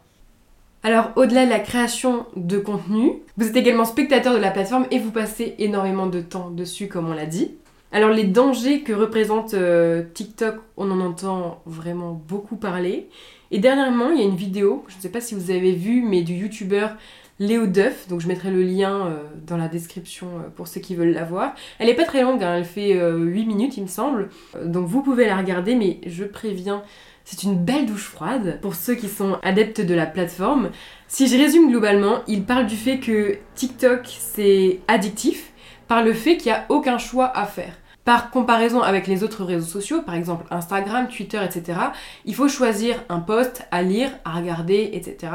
Alors, 0.84 1.12
au-delà 1.16 1.46
de 1.46 1.50
la 1.50 1.60
création 1.60 2.28
de 2.36 2.60
contenu, 2.60 3.14
vous 3.38 3.48
êtes 3.48 3.56
également 3.56 3.86
spectateur 3.86 4.34
de 4.34 4.40
la 4.40 4.52
plateforme 4.52 4.86
et 4.92 5.00
vous 5.00 5.12
passez 5.12 5.56
énormément 5.58 6.08
de 6.08 6.22
temps 6.22 6.50
dessus, 6.52 6.88
comme 6.88 7.10
on 7.10 7.14
l'a 7.14 7.26
dit. 7.26 7.56
Alors, 7.92 8.10
les 8.10 8.26
dangers 8.26 8.82
que 8.82 8.94
représente 8.94 9.54
euh, 9.54 10.04
TikTok, 10.14 10.56
on 10.76 10.92
en 10.92 11.00
entend 11.00 11.62
vraiment 11.66 12.12
beaucoup 12.12 12.58
parler. 12.58 13.08
Et 13.52 13.60
dernièrement, 13.60 14.10
il 14.12 14.20
y 14.20 14.22
a 14.22 14.26
une 14.26 14.36
vidéo, 14.36 14.84
je 14.88 14.98
ne 14.98 15.02
sais 15.02 15.10
pas 15.10 15.22
si 15.22 15.34
vous 15.34 15.52
avez 15.52 15.74
vu, 15.74 16.02
mais 16.02 16.22
du 16.22 16.34
youtubeur 16.34 16.92
Léo 17.40 17.68
Duff, 17.68 18.08
donc 18.08 18.20
je 18.20 18.28
mettrai 18.28 18.50
le 18.50 18.64
lien 18.64 19.08
euh, 19.08 19.24
dans 19.46 19.58
la 19.58 19.68
description 19.68 20.28
euh, 20.38 20.50
pour 20.56 20.68
ceux 20.68 20.82
qui 20.82 20.96
veulent 20.96 21.14
la 21.14 21.24
voir. 21.24 21.54
Elle 21.78 21.88
est 21.88 21.94
pas 21.94 22.06
très 22.06 22.24
longue, 22.24 22.44
hein, 22.44 22.56
elle 22.58 22.66
fait 22.66 22.98
euh, 22.98 23.18
8 23.18 23.46
minutes 23.46 23.78
il 23.78 23.84
me 23.84 23.88
semble, 23.88 24.30
Euh, 24.56 24.66
donc 24.66 24.88
vous 24.88 25.04
pouvez 25.04 25.28
la 25.28 25.38
regarder, 25.38 25.76
mais 25.76 26.00
je 26.08 26.24
préviens, 26.24 26.82
c'est 27.26 27.44
une 27.44 27.56
belle 27.64 27.86
douche 27.86 28.08
froide 28.08 28.60
pour 28.62 28.74
ceux 28.74 28.96
qui 28.96 29.08
sont 29.08 29.38
adeptes 29.44 29.82
de 29.82 29.94
la 29.94 30.08
plateforme. 30.08 30.72
Si 31.08 31.28
je 31.28 31.38
résume 31.38 31.70
globalement, 31.70 32.22
il 32.28 32.44
parle 32.44 32.66
du 32.66 32.76
fait 32.76 33.00
que 33.00 33.38
TikTok 33.56 34.02
c'est 34.08 34.80
addictif 34.88 35.52
par 35.88 36.04
le 36.04 36.14
fait 36.14 36.38
qu'il 36.38 36.52
n'y 36.52 36.58
a 36.58 36.66
aucun 36.70 36.98
choix 36.98 37.32
à 37.38 37.46
faire. 37.46 37.74
Par 38.04 38.32
comparaison 38.32 38.82
avec 38.82 39.06
les 39.06 39.24
autres 39.24 39.44
réseaux 39.44 39.68
sociaux, 39.68 40.02
par 40.02 40.16
exemple 40.16 40.46
Instagram, 40.50 41.08
Twitter, 41.08 41.40
etc., 41.44 41.80
il 42.26 42.34
faut 42.34 42.48
choisir 42.48 43.04
un 43.10 43.20
post 43.20 43.64
à 43.70 43.84
lire, 43.84 44.10
à 44.24 44.32
regarder, 44.32 44.90
etc. 44.94 45.34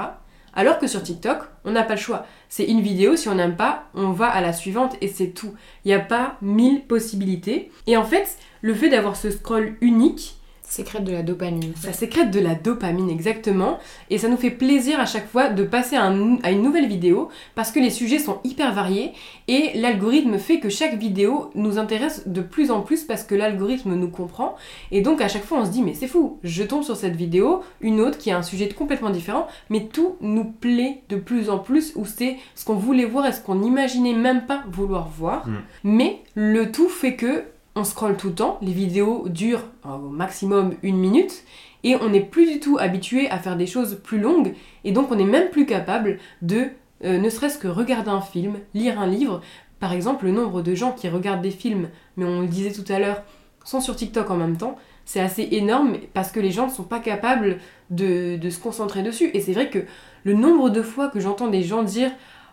Alors 0.54 0.78
que 0.78 0.87
sur 0.87 1.02
TikTok, 1.02 1.38
on 1.64 1.71
n'a 1.71 1.82
pas 1.82 1.94
le 1.94 2.00
choix. 2.00 2.26
C'est 2.49 2.64
une 2.64 2.82
vidéo, 2.82 3.16
si 3.16 3.28
on 3.28 3.35
n'aime 3.35 3.56
pas, 3.56 3.85
on 3.94 4.11
va 4.11 4.26
à 4.26 4.40
la 4.40 4.52
suivante 4.52 4.97
et 5.00 5.09
c'est 5.09 5.30
tout. 5.30 5.54
Il 5.85 5.88
n'y 5.88 5.94
a 5.94 6.00
pas 6.00 6.37
mille 6.42 6.85
possibilités. 6.85 7.71
Et 7.87 7.97
en 7.97 8.04
fait, 8.04 8.37
le 8.61 8.75
fait 8.75 8.90
d'avoir 8.90 9.16
ce 9.16 9.30
scroll 9.30 9.76
unique, 9.80 10.37
Sécrète 10.73 11.05
de 11.05 11.12
la 11.12 11.23
dopamine. 11.23 11.75
ça 11.76 11.93
sécrète 11.93 12.31
de 12.31 12.41
la 12.41 12.55
dopamine 12.55 13.11
exactement 13.11 13.79
et 14.09 14.17
ça 14.17 14.29
nous 14.29 14.38
fait 14.38 14.50
plaisir 14.50 14.99
à 15.00 15.05
chaque 15.05 15.29
fois 15.29 15.50
de 15.50 15.64
passer 15.64 15.97
à, 15.97 16.05
un- 16.05 16.38
à 16.43 16.50
une 16.50 16.62
nouvelle 16.62 16.88
vidéo 16.88 17.29
parce 17.55 17.71
que 17.71 17.79
les 17.79 17.91
sujets 17.91 18.19
sont 18.19 18.38
hyper 18.43 18.73
variés 18.73 19.12
et 19.49 19.73
l'algorithme 19.75 20.38
fait 20.38 20.61
que 20.61 20.71
chaque 20.71 20.95
vidéo 20.99 21.50
nous 21.55 21.76
intéresse 21.79 22.26
de 22.26 22.41
plus 22.41 22.71
en 22.71 22.81
plus 22.81 23.02
parce 23.05 23.23
que 23.23 23.35
l'algorithme 23.35 23.95
nous 23.95 24.09
comprend 24.09 24.55
et 24.91 25.02
donc 25.02 25.21
à 25.21 25.29
chaque 25.29 25.45
fois 25.45 25.59
on 25.61 25.67
se 25.67 25.71
dit 25.71 25.83
mais 25.83 25.93
c'est 25.93 26.07
fou, 26.09 26.38
je 26.43 26.62
tombe 26.62 26.85
sur 26.85 26.97
cette 26.97 27.17
vidéo, 27.17 27.61
une 27.83 28.00
autre 28.00 28.17
qui 28.17 28.31
a 28.31 28.38
un 28.38 28.43
sujet 28.43 28.69
complètement 28.71 29.11
différent 29.11 29.47
mais 29.69 29.88
tout 29.93 30.17
nous 30.23 30.45
plaît 30.45 31.02
de 31.11 31.17
plus 31.17 31.50
en 31.50 31.59
plus 31.59 31.93
ou 31.97 32.07
c'est 32.07 32.38
ce 32.55 32.64
qu'on 32.64 32.76
voulait 32.76 33.05
voir 33.05 33.26
et 33.26 33.33
ce 33.33 33.43
qu'on 33.43 33.57
n'imaginait 33.57 34.14
même 34.14 34.47
pas 34.47 34.62
vouloir 34.73 35.07
voir 35.09 35.47
Mm. 35.47 35.57
mais 35.85 36.21
le 36.35 36.73
tout 36.73 36.88
fait 36.88 37.14
que 37.17 37.45
on 37.75 37.85
scrolle 37.85 38.17
tout 38.17 38.29
le 38.29 38.35
temps, 38.35 38.59
les 38.61 38.73
vidéos 38.73 39.29
durent 39.29 39.64
euh, 39.87 39.95
au 39.95 40.11
maximum 40.11 40.75
une 40.83 40.99
minute, 40.99 41.45
et 41.85 41.97
on 41.97 42.11
n'est 42.11 42.21
plus 42.21 42.47
du 42.47 42.61
tout 42.61 42.79
habitué 42.79 43.29
à 43.31 43.38
faire 43.38 43.57
des 43.57 43.67
choses 43.67 44.00
plus 44.02 44.21
longues, 44.21 44.55
et 44.85 44.93
donc 44.93 45.11
on 45.11 45.17
n'est 45.17 45.25
même 45.25 45.50
plus 45.50 45.67
capable 45.67 46.19
de, 46.43 46.69
euh, 47.05 47.19
ne 47.19 47.29
serait-ce 47.31 47.59
que 47.59 47.69
regarder 47.69 48.11
un 48.11 48.21
film, 48.21 48.59
lire 48.75 49.00
un 49.00 49.07
livre. 49.07 49.41
Par 49.81 49.93
exemple, 49.93 50.26
le 50.26 50.33
nombre 50.33 50.62
de 50.62 50.75
gens 50.75 50.93
qui 50.93 51.09
regardent 51.09 51.43
des 51.43 51.50
films, 51.50 51.88
mais 52.17 52.25
on 52.25 52.43
le 52.43 52.47
disait 52.47 52.73
tout 52.73 52.91
à 52.93 52.99
l'heure, 52.99 53.23
sont 53.64 53.81
sur 53.81 53.97
TikTok 53.97 54.31
en 54.31 54.37
même 54.37 54.57
temps, 54.57 54.76
c'est 55.05 55.21
assez 55.21 55.49
énorme 55.52 55.97
parce 56.14 56.31
que 56.31 56.41
les 56.41 56.50
gens 56.50 56.67
ne 56.67 56.73
sont 56.73 56.85
pas 56.85 57.00
capables 57.00 57.59
de, 57.91 58.38
se 58.49 58.59
concentrer 58.59 59.02
dessus. 59.02 59.31
Et 59.35 59.41
c'est 59.41 59.52
vrai 59.52 59.69
que 59.69 59.81
le 60.25 60.35
nombre 60.35 60.71
de 60.71 60.83
fois 60.83 61.09
que 61.09 61.21
j'entends 61.21 61.49
des 61.49 61.62
gens 61.62 61.83
dire 61.83 62.11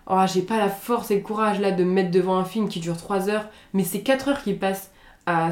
Oh, 0.07 0.21
j'ai 0.25 0.41
pas 0.41 0.57
la 0.57 0.69
force 0.69 1.11
et 1.11 1.15
le 1.15 1.21
courage 1.21 1.59
là 1.59 1.71
de 1.71 1.83
me 1.83 1.91
mettre 1.91 2.09
devant 2.09 2.37
un 2.37 2.45
film 2.45 2.67
qui 2.67 2.79
dure 2.79 2.97
3 2.97 3.29
heures, 3.29 3.47
mais 3.73 3.83
c'est 3.83 4.01
4 4.01 4.29
heures 4.29 4.41
qui 4.41 4.53
passent 4.53 4.91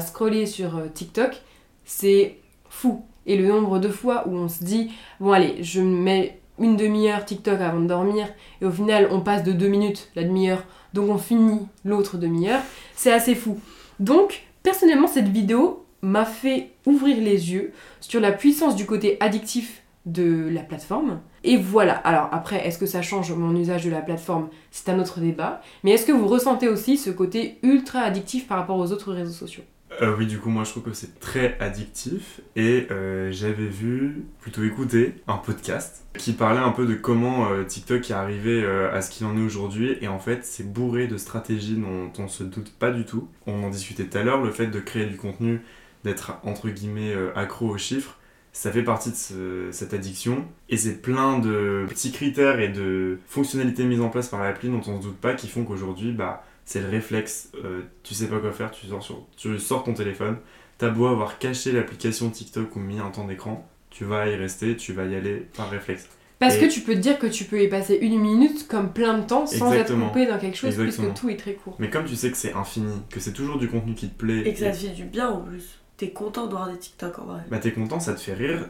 scroller 0.00 0.46
sur 0.46 0.76
euh, 0.76 0.88
TikTok, 0.92 1.40
c'est 1.84 2.36
fou. 2.68 3.04
Et 3.26 3.36
le 3.36 3.46
nombre 3.46 3.78
de 3.78 3.88
fois 3.88 4.26
où 4.26 4.36
on 4.36 4.48
se 4.48 4.64
dit 4.64 4.90
Bon, 5.20 5.32
allez, 5.32 5.62
je 5.62 5.80
me 5.80 6.02
mets 6.02 6.40
une 6.58 6.76
demi-heure 6.76 7.24
TikTok 7.24 7.60
avant 7.60 7.80
de 7.80 7.86
dormir, 7.86 8.26
et 8.60 8.64
au 8.64 8.70
final, 8.70 9.08
on 9.10 9.20
passe 9.20 9.44
de 9.44 9.52
2 9.52 9.68
minutes 9.68 10.10
la 10.16 10.24
demi-heure, 10.24 10.64
donc 10.92 11.08
on 11.10 11.18
finit 11.18 11.60
l'autre 11.84 12.16
demi-heure, 12.16 12.62
c'est 12.96 13.12
assez 13.12 13.34
fou. 13.34 13.60
Donc, 14.00 14.42
personnellement, 14.62 15.06
cette 15.06 15.28
vidéo 15.28 15.84
m'a 16.02 16.24
fait 16.24 16.72
ouvrir 16.86 17.16
les 17.16 17.52
yeux 17.52 17.72
sur 18.00 18.20
la 18.20 18.32
puissance 18.32 18.76
du 18.76 18.86
côté 18.86 19.16
addictif 19.20 19.82
de 20.06 20.48
la 20.50 20.62
plateforme. 20.62 21.20
Et 21.48 21.56
voilà, 21.56 21.94
alors 21.94 22.28
après, 22.30 22.66
est-ce 22.66 22.76
que 22.76 22.84
ça 22.84 23.00
change 23.00 23.32
mon 23.32 23.56
usage 23.56 23.82
de 23.82 23.90
la 23.90 24.02
plateforme? 24.02 24.50
C'est 24.70 24.90
un 24.90 24.98
autre 24.98 25.18
débat. 25.18 25.62
Mais 25.82 25.92
est-ce 25.92 26.04
que 26.04 26.12
vous 26.12 26.26
ressentez 26.26 26.68
aussi 26.68 26.98
ce 26.98 27.08
côté 27.08 27.56
ultra 27.62 28.00
addictif 28.00 28.46
par 28.46 28.58
rapport 28.58 28.76
aux 28.76 28.92
autres 28.92 29.14
réseaux 29.14 29.32
sociaux? 29.32 29.62
Euh, 30.02 30.14
oui, 30.18 30.26
du 30.26 30.38
coup, 30.38 30.50
moi 30.50 30.64
je 30.64 30.72
trouve 30.72 30.82
que 30.82 30.92
c'est 30.92 31.18
très 31.20 31.56
addictif. 31.58 32.42
Et 32.54 32.86
euh, 32.90 33.32
j'avais 33.32 33.66
vu, 33.66 34.26
plutôt 34.40 34.62
écouté, 34.62 35.14
un 35.26 35.38
podcast 35.38 36.04
qui 36.18 36.34
parlait 36.34 36.60
un 36.60 36.72
peu 36.72 36.84
de 36.84 36.92
comment 36.92 37.50
euh, 37.50 37.64
TikTok 37.64 38.10
est 38.10 38.12
arrivé 38.12 38.62
euh, 38.62 38.94
à 38.94 39.00
ce 39.00 39.08
qu'il 39.10 39.24
en 39.24 39.34
est 39.38 39.42
aujourd'hui. 39.42 39.96
Et 40.02 40.08
en 40.08 40.18
fait, 40.18 40.44
c'est 40.44 40.70
bourré 40.70 41.06
de 41.06 41.16
stratégies 41.16 41.76
dont 41.76 42.12
on 42.22 42.28
se 42.28 42.44
doute 42.44 42.74
pas 42.78 42.90
du 42.90 43.06
tout. 43.06 43.26
On 43.46 43.64
en 43.64 43.70
discutait 43.70 44.04
tout 44.04 44.18
à 44.18 44.22
l'heure, 44.22 44.42
le 44.42 44.50
fait 44.50 44.66
de 44.66 44.80
créer 44.80 45.06
du 45.06 45.16
contenu, 45.16 45.62
d'être 46.04 46.34
entre 46.44 46.68
guillemets 46.68 47.14
accro 47.34 47.70
aux 47.70 47.78
chiffres. 47.78 48.17
Ça 48.60 48.72
fait 48.72 48.82
partie 48.82 49.10
de 49.10 49.14
ce- 49.14 49.68
cette 49.70 49.94
addiction 49.94 50.44
et 50.68 50.76
c'est 50.76 51.00
plein 51.00 51.38
de 51.38 51.86
petits 51.88 52.10
critères 52.10 52.58
et 52.58 52.68
de 52.70 53.20
fonctionnalités 53.28 53.84
mises 53.84 54.00
en 54.00 54.08
place 54.08 54.26
par 54.26 54.42
l'appli 54.42 54.68
dont 54.68 54.80
on 54.88 54.98
se 55.00 55.06
doute 55.06 55.16
pas 55.16 55.34
qui 55.34 55.46
font 55.46 55.62
qu'aujourd'hui, 55.64 56.10
bah, 56.10 56.42
c'est 56.64 56.80
le 56.80 56.88
réflexe. 56.88 57.52
euh, 57.64 57.82
tu 58.02 58.14
sais 58.14 58.26
pas 58.26 58.40
quoi 58.40 58.50
faire, 58.50 58.72
tu 58.72 58.88
sors, 58.88 59.00
sur- 59.00 59.24
tu 59.36 59.56
sors 59.60 59.84
ton 59.84 59.94
téléphone. 59.94 60.38
T'as 60.76 60.88
beau 60.90 61.06
avoir 61.06 61.38
caché 61.38 61.70
l'application 61.70 62.30
TikTok 62.30 62.74
ou 62.74 62.80
mis 62.80 62.98
un 62.98 63.10
temps 63.10 63.28
d'écran, 63.28 63.64
tu 63.90 64.04
vas 64.04 64.26
y 64.26 64.34
rester, 64.34 64.76
tu 64.76 64.92
vas 64.92 65.04
y 65.04 65.14
aller 65.14 65.46
par 65.56 65.70
réflexe. 65.70 66.08
Parce 66.40 66.56
Et- 66.56 66.60
que 66.60 66.66
tu 66.66 66.80
peux 66.80 66.94
te 66.94 66.98
dire 66.98 67.20
que 67.20 67.28
tu 67.28 67.44
peux 67.44 67.62
y 67.62 67.68
passer 67.68 67.94
une 68.00 68.18
minute 68.18 68.66
comme 68.66 68.92
plein 68.92 69.18
de 69.18 69.24
temps 69.24 69.46
sans 69.46 69.70
Exactement. 69.72 70.06
être 70.06 70.12
coupé 70.12 70.26
dans 70.26 70.38
quelque 70.38 70.56
chose 70.56 70.70
Exactement. 70.70 71.08
puisque 71.10 71.20
tout 71.20 71.30
est 71.30 71.36
très 71.36 71.54
court. 71.54 71.76
Mais 71.78 71.90
comme 71.90 72.06
tu 72.06 72.16
sais 72.16 72.30
que 72.32 72.36
c'est 72.36 72.54
infini, 72.54 72.92
que 73.08 73.20
c'est 73.20 73.32
toujours 73.32 73.58
du 73.58 73.68
contenu 73.68 73.94
qui 73.94 74.08
te 74.08 74.18
plaît, 74.18 74.42
Et 74.48 74.52
que 74.52 74.58
ça 74.58 74.72
te 74.72 74.76
fait 74.78 74.88
du 74.94 75.04
bien 75.04 75.28
en 75.28 75.42
plus. 75.42 75.77
T'es 75.98 76.10
content 76.10 76.46
de 76.46 76.52
voir 76.52 76.68
des 76.70 76.78
TikTok 76.78 77.18
en 77.18 77.24
vrai. 77.26 77.40
bah 77.50 77.58
t'es 77.58 77.72
content, 77.72 78.00
ça 78.00 78.14
te 78.14 78.20
fait 78.20 78.32
rire. 78.34 78.68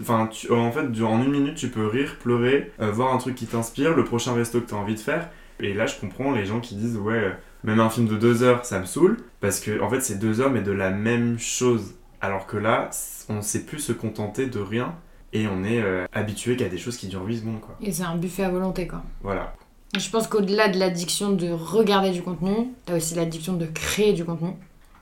Enfin, 0.00 0.26
tu- 0.28 0.50
en 0.52 0.72
fait, 0.72 0.90
durant 0.90 1.22
une 1.22 1.30
minute, 1.30 1.54
tu 1.56 1.68
peux 1.68 1.86
rire, 1.86 2.16
pleurer, 2.20 2.72
euh, 2.80 2.90
voir 2.90 3.12
un 3.14 3.18
truc 3.18 3.34
qui 3.36 3.46
t'inspire, 3.46 3.94
le 3.94 4.04
prochain 4.04 4.32
resto 4.34 4.60
que 4.60 4.66
t'as 4.70 4.76
envie 4.76 4.94
de 4.94 5.00
faire. 5.00 5.28
Et 5.60 5.74
là, 5.74 5.86
je 5.86 5.96
comprends 6.00 6.32
les 6.32 6.44
gens 6.46 6.60
qui 6.60 6.74
disent, 6.74 6.96
ouais, 6.96 7.12
euh, 7.14 7.30
même 7.62 7.78
un 7.80 7.90
film 7.90 8.08
de 8.08 8.16
deux 8.16 8.42
heures, 8.42 8.64
ça 8.64 8.80
me 8.80 8.86
saoule, 8.86 9.18
parce 9.40 9.60
que 9.60 9.80
en 9.80 9.88
fait, 9.90 10.00
c'est 10.00 10.18
deux 10.18 10.40
heures, 10.40 10.50
mais 10.50 10.62
de 10.62 10.72
la 10.72 10.90
même 10.90 11.38
chose. 11.38 11.94
Alors 12.20 12.46
que 12.46 12.56
là, 12.56 12.90
on 13.28 13.42
sait 13.42 13.64
plus 13.66 13.78
se 13.80 13.92
contenter 13.92 14.46
de 14.46 14.58
rien, 14.60 14.94
et 15.32 15.46
on 15.48 15.62
est 15.64 15.80
euh, 15.82 16.06
habitué 16.12 16.56
qu'à 16.56 16.68
des 16.68 16.78
choses 16.78 16.96
qui 16.96 17.08
durent 17.08 17.24
8 17.24 17.38
secondes, 17.38 17.60
quoi. 17.60 17.76
Et 17.82 17.92
c'est 17.92 18.04
un 18.04 18.16
buffet 18.16 18.44
à 18.44 18.50
volonté, 18.50 18.86
quoi. 18.86 19.02
Voilà. 19.22 19.54
Je 19.98 20.08
pense 20.08 20.26
qu'au-delà 20.26 20.68
de 20.68 20.78
l'addiction 20.78 21.32
de 21.32 21.50
regarder 21.50 22.10
du 22.12 22.22
contenu, 22.22 22.68
t'as 22.86 22.96
aussi 22.96 23.14
l'addiction 23.14 23.54
de 23.54 23.66
créer 23.66 24.12
du 24.14 24.24
contenu. 24.24 24.50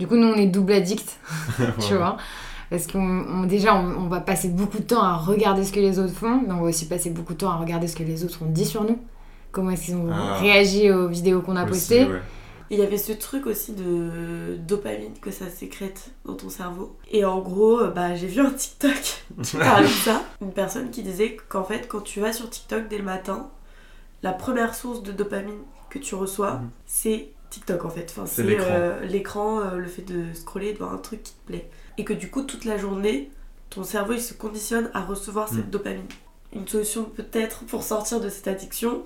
Du 0.00 0.06
coup, 0.08 0.16
nous, 0.16 0.26
on 0.26 0.34
est 0.34 0.46
double 0.46 0.72
addict, 0.72 1.18
tu 1.86 1.94
vois. 1.94 2.16
Parce 2.70 2.86
qu'on 2.86 3.00
on- 3.00 3.44
déjà, 3.46 3.74
on, 3.76 4.04
on 4.04 4.08
va 4.08 4.20
passer 4.20 4.48
beaucoup 4.48 4.78
de 4.78 4.82
temps 4.84 5.02
à 5.02 5.16
regarder 5.16 5.64
ce 5.64 5.72
que 5.72 5.80
les 5.80 5.98
autres 5.98 6.12
font, 6.14 6.40
mais 6.46 6.52
on 6.52 6.62
va 6.62 6.68
aussi 6.68 6.86
passer 6.86 7.10
beaucoup 7.10 7.34
de 7.34 7.38
temps 7.38 7.50
à 7.50 7.56
regarder 7.56 7.86
ce 7.86 7.94
que 7.96 8.02
les 8.02 8.24
autres 8.24 8.42
ont 8.42 8.50
dit 8.50 8.64
sur 8.66 8.82
nous. 8.84 8.98
Comment 9.52 9.70
est-ce 9.70 9.86
qu'ils 9.86 9.96
ont 9.96 10.08
Ah. 10.12 10.38
réagi 10.40 10.90
aux 10.90 11.08
vidéos 11.08 11.42
qu'on 11.42 11.56
a 11.56 11.62
Aussi, 11.64 11.70
postées. 11.70 12.04
ouais. 12.06 12.20
Il 12.72 12.78
y 12.78 12.82
avait 12.82 12.98
ce 12.98 13.10
truc 13.10 13.46
aussi 13.46 13.72
de 13.72 14.56
dopamine 14.64 15.12
que 15.20 15.32
ça 15.32 15.48
sécrète 15.50 16.12
dans 16.24 16.34
ton 16.34 16.48
cerveau. 16.48 16.96
Et 17.10 17.24
en 17.24 17.40
gros, 17.40 17.80
euh, 17.80 17.90
bah, 17.90 18.14
j'ai 18.14 18.28
vu 18.28 18.40
un 18.40 18.52
TikTok 18.52 19.24
qui 19.42 19.56
parlait 19.56 19.88
de 19.88 19.92
ça. 19.92 20.22
Une 20.40 20.52
personne 20.52 20.90
qui 20.90 21.02
disait 21.02 21.36
qu'en 21.48 21.64
fait, 21.64 21.88
quand 21.88 22.00
tu 22.02 22.20
vas 22.20 22.32
sur 22.32 22.48
TikTok 22.48 22.86
dès 22.88 22.98
le 22.98 23.02
matin, 23.04 23.48
la 24.22 24.32
première 24.32 24.76
source 24.76 25.02
de 25.02 25.10
dopamine 25.10 25.58
que 25.90 25.98
tu 25.98 26.14
reçois, 26.14 26.52
Mhm. 26.52 26.70
c'est 26.86 27.28
TikTok 27.50 27.84
en 27.84 27.90
fait. 27.90 28.06
Enfin, 28.10 28.26
C'est 28.26 28.42
l'écran. 28.44 28.64
euh, 29.60 29.72
euh, 29.72 29.76
le 29.78 29.86
fait 29.88 30.02
de 30.02 30.32
scroller, 30.34 30.72
de 30.72 30.78
voir 30.78 30.92
un 30.92 30.98
truc 30.98 31.22
qui 31.22 31.32
te 31.34 31.46
plaît. 31.46 31.68
Et 31.98 32.04
que 32.04 32.12
du 32.12 32.30
coup, 32.30 32.42
toute 32.42 32.64
la 32.64 32.78
journée, 32.78 33.30
ton 33.68 33.84
cerveau 33.84 34.12
il 34.14 34.20
se 34.22 34.34
conditionne 34.34 34.90
à 34.94 35.02
recevoir 35.04 35.48
cette 35.48 35.66
Mhm. 35.66 35.70
dopamine. 35.70 36.06
Une 36.52 36.66
solution 36.66 37.04
peut-être 37.04 37.64
pour 37.66 37.82
sortir 37.82 38.20
de 38.20 38.28
cette 38.28 38.48
addiction, 38.48 39.04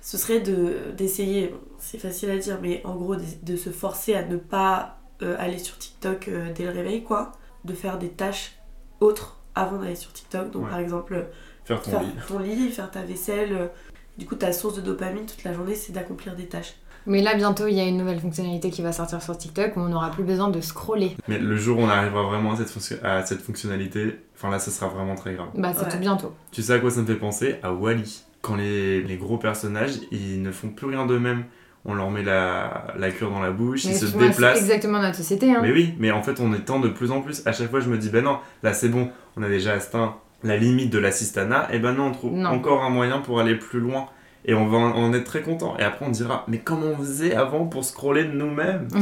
ce 0.00 0.16
serait 0.16 0.40
de 0.40 0.76
d'essayer, 0.96 1.54
c'est 1.78 1.98
facile 1.98 2.30
à 2.30 2.38
dire, 2.38 2.58
mais 2.62 2.80
en 2.84 2.94
gros 2.96 3.16
de, 3.16 3.22
de 3.42 3.56
se 3.56 3.70
forcer 3.70 4.14
à 4.14 4.24
ne 4.24 4.36
pas 4.36 4.98
euh, 5.22 5.34
aller 5.38 5.58
sur 5.58 5.76
TikTok 5.76 6.28
euh, 6.28 6.52
dès 6.54 6.64
le 6.64 6.70
réveil, 6.70 7.02
quoi. 7.02 7.32
De 7.64 7.74
faire 7.74 7.98
des 7.98 8.08
tâches 8.08 8.56
autres 9.00 9.40
avant 9.54 9.78
d'aller 9.78 9.96
sur 9.96 10.12
TikTok. 10.12 10.50
Donc 10.52 10.64
Ouais. 10.64 10.70
par 10.70 10.78
exemple, 10.78 11.26
Faire 11.64 11.82
ton 11.82 11.90
faire 11.90 12.02
lit. 12.02 12.12
ton 12.28 12.38
lit, 12.38 12.70
faire 12.70 12.90
ta 12.90 13.02
vaisselle. 13.02 13.70
Du 14.16 14.26
coup, 14.26 14.36
ta 14.36 14.52
source 14.52 14.76
de 14.76 14.80
dopamine 14.80 15.26
toute 15.26 15.42
la 15.44 15.52
journée, 15.52 15.74
c'est 15.74 15.92
d'accomplir 15.92 16.36
des 16.36 16.46
tâches. 16.46 16.74
Mais 17.08 17.22
là, 17.22 17.34
bientôt, 17.34 17.66
il 17.66 17.74
y 17.74 17.80
a 17.80 17.84
une 17.86 17.96
nouvelle 17.96 18.20
fonctionnalité 18.20 18.70
qui 18.70 18.82
va 18.82 18.92
sortir 18.92 19.20
sur 19.22 19.36
TikTok 19.36 19.76
où 19.76 19.80
on 19.80 19.88
n'aura 19.88 20.10
plus 20.10 20.22
besoin 20.24 20.48
de 20.48 20.60
scroller. 20.60 21.16
Mais 21.26 21.38
le 21.38 21.56
jour 21.56 21.78
où 21.78 21.82
on 21.82 21.88
arrivera 21.88 22.22
vraiment 22.22 22.52
à 22.52 22.56
cette, 22.56 22.70
fonction- 22.70 22.96
à 23.02 23.24
cette 23.24 23.40
fonctionnalité, 23.40 24.18
enfin 24.36 24.50
là, 24.50 24.58
ça 24.58 24.70
sera 24.70 24.88
vraiment 24.88 25.14
très 25.14 25.34
grave. 25.34 25.48
Bah, 25.54 25.72
c'est 25.74 25.84
Ouais. 25.86 25.90
tout 25.90 25.98
bientôt. 25.98 26.32
Tu 26.52 26.62
sais 26.62 26.74
à 26.74 26.78
quoi 26.78 26.90
ça 26.90 27.00
me 27.00 27.06
fait 27.06 27.14
penser? 27.16 27.56
À 27.62 27.72
Wally. 27.72 28.22
Quand 28.42 28.54
les, 28.56 29.02
les 29.02 29.16
gros 29.16 29.38
personnages, 29.38 29.94
ils 30.12 30.40
ne 30.42 30.52
font 30.52 30.68
plus 30.68 30.86
rien 30.86 31.06
d'eux-mêmes. 31.06 31.44
On 31.84 31.94
leur 31.94 32.10
met 32.10 32.22
la, 32.22 32.88
la 32.98 33.10
cure 33.10 33.30
dans 33.30 33.40
la 33.40 33.50
bouche, 33.50 33.84
Mais 33.86 33.92
ils 33.92 33.96
se 33.96 34.06
vois, 34.06 34.22
c'est 34.22 34.28
déplacent. 34.28 34.58
exactement 34.58 35.00
notre 35.00 35.16
société. 35.16 35.50
Hein. 35.54 35.60
Mais 35.62 35.72
oui, 35.72 35.94
mais 35.98 36.10
en 36.10 36.22
fait, 36.22 36.38
on 36.40 36.52
étend 36.52 36.78
de 36.80 36.88
plus 36.88 37.10
en 37.10 37.22
plus. 37.22 37.42
À 37.46 37.52
chaque 37.52 37.70
fois, 37.70 37.80
je 37.80 37.88
me 37.88 37.96
dis, 37.96 38.10
ben 38.10 38.22
non, 38.22 38.38
là 38.62 38.74
c'est 38.74 38.88
bon, 38.90 39.10
on 39.36 39.42
a 39.42 39.48
déjà 39.48 39.72
atteint 39.74 40.16
la 40.42 40.56
limite 40.56 40.90
de 40.90 40.98
l'assistanat. 40.98 41.68
Et 41.72 41.78
ben 41.78 41.94
non, 41.94 42.08
on 42.08 42.12
trouve 42.12 42.32
Non. 42.34 42.50
encore 42.50 42.84
un 42.84 42.90
moyen 42.90 43.20
pour 43.20 43.40
aller 43.40 43.54
plus 43.56 43.80
loin. 43.80 44.06
Et 44.44 44.54
on 44.54 44.66
va 44.66 44.78
en 44.78 45.12
être 45.12 45.24
très 45.24 45.42
content. 45.42 45.76
Et 45.78 45.82
après, 45.82 46.06
on 46.06 46.10
dira, 46.10 46.44
mais 46.48 46.58
comment 46.58 46.86
on 46.86 46.96
faisait 46.96 47.34
avant 47.34 47.66
pour 47.66 47.84
scroller 47.84 48.24
de 48.24 48.32
nous-mêmes? 48.32 48.88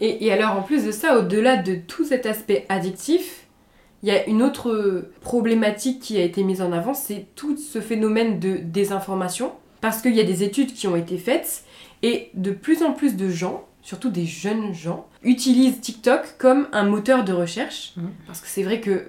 Et, 0.00 0.26
et 0.26 0.32
alors 0.32 0.56
en 0.56 0.62
plus 0.62 0.84
de 0.84 0.92
ça, 0.92 1.18
au-delà 1.18 1.56
de 1.56 1.74
tout 1.74 2.04
cet 2.04 2.26
aspect 2.26 2.64
addictif, 2.68 3.44
il 4.04 4.08
y 4.08 4.12
a 4.12 4.24
une 4.26 4.40
autre 4.40 5.10
problématique 5.20 6.00
qui 6.00 6.16
a 6.16 6.22
été 6.22 6.44
mise 6.44 6.62
en 6.62 6.70
avant, 6.70 6.94
c'est 6.94 7.26
tout 7.34 7.56
ce 7.56 7.80
phénomène 7.80 8.38
de 8.38 8.58
désinformation. 8.58 9.52
Parce 9.80 10.00
qu'il 10.00 10.14
y 10.14 10.20
a 10.20 10.24
des 10.24 10.42
études 10.42 10.72
qui 10.72 10.86
ont 10.86 10.94
été 10.94 11.18
faites 11.18 11.64
et 12.02 12.30
de 12.34 12.50
plus 12.50 12.82
en 12.82 12.92
plus 12.92 13.16
de 13.16 13.28
gens, 13.28 13.64
surtout 13.82 14.10
des 14.10 14.26
jeunes 14.26 14.74
gens, 14.74 15.06
utilisent 15.22 15.80
TikTok 15.80 16.36
comme 16.38 16.68
un 16.72 16.84
moteur 16.84 17.24
de 17.24 17.32
recherche. 17.32 17.94
Mhm. 17.96 18.10
Parce 18.26 18.40
que 18.40 18.48
c'est 18.48 18.62
vrai 18.62 18.80
que 18.80 19.08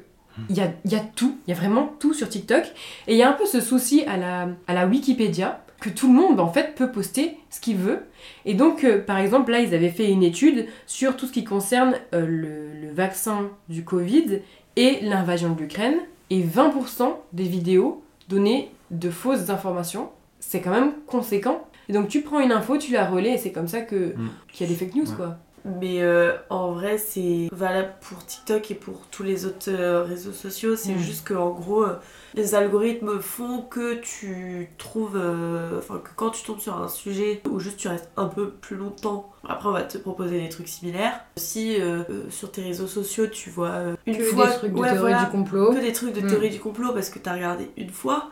il 0.50 0.58
y 0.58 0.62
a, 0.62 0.72
y 0.86 0.96
a 0.96 1.00
tout, 1.16 1.38
il 1.48 1.52
y 1.52 1.54
a 1.54 1.58
vraiment 1.58 1.94
tout 2.00 2.14
sur 2.14 2.28
TikTok. 2.30 2.64
Et 3.08 3.14
il 3.14 3.18
y 3.18 3.24
a 3.24 3.30
un 3.30 3.34
peu 3.34 3.46
ce 3.46 3.62
souci 3.62 4.04
à 4.06 4.18
la, 4.18 4.48
à 4.68 4.74
la 4.74 4.86
Wikipédia 4.88 5.62
que 5.82 5.90
tout 5.90 6.08
le 6.08 6.14
monde 6.14 6.40
en 6.40 6.52
fait 6.52 6.74
peut 6.76 6.92
poster 6.92 7.38
ce 7.50 7.60
qu'il 7.60 7.78
veut. 7.78 8.00
Et 8.46 8.54
donc, 8.54 8.84
euh, 8.84 9.00
par 9.04 9.18
exemple, 9.18 9.52
là, 9.52 9.60
ils 9.60 9.74
avaient 9.76 9.90
fait 9.90 10.10
une 10.10 10.24
étude 10.24 10.68
sur 10.88 11.16
tout 11.18 11.28
ce 11.28 11.32
qui 11.34 11.44
concerne 11.44 11.94
euh, 12.14 12.26
le, 12.26 12.74
le 12.88 12.92
vaccin 12.94 13.50
du 13.70 13.84
Covid 13.84 14.40
et 14.78 15.00
l'invasion 15.02 15.54
de 15.54 15.60
l'Ukraine. 15.62 15.96
Et 16.32 16.42
20% 16.42 17.14
des 17.34 17.44
vidéos 17.44 18.04
donnaient 18.30 18.72
de 18.92 19.10
fausses 19.12 19.50
informations. 19.50 20.10
C'est 20.40 20.62
quand 20.62 20.72
même 20.72 20.94
conséquent. 21.08 21.68
Et 21.88 21.94
donc, 21.94 22.08
tu 22.08 22.22
prends 22.22 22.40
une 22.40 22.52
info, 22.52 22.78
tu 22.78 22.92
la 22.94 23.06
relais, 23.06 23.34
et 23.34 23.38
c'est 23.38 23.52
comme 23.52 23.68
ça 23.68 23.82
que 23.82 24.16
Mm. 24.18 24.30
qu'il 24.52 24.66
y 24.68 24.70
a 24.70 24.74
des 24.74 24.80
fake 24.80 24.96
news, 24.96 25.08
Ouais. 25.10 25.16
quoi. 25.16 25.38
Mais 25.66 26.04
euh, 26.04 26.34
en 26.52 26.74
vrai, 26.74 26.98
c'est 27.00 27.50
valable 27.52 27.94
pour 28.08 28.24
TikTok 28.26 28.70
et 28.70 28.76
pour 28.76 29.02
tous 29.10 29.24
les 29.24 29.46
autres 29.48 29.70
euh, 29.72 30.04
réseaux 30.04 30.32
sociaux. 30.32 30.76
C'est 30.76 30.94
Mm. 30.94 31.00
juste 31.00 31.26
que 31.28 31.34
en 31.34 31.50
gros, 31.50 31.84
euh, 31.84 31.96
les 32.36 32.54
algorithmes 32.54 33.20
font 33.20 33.62
que 33.62 33.96
tu 33.96 34.70
trouves. 34.78 35.20
Enfin, 35.78 35.98
que 36.04 36.10
quand 36.16 36.30
tu 36.30 36.44
tombes 36.44 36.60
sur 36.60 36.78
un 36.80 36.88
sujet 36.88 37.42
où 37.50 37.60
juste 37.60 37.78
tu 37.78 37.88
restes 37.88 38.10
un 38.16 38.28
peu 38.28 38.50
plus 38.52 38.76
longtemps, 38.76 39.32
après 39.48 39.70
on 39.70 39.72
va 39.72 39.82
te 39.84 39.98
proposer 39.98 40.40
des 40.40 40.50
trucs 40.50 40.68
similaires. 40.68 41.20
Si 41.38 41.78
sur 42.30 42.52
tes 42.52 42.62
réseaux 42.62 42.88
sociaux 42.88 43.28
tu 43.28 43.50
vois 43.50 43.80
une 44.06 44.18
que 44.18 44.24
fois. 44.24 44.48
des 44.48 44.54
trucs 44.54 44.74
de 44.74 44.78
ouais, 44.78 44.88
théorie 44.92 45.00
voilà, 45.02 45.26
du 45.26 45.32
complot. 45.32 45.74
que 45.74 45.80
des 45.82 45.94
trucs 45.94 46.14
de 46.14 46.22
Mm. 46.22 46.28
théorie 46.28 46.50
du 46.50 46.60
complot 46.60 46.92
parce 46.94 47.10
que 47.10 47.20
t'as 47.20 47.34
regardé 47.34 47.70
une 47.78 47.90
fois, 47.90 48.30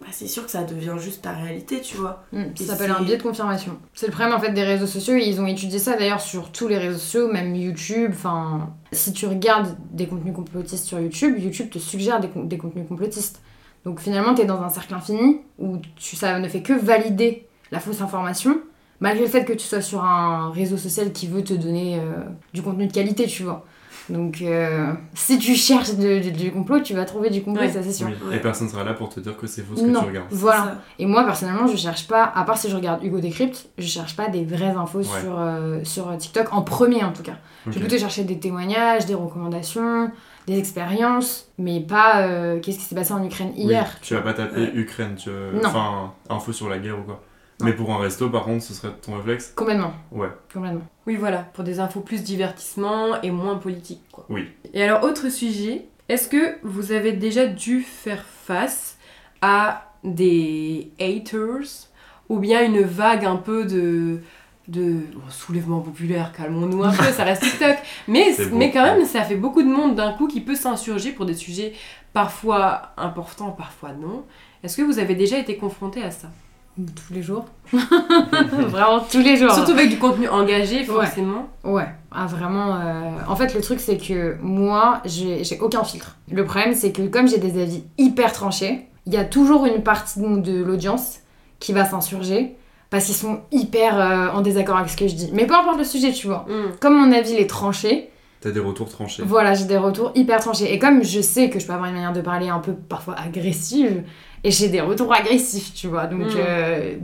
bah, 0.00 0.06
c'est 0.10 0.26
sûr 0.26 0.44
que 0.44 0.50
ça 0.50 0.62
devient 0.64 0.94
juste 0.98 1.22
ta 1.22 1.32
réalité, 1.32 1.80
tu 1.80 1.96
vois. 1.96 2.24
Mm, 2.32 2.44
Et 2.54 2.62
ça 2.62 2.72
s'appelle 2.72 2.90
un 2.90 3.02
biais 3.02 3.16
de 3.16 3.22
confirmation. 3.22 3.78
C'est 3.94 4.06
le 4.06 4.12
problème 4.12 4.34
en 4.34 4.40
fait 4.40 4.52
des 4.52 4.62
réseaux 4.62 4.86
sociaux. 4.86 5.14
Ils 5.14 5.40
ont 5.40 5.46
étudié 5.46 5.78
ça 5.78 5.96
d'ailleurs 5.96 6.20
sur 6.20 6.52
tous 6.52 6.68
les 6.68 6.76
réseaux 6.78 6.98
sociaux, 6.98 7.32
même 7.32 7.54
YouTube. 7.54 8.10
Enfin, 8.12 8.70
si 8.92 9.12
tu 9.12 9.26
regardes 9.26 9.76
des 9.92 10.06
contenus 10.06 10.34
complotistes 10.34 10.84
sur 10.84 11.00
YouTube, 11.00 11.38
YouTube 11.38 11.70
te 11.70 11.78
suggère 11.78 12.20
des, 12.20 12.28
des 12.34 12.58
contenus 12.58 12.86
complotistes. 12.88 13.40
Donc 13.84 14.00
finalement, 14.00 14.34
t'es 14.34 14.44
dans 14.44 14.60
un 14.62 14.68
cercle 14.68 14.94
infini 14.94 15.38
où 15.58 15.78
tu, 15.96 16.16
ça 16.16 16.38
ne 16.40 16.48
fait 16.48 16.60
que 16.62 16.72
valider 16.72 17.46
la 17.70 17.80
fausse 17.80 18.00
information, 18.00 18.58
malgré 19.00 19.24
le 19.24 19.30
fait 19.30 19.44
que 19.44 19.52
tu 19.52 19.66
sois 19.66 19.80
sur 19.80 20.04
un 20.04 20.50
réseau 20.50 20.76
social 20.76 21.12
qui 21.12 21.26
veut 21.26 21.42
te 21.44 21.54
donner 21.54 21.98
euh, 22.00 22.24
du 22.52 22.62
contenu 22.62 22.86
de 22.86 22.92
qualité, 22.92 23.26
tu 23.26 23.44
vois. 23.44 23.64
Donc 24.08 24.40
euh, 24.40 24.92
si 25.14 25.38
tu 25.38 25.54
cherches 25.56 25.94
de- 25.96 26.22
de- 26.22 26.30
du 26.30 26.52
complot, 26.52 26.80
tu 26.80 26.94
vas 26.94 27.04
trouver 27.04 27.28
du 27.30 27.42
complot, 27.42 27.62
Ouais. 27.64 27.70
ça 27.72 27.82
c'est 27.82 27.92
sûr. 27.92 28.06
Oui. 28.06 28.36
Et 28.36 28.38
personne 28.40 28.68
sera 28.68 28.84
là 28.84 28.94
pour 28.94 29.08
te 29.08 29.18
dire 29.20 29.36
que 29.36 29.46
c'est 29.48 29.62
faux 29.62 29.74
ce 29.76 29.82
que 29.82 29.90
tu 29.90 29.96
regardes. 29.96 30.26
voilà. 30.30 30.76
Et 30.98 31.06
moi, 31.06 31.24
personnellement, 31.24 31.66
je 31.66 31.76
cherche 31.76 32.06
pas, 32.06 32.22
à 32.34 32.44
part 32.44 32.56
si 32.56 32.70
je 32.70 32.76
regarde 32.76 33.02
Hugo 33.02 33.18
Décrypte, 33.18 33.68
je 33.78 33.86
cherche 33.86 34.14
pas 34.14 34.28
des 34.28 34.44
vraies 34.44 34.66
infos 34.76 34.98
Ouais. 34.98 35.04
sur, 35.04 35.36
euh, 35.38 35.80
sur 35.82 36.16
TikTok, 36.16 36.52
en 36.52 36.62
premier 36.62 37.02
en 37.02 37.12
tout 37.12 37.22
cas. 37.24 37.36
Je 37.66 37.72
vais 37.72 37.80
plutôt 37.80 37.98
chercher 37.98 38.22
des 38.24 38.38
témoignages, 38.38 39.06
des 39.06 39.14
recommandations, 39.14 40.10
des 40.46 40.56
expériences, 40.58 41.48
mais 41.58 41.80
pas 41.80 42.20
euh, 42.22 42.60
qu'est-ce 42.60 42.78
qui 42.78 42.84
s'est 42.84 42.94
passé 42.94 43.12
en 43.12 43.24
Ukraine 43.24 43.50
Oui, 43.56 43.64
hier. 43.64 43.98
tu 44.02 44.14
vas 44.14 44.20
pas 44.22 44.34
taper 44.34 44.60
Ouais. 44.60 44.70
Ukraine, 44.74 45.16
tu... 45.16 45.30
Non. 45.30 45.60
enfin, 45.66 46.12
info 46.30 46.52
sur 46.52 46.68
la 46.68 46.78
guerre 46.78 46.98
ou 47.00 47.02
quoi. 47.02 47.20
Mais 47.60 47.72
pour 47.72 47.90
un 47.92 47.98
resto, 47.98 48.28
par 48.28 48.44
contre, 48.44 48.62
ce 48.64 48.74
serait 48.74 48.92
ton 49.00 49.16
réflexe 49.16 49.52
Complètement, 49.56 49.94
Ouais. 50.12 50.28
complètement. 50.52 50.82
Oui, 51.06 51.16
voilà, 51.16 51.38
pour 51.38 51.64
des 51.64 51.80
infos 51.80 52.00
plus 52.00 52.22
divertissement 52.22 53.20
et 53.22 53.30
moins 53.30 53.56
politique, 53.56 54.02
quoi. 54.12 54.26
Oui. 54.28 54.48
Et 54.74 54.82
alors, 54.82 55.04
autre 55.04 55.30
sujet, 55.30 55.86
est-ce 56.08 56.28
que 56.28 56.56
vous 56.62 56.92
avez 56.92 57.12
déjà 57.12 57.46
dû 57.46 57.80
faire 57.80 58.24
face 58.44 58.98
à 59.40 59.90
des 60.04 60.90
haters 61.00 61.88
ou 62.28 62.38
bien 62.38 62.62
une 62.64 62.82
vague 62.82 63.24
un 63.24 63.36
peu 63.36 63.64
de 63.64 64.20
de 64.68 64.94
bon, 65.14 65.30
soulèvement 65.30 65.78
populaire, 65.80 66.32
calmons-nous 66.32 66.82
un 66.82 66.90
peu, 66.92 67.04
ça 67.12 67.22
reste 67.22 67.42
TikTok. 67.44 67.76
Mais, 68.08 68.34
mais 68.52 68.72
quand 68.72 68.82
même, 68.82 69.04
ça 69.04 69.22
fait 69.22 69.36
beaucoup 69.36 69.62
de 69.62 69.68
monde 69.68 69.94
d'un 69.94 70.12
coup 70.12 70.26
qui 70.26 70.40
peut 70.40 70.56
s'insurger 70.56 71.12
pour 71.12 71.24
des 71.24 71.34
sujets 71.34 71.72
parfois 72.12 72.90
importants, 72.96 73.52
parfois 73.52 73.92
non. 73.92 74.24
Est-ce 74.64 74.76
que 74.76 74.82
vous 74.82 74.98
avez 74.98 75.14
déjà 75.14 75.38
été 75.38 75.56
confronté 75.56 76.02
à 76.02 76.10
ça? 76.10 76.28
Tous 76.76 77.12
les 77.14 77.22
jours. 77.22 77.46
Vraiment 77.72 79.00
tous 79.10 79.20
les 79.20 79.36
jours. 79.36 79.50
Surtout 79.52 79.72
avec 79.72 79.88
du 79.88 79.98
contenu 79.98 80.28
engagé, 80.28 80.84
forcément. 80.84 81.48
Ouais, 81.64 81.88
ah 82.12 82.26
vraiment. 82.26 82.76
euh, 82.76 83.10
En 83.28 83.36
fait, 83.36 83.54
le 83.54 83.60
truc, 83.60 83.80
c'est 83.80 83.96
que 83.96 84.36
moi, 84.42 85.00
j'ai 85.04 85.42
j'ai 85.44 85.58
aucun 85.60 85.84
filtre. 85.84 86.16
Le 86.30 86.44
problème, 86.44 86.74
c'est 86.74 86.92
que 86.92 87.02
comme 87.06 87.28
j'ai 87.28 87.38
des 87.38 87.60
avis 87.62 87.84
hyper 87.98 88.32
tranchés, 88.32 88.86
il 89.06 89.14
y 89.14 89.16
a 89.16 89.24
toujours 89.24 89.66
une 89.66 89.82
partie 89.82 90.20
de, 90.20 90.36
de 90.40 90.62
l'audience 90.62 91.20
qui 91.60 91.72
va 91.72 91.84
s'insurger 91.84 92.56
parce 92.90 93.06
qu'ils 93.06 93.14
sont 93.14 93.40
hyper 93.52 93.98
euh, 93.98 94.28
en 94.36 94.42
désaccord 94.42 94.76
avec 94.76 94.90
ce 94.90 94.96
que 94.96 95.08
je 95.08 95.14
dis. 95.14 95.30
Mais 95.32 95.46
peu 95.46 95.54
importe 95.54 95.78
le 95.78 95.84
sujet, 95.84 96.12
tu 96.12 96.26
vois. 96.26 96.44
Hmm. 96.48 96.72
Comme 96.80 96.94
mon 96.96 97.10
avis 97.12 97.32
il 97.32 97.38
est 97.38 97.48
tranché, 97.50 98.10
T'as 98.40 98.50
des 98.50 98.60
retours 98.60 98.88
tranchés. 98.90 99.22
voilà, 99.26 99.54
j'ai 99.54 99.64
des 99.64 99.78
retours 99.78 100.12
hyper 100.14 100.40
tranchés. 100.40 100.72
Et 100.72 100.78
comme 100.78 101.02
je 101.02 101.20
sais 101.22 101.48
que 101.48 101.58
je 101.58 101.66
peux 101.66 101.72
avoir 101.72 101.88
une 101.88 101.94
manière 101.94 102.12
de 102.12 102.20
parler 102.20 102.48
un 102.48 102.58
peu 102.58 102.74
parfois 102.74 103.14
agressive, 103.18 104.04
et 104.46 104.50
j'ai 104.50 104.68
des 104.68 104.80
retours 104.80 105.12
agressifs, 105.12 105.74
tu 105.74 105.88
vois. 105.88 106.06
Donc, 106.06 106.20
Mm. 106.20 106.38
euh, 106.38 106.94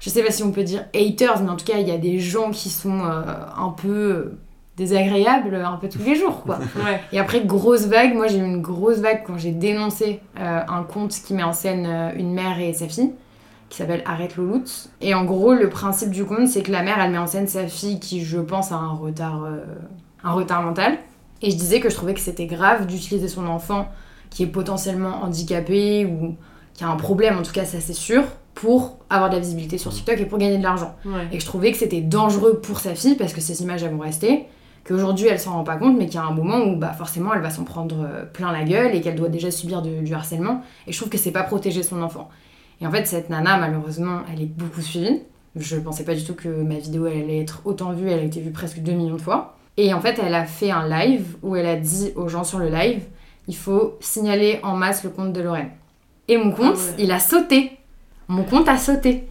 je 0.00 0.10
sais 0.10 0.22
pas 0.22 0.30
si 0.32 0.42
on 0.42 0.50
peut 0.50 0.64
dire 0.64 0.84
haters, 0.94 1.42
mais 1.42 1.50
en 1.50 1.56
tout 1.56 1.64
cas, 1.64 1.78
il 1.78 1.86
y 1.86 1.92
a 1.92 1.98
des 1.98 2.18
gens 2.18 2.50
qui 2.50 2.68
sont 2.70 3.00
euh, 3.04 3.22
un 3.56 3.70
peu 3.70 4.32
désagréables 4.76 5.54
un 5.54 5.76
peu 5.76 5.88
tous 5.88 6.02
les 6.04 6.16
jours, 6.16 6.42
quoi. 6.42 6.58
Ouais. 6.84 7.00
Et 7.12 7.18
après, 7.20 7.42
grosse 7.44 7.86
vague, 7.86 8.14
moi 8.14 8.26
j'ai 8.26 8.38
eu 8.38 8.44
une 8.44 8.62
grosse 8.62 8.98
vague 8.98 9.22
quand 9.26 9.38
j'ai 9.38 9.52
dénoncé 9.52 10.20
euh, 10.40 10.60
un 10.66 10.82
conte 10.82 11.12
qui 11.12 11.34
met 11.34 11.42
en 11.42 11.52
scène 11.52 11.86
une 12.16 12.32
mère 12.32 12.58
et 12.58 12.72
sa 12.72 12.88
fille, 12.88 13.12
qui 13.68 13.76
s'appelle 13.78 14.02
Arrête 14.06 14.36
Louloute. 14.36 14.88
Et 15.00 15.14
en 15.14 15.24
gros, 15.24 15.52
le 15.54 15.68
principe 15.68 16.10
du 16.10 16.24
conte, 16.24 16.48
c'est 16.48 16.62
que 16.62 16.72
la 16.72 16.82
mère, 16.82 16.98
elle 17.00 17.10
met 17.12 17.18
en 17.18 17.26
scène 17.26 17.46
sa 17.46 17.66
fille 17.68 18.00
qui, 18.00 18.24
je 18.24 18.38
pense, 18.38 18.72
a 18.72 18.76
un 18.76 18.92
retard, 18.94 19.44
euh, 19.44 19.58
un 20.24 20.32
retard 20.32 20.62
mental. 20.62 20.98
Et 21.42 21.50
je 21.50 21.56
disais 21.56 21.80
que 21.80 21.88
je 21.90 21.94
trouvais 21.94 22.14
que 22.14 22.20
c'était 22.20 22.46
grave 22.46 22.86
d'utiliser 22.86 23.28
son 23.28 23.46
enfant 23.46 23.88
qui 24.30 24.42
est 24.44 24.46
potentiellement 24.46 25.22
handicapé 25.22 26.06
ou 26.06 26.34
qui 26.74 26.84
a 26.84 26.88
un 26.88 26.96
problème, 26.96 27.38
en 27.38 27.42
tout 27.42 27.52
cas 27.52 27.64
ça 27.64 27.80
c'est 27.80 27.92
sûr, 27.92 28.22
pour 28.54 28.98
avoir 29.10 29.30
de 29.30 29.34
la 29.34 29.40
visibilité 29.40 29.78
sur 29.78 29.92
TikTok 29.92 30.20
et 30.20 30.26
pour 30.26 30.38
gagner 30.38 30.58
de 30.58 30.62
l'argent. 30.62 30.94
Ouais. 31.04 31.26
Et 31.32 31.40
je 31.40 31.46
trouvais 31.46 31.72
que 31.72 31.78
c'était 31.78 32.00
dangereux 32.00 32.60
pour 32.60 32.80
sa 32.80 32.94
fille 32.94 33.14
parce 33.14 33.32
que 33.32 33.40
ces 33.40 33.62
images 33.62 33.82
elles 33.82 33.92
vont 33.92 33.98
rester, 34.00 34.46
qu'aujourd'hui 34.84 35.26
elle 35.28 35.38
s'en 35.40 35.52
rend 35.52 35.64
pas 35.64 35.76
compte, 35.76 35.96
mais 35.96 36.06
qu'il 36.06 36.16
y 36.16 36.18
a 36.18 36.24
un 36.24 36.32
moment 36.32 36.58
où 36.58 36.76
bah, 36.76 36.92
forcément 36.92 37.32
elle 37.34 37.40
va 37.40 37.50
s'en 37.50 37.64
prendre 37.64 38.04
euh, 38.04 38.24
plein 38.24 38.52
la 38.52 38.64
gueule 38.64 38.94
et 38.94 39.00
qu'elle 39.00 39.14
doit 39.16 39.28
déjà 39.28 39.50
subir 39.50 39.80
de- 39.82 40.00
du 40.02 40.12
harcèlement. 40.14 40.62
Et 40.86 40.92
je 40.92 40.98
trouve 40.98 41.08
que 41.10 41.18
c'est 41.18 41.30
pas 41.30 41.42
protéger 41.44 41.82
son 41.82 42.02
enfant. 42.02 42.28
Et 42.80 42.86
en 42.86 42.90
fait, 42.90 43.06
cette 43.06 43.30
nana, 43.30 43.58
malheureusement, 43.58 44.20
elle 44.32 44.42
est 44.42 44.46
beaucoup 44.46 44.80
suivie. 44.80 45.20
Je 45.54 45.76
pensais 45.76 46.04
pas 46.04 46.14
du 46.14 46.24
tout 46.24 46.34
que 46.34 46.48
ma 46.48 46.76
vidéo 46.76 47.06
elle 47.06 47.22
allait 47.24 47.40
être 47.40 47.60
autant 47.64 47.92
vue, 47.92 48.08
elle 48.10 48.18
a 48.20 48.22
été 48.24 48.40
vue 48.40 48.50
presque 48.50 48.80
2 48.80 48.92
millions 48.92 49.16
de 49.16 49.20
fois. 49.20 49.56
Et 49.76 49.94
en 49.94 50.00
fait, 50.00 50.18
elle 50.22 50.34
a 50.34 50.44
fait 50.46 50.70
un 50.70 50.88
live 50.88 51.36
où 51.42 51.54
elle 51.56 51.66
a 51.66 51.76
dit 51.76 52.12
aux 52.16 52.28
gens 52.28 52.44
sur 52.44 52.58
le 52.58 52.68
live 52.68 53.02
il 53.48 53.56
faut 53.56 53.96
signaler 54.00 54.60
en 54.62 54.76
masse 54.76 55.02
le 55.02 55.10
compte 55.10 55.32
de 55.32 55.40
Lorraine. 55.40 55.70
Et 56.28 56.36
mon 56.36 56.52
compte, 56.52 56.76
Ah 56.78 56.90
ouais. 56.90 56.94
il 57.04 57.12
a 57.12 57.18
sauté. 57.20 57.72
Mon 58.28 58.44
compte 58.44 58.68
a 58.68 58.78
sauté. 58.78 59.28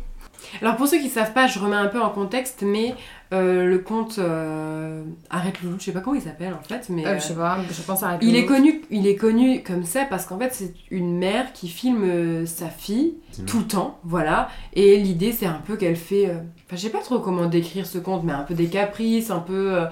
Alors 0.62 0.76
pour 0.76 0.88
ceux 0.88 0.98
qui 1.00 1.08
savent 1.08 1.32
pas, 1.34 1.48
je 1.48 1.60
remets 1.60 1.78
un 1.78 1.88
peu 1.88 2.02
en 2.02 2.10
contexte, 2.10 2.64
mais 2.66 2.94
euh, 3.32 3.66
le 3.66 3.78
compte 3.80 4.20
euh, 4.20 5.02
Arrête 5.30 5.62
Loulou, 5.62 5.78
je 5.80 5.86
sais 5.86 5.92
pas 5.94 6.02
comment 6.02 6.16
il 6.18 6.22
s'appelle 6.22 6.54
en 6.54 6.62
fait, 6.68 6.88
mais 6.90 7.06
Euh, 7.08 7.16
je 7.16 7.22
sais 7.24 7.36
pas, 7.36 7.60
je 7.72 7.82
pense 7.84 8.04
à 8.04 8.18
il 8.22 8.36
est 8.36 8.46
connu, 8.46 8.82
il 8.90 9.08
est 9.08 9.16
connu 9.16 9.64
comme 9.64 9.86
ça 9.86 10.04
parce 10.10 10.26
qu'en 10.26 10.38
fait 10.38 10.50
c'est 10.52 10.74
une 10.90 11.18
mère 11.18 11.54
qui 11.54 11.70
filme 11.70 12.04
euh, 12.04 12.46
sa 12.46 12.68
fille 12.68 13.14
tout 13.48 13.60
le 13.60 13.66
temps, 13.66 14.00
voilà. 14.04 14.50
Et 14.74 14.98
l'idée 14.98 15.32
c'est 15.32 15.46
un 15.46 15.62
peu 15.66 15.78
qu'elle 15.78 15.96
fait, 15.96 16.28
euh, 16.28 16.34
enfin 16.66 16.76
je 16.76 16.78
sais 16.78 16.90
pas 16.90 17.00
trop 17.00 17.20
comment 17.20 17.46
décrire 17.46 17.86
ce 17.86 18.00
compte, 18.00 18.24
mais 18.26 18.34
un 18.34 18.44
peu 18.44 18.54
des 18.56 18.68
caprices, 18.68 19.30
un 19.32 19.40
peu 19.40 19.76
euh, 19.78 19.86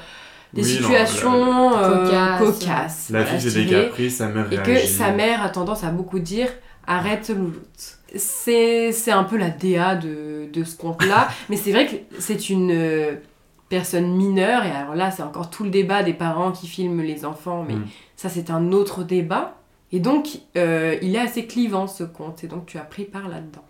des 0.54 0.64
Oui, 0.66 0.74
non, 0.82 0.88
situations 0.88 1.70
la- 1.70 1.84
euh, 1.84 2.38
Cocasses. 2.40 2.60
cocasses. 2.60 3.10
La 3.12 3.22
voilà, 3.24 3.40
fille 3.40 3.50
fait 3.52 3.64
des 3.64 3.70
caprices, 3.72 4.18
sa 4.18 4.28
mère 4.28 4.52
Et 4.52 4.58
que 4.58 4.62
réagit. 4.64 4.88
sa 4.88 5.12
mère 5.12 5.42
a 5.42 5.50
tendance 5.50 5.86
à 5.86 5.92
beaucoup 5.92 6.20
dire 6.20 6.50
arrête 6.90 7.30
louloute. 7.30 7.98
C'est 8.16 8.92
c'est 8.92 9.12
un 9.12 9.24
peu 9.24 9.38
la 9.38 9.50
DA 9.50 9.96
de, 9.96 10.50
de 10.52 10.64
ce 10.66 10.76
conte-là, 10.76 11.30
mais 11.50 11.56
c'est 11.56 11.72
vrai 11.72 11.88
que 11.88 11.96
c'est 12.20 12.50
une 12.50 12.72
euh, 12.72 13.16
personne 13.70 14.16
mineure, 14.18 14.66
et 14.66 14.72
alors 14.72 14.96
là 14.96 15.12
c'est 15.12 15.24
encore 15.24 15.50
tout 15.50 15.64
le 15.64 15.70
débat 15.70 16.04
des 16.04 16.14
parents 16.14 16.52
qui 16.52 16.68
filment 16.68 17.02
les 17.04 17.24
enfants, 17.24 17.64
mais 17.68 17.76
Mm. 17.76 17.88
ça 18.18 18.28
c'est 18.28 18.50
un 18.50 18.72
autre 18.74 19.04
débat. 19.04 19.56
Et 19.92 20.00
donc 20.00 20.40
euh, 20.58 20.98
il 21.02 21.16
est 21.16 21.20
assez 21.20 21.46
clivant 21.46 21.88
ce 21.88 22.04
conte, 22.04 22.44
et 22.44 22.48
donc 22.48 22.66
tu 22.66 22.78
as 22.78 22.84
pris 22.84 23.06
part 23.06 23.28
là-dedans. 23.30 23.64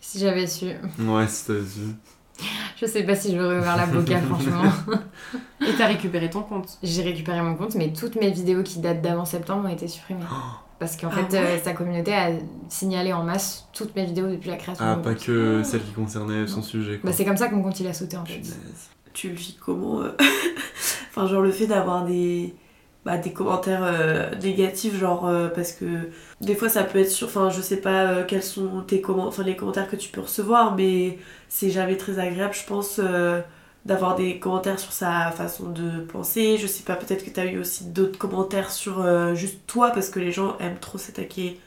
Si 0.00 0.18
j'avais 0.18 0.46
su. 0.46 0.66
Ouais, 1.00 1.26
c'est 1.26 1.52
vu. 1.54 1.94
Je 2.80 2.86
sais 2.86 3.02
pas 3.02 3.16
si 3.16 3.32
je 3.32 3.38
vais 3.38 3.58
ouvert 3.58 3.76
la 3.76 3.86
boca, 3.86 4.20
franchement. 4.20 4.70
Et 5.62 5.72
t'as 5.78 5.86
récupéré 5.86 6.28
ton 6.28 6.42
compte. 6.42 6.78
J'ai 6.82 7.02
récupéré 7.02 7.40
mon 7.40 7.54
compte, 7.54 7.74
mais 7.76 7.92
toutes 7.94 8.14
mes 8.16 8.30
vidéos 8.30 8.62
qui 8.62 8.78
datent 8.80 9.00
d'avant 9.00 9.24
septembre 9.24 9.66
ont 9.66 9.72
été 9.72 9.88
supprimées. 9.88 10.20
Parce 10.78 10.96
qu'en 10.96 11.08
Ah 11.10 11.16
fait, 11.24 11.38
ouais 11.38 11.44
euh, 11.44 11.58
sa 11.62 11.72
communauté 11.72 12.12
a 12.12 12.30
signalé 12.68 13.12
en 13.12 13.22
masse 13.22 13.66
toutes 13.72 13.94
mes 13.96 14.04
vidéos 14.04 14.28
depuis 14.28 14.50
la 14.50 14.56
création. 14.56 14.84
Ah, 14.86 14.96
de 14.96 15.02
pas 15.02 15.14
compte. 15.14 15.24
que 15.24 15.62
celle 15.62 15.82
qui 15.82 15.92
concernait 15.92 16.46
son 16.46 16.62
sujet. 16.62 16.98
Quoi. 16.98 17.10
Bah, 17.10 17.16
c'est 17.16 17.24
comme 17.24 17.36
ça 17.38 17.48
que 17.48 17.54
mon 17.54 17.62
compte 17.62 17.80
il 17.80 17.86
a 17.86 17.94
sauté 17.94 18.16
en 18.16 18.24
fait. 18.26 18.42
Tu 19.14 19.28
le 19.30 19.34
vis 19.34 19.56
comment 19.58 20.02
euh, 20.02 20.10
Enfin, 21.10 21.26
genre 21.26 21.40
le 21.40 21.50
fait 21.50 21.66
d'avoir 21.66 22.04
des, 22.04 22.54
bah, 23.06 23.16
des 23.16 23.32
commentaires 23.32 23.80
euh, 23.84 24.34
négatifs, 24.42 24.94
genre 24.98 25.26
euh, 25.26 25.48
parce 25.48 25.72
que 25.72 26.10
des 26.42 26.54
fois 26.54 26.68
ça 26.68 26.84
peut 26.84 26.98
être 26.98 27.10
sur. 27.10 27.28
Enfin, 27.28 27.48
je 27.48 27.62
sais 27.62 27.78
pas 27.78 28.08
euh, 28.08 28.24
quels 28.28 28.42
sont 28.42 28.82
tes 28.86 29.00
comment... 29.00 29.26
enfin, 29.26 29.42
les 29.44 29.56
commentaires 29.56 29.88
que 29.88 29.96
tu 29.96 30.10
peux 30.10 30.20
recevoir, 30.20 30.74
mais 30.76 31.16
c'est 31.48 31.70
jamais 31.70 31.96
très 31.96 32.18
agréable, 32.18 32.52
je 32.52 32.66
pense, 32.66 33.00
euh, 33.02 33.40
d'avoir 33.86 34.16
des 34.16 34.38
commentaires 34.38 34.78
sur 34.78 34.92
sa 34.92 35.30
façon 35.30 35.70
de 35.70 36.00
penser. 36.00 36.58
Je 36.58 36.66
sais 36.66 36.82
pas, 36.82 36.96
peut-être 36.96 37.24
que 37.24 37.30
t'as 37.30 37.44
eu 37.46 37.58
aussi 37.58 37.84
d'autres 37.84 38.18
commentaires 38.18 38.70
sur 38.70 39.00
euh, 39.00 39.34
juste 39.34 39.60
toi, 39.66 39.90
parce 39.90 40.08
que 40.10 40.18
les 40.20 40.32
gens 40.32 40.58
aiment 40.58 40.78
trop 40.80 40.98
s'attaquer 40.98 41.60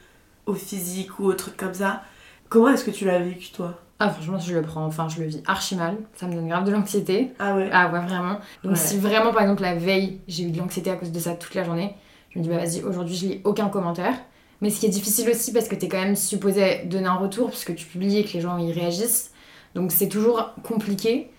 au 0.46 0.54
physique 0.54 1.18
ou 1.18 1.24
au 1.24 1.32
truc 1.32 1.56
comme 1.56 1.74
ça. 1.74 2.02
Comment 2.48 2.68
est-ce 2.68 2.84
que 2.84 2.90
tu 2.90 3.04
l'as 3.06 3.18
vécu 3.20 3.50
toi? 3.50 3.80
Ah, 3.98 4.08
franchement, 4.10 4.38
je 4.38 4.54
le 4.54 4.62
prends, 4.62 4.84
enfin, 4.86 5.08
je 5.08 5.20
le 5.20 5.26
vis 5.26 5.42
archi 5.46 5.76
mal. 5.76 5.96
Ça 6.14 6.26
me 6.26 6.34
donne 6.34 6.48
grave 6.48 6.64
de 6.64 6.70
l'anxiété. 6.70 7.32
Ah 7.38 7.54
ouais? 7.54 7.68
Ah, 7.72 7.90
ouais, 7.92 8.00
vraiment. 8.00 8.38
Donc, 8.64 8.72
Ouais. 8.72 8.78
si 8.78 8.96
vraiment, 8.98 9.32
par 9.32 9.42
exemple, 9.42 9.62
la 9.62 9.74
veille, 9.74 10.20
j'ai 10.26 10.44
eu 10.44 10.50
de 10.50 10.58
l'anxiété 10.58 10.90
à 10.90 10.96
cause 10.96 11.12
de 11.12 11.18
ça 11.20 11.34
toute 11.34 11.54
la 11.54 11.64
journée, 11.64 11.94
je 12.30 12.38
me 12.38 12.44
dis, 12.44 12.48
bah 12.50 12.56
vas-y, 12.58 12.82
aujourd'hui, 12.82 13.14
je 13.16 13.26
lis 13.26 13.40
aucun 13.44 13.68
commentaire. 13.68 14.14
Mais 14.62 14.70
ce 14.70 14.80
qui 14.80 14.86
est 14.86 14.90
difficile 14.90 15.28
aussi, 15.30 15.52
parce 15.52 15.68
que 15.68 15.74
t'es 15.74 15.88
quand 15.88 16.00
même 16.00 16.16
supposé 16.16 16.82
donner 16.84 17.06
un 17.08 17.14
retour, 17.14 17.48
puisque 17.48 17.74
tu 17.74 17.86
publies 17.86 18.18
et 18.18 18.24
que 18.24 18.32
les 18.34 18.40
gens 18.40 18.58
y 18.58 18.72
réagissent. 18.72 19.32
Donc, 19.74 19.90
c'est 19.92 20.08
toujours 20.08 20.50
compliqué. 20.62 21.30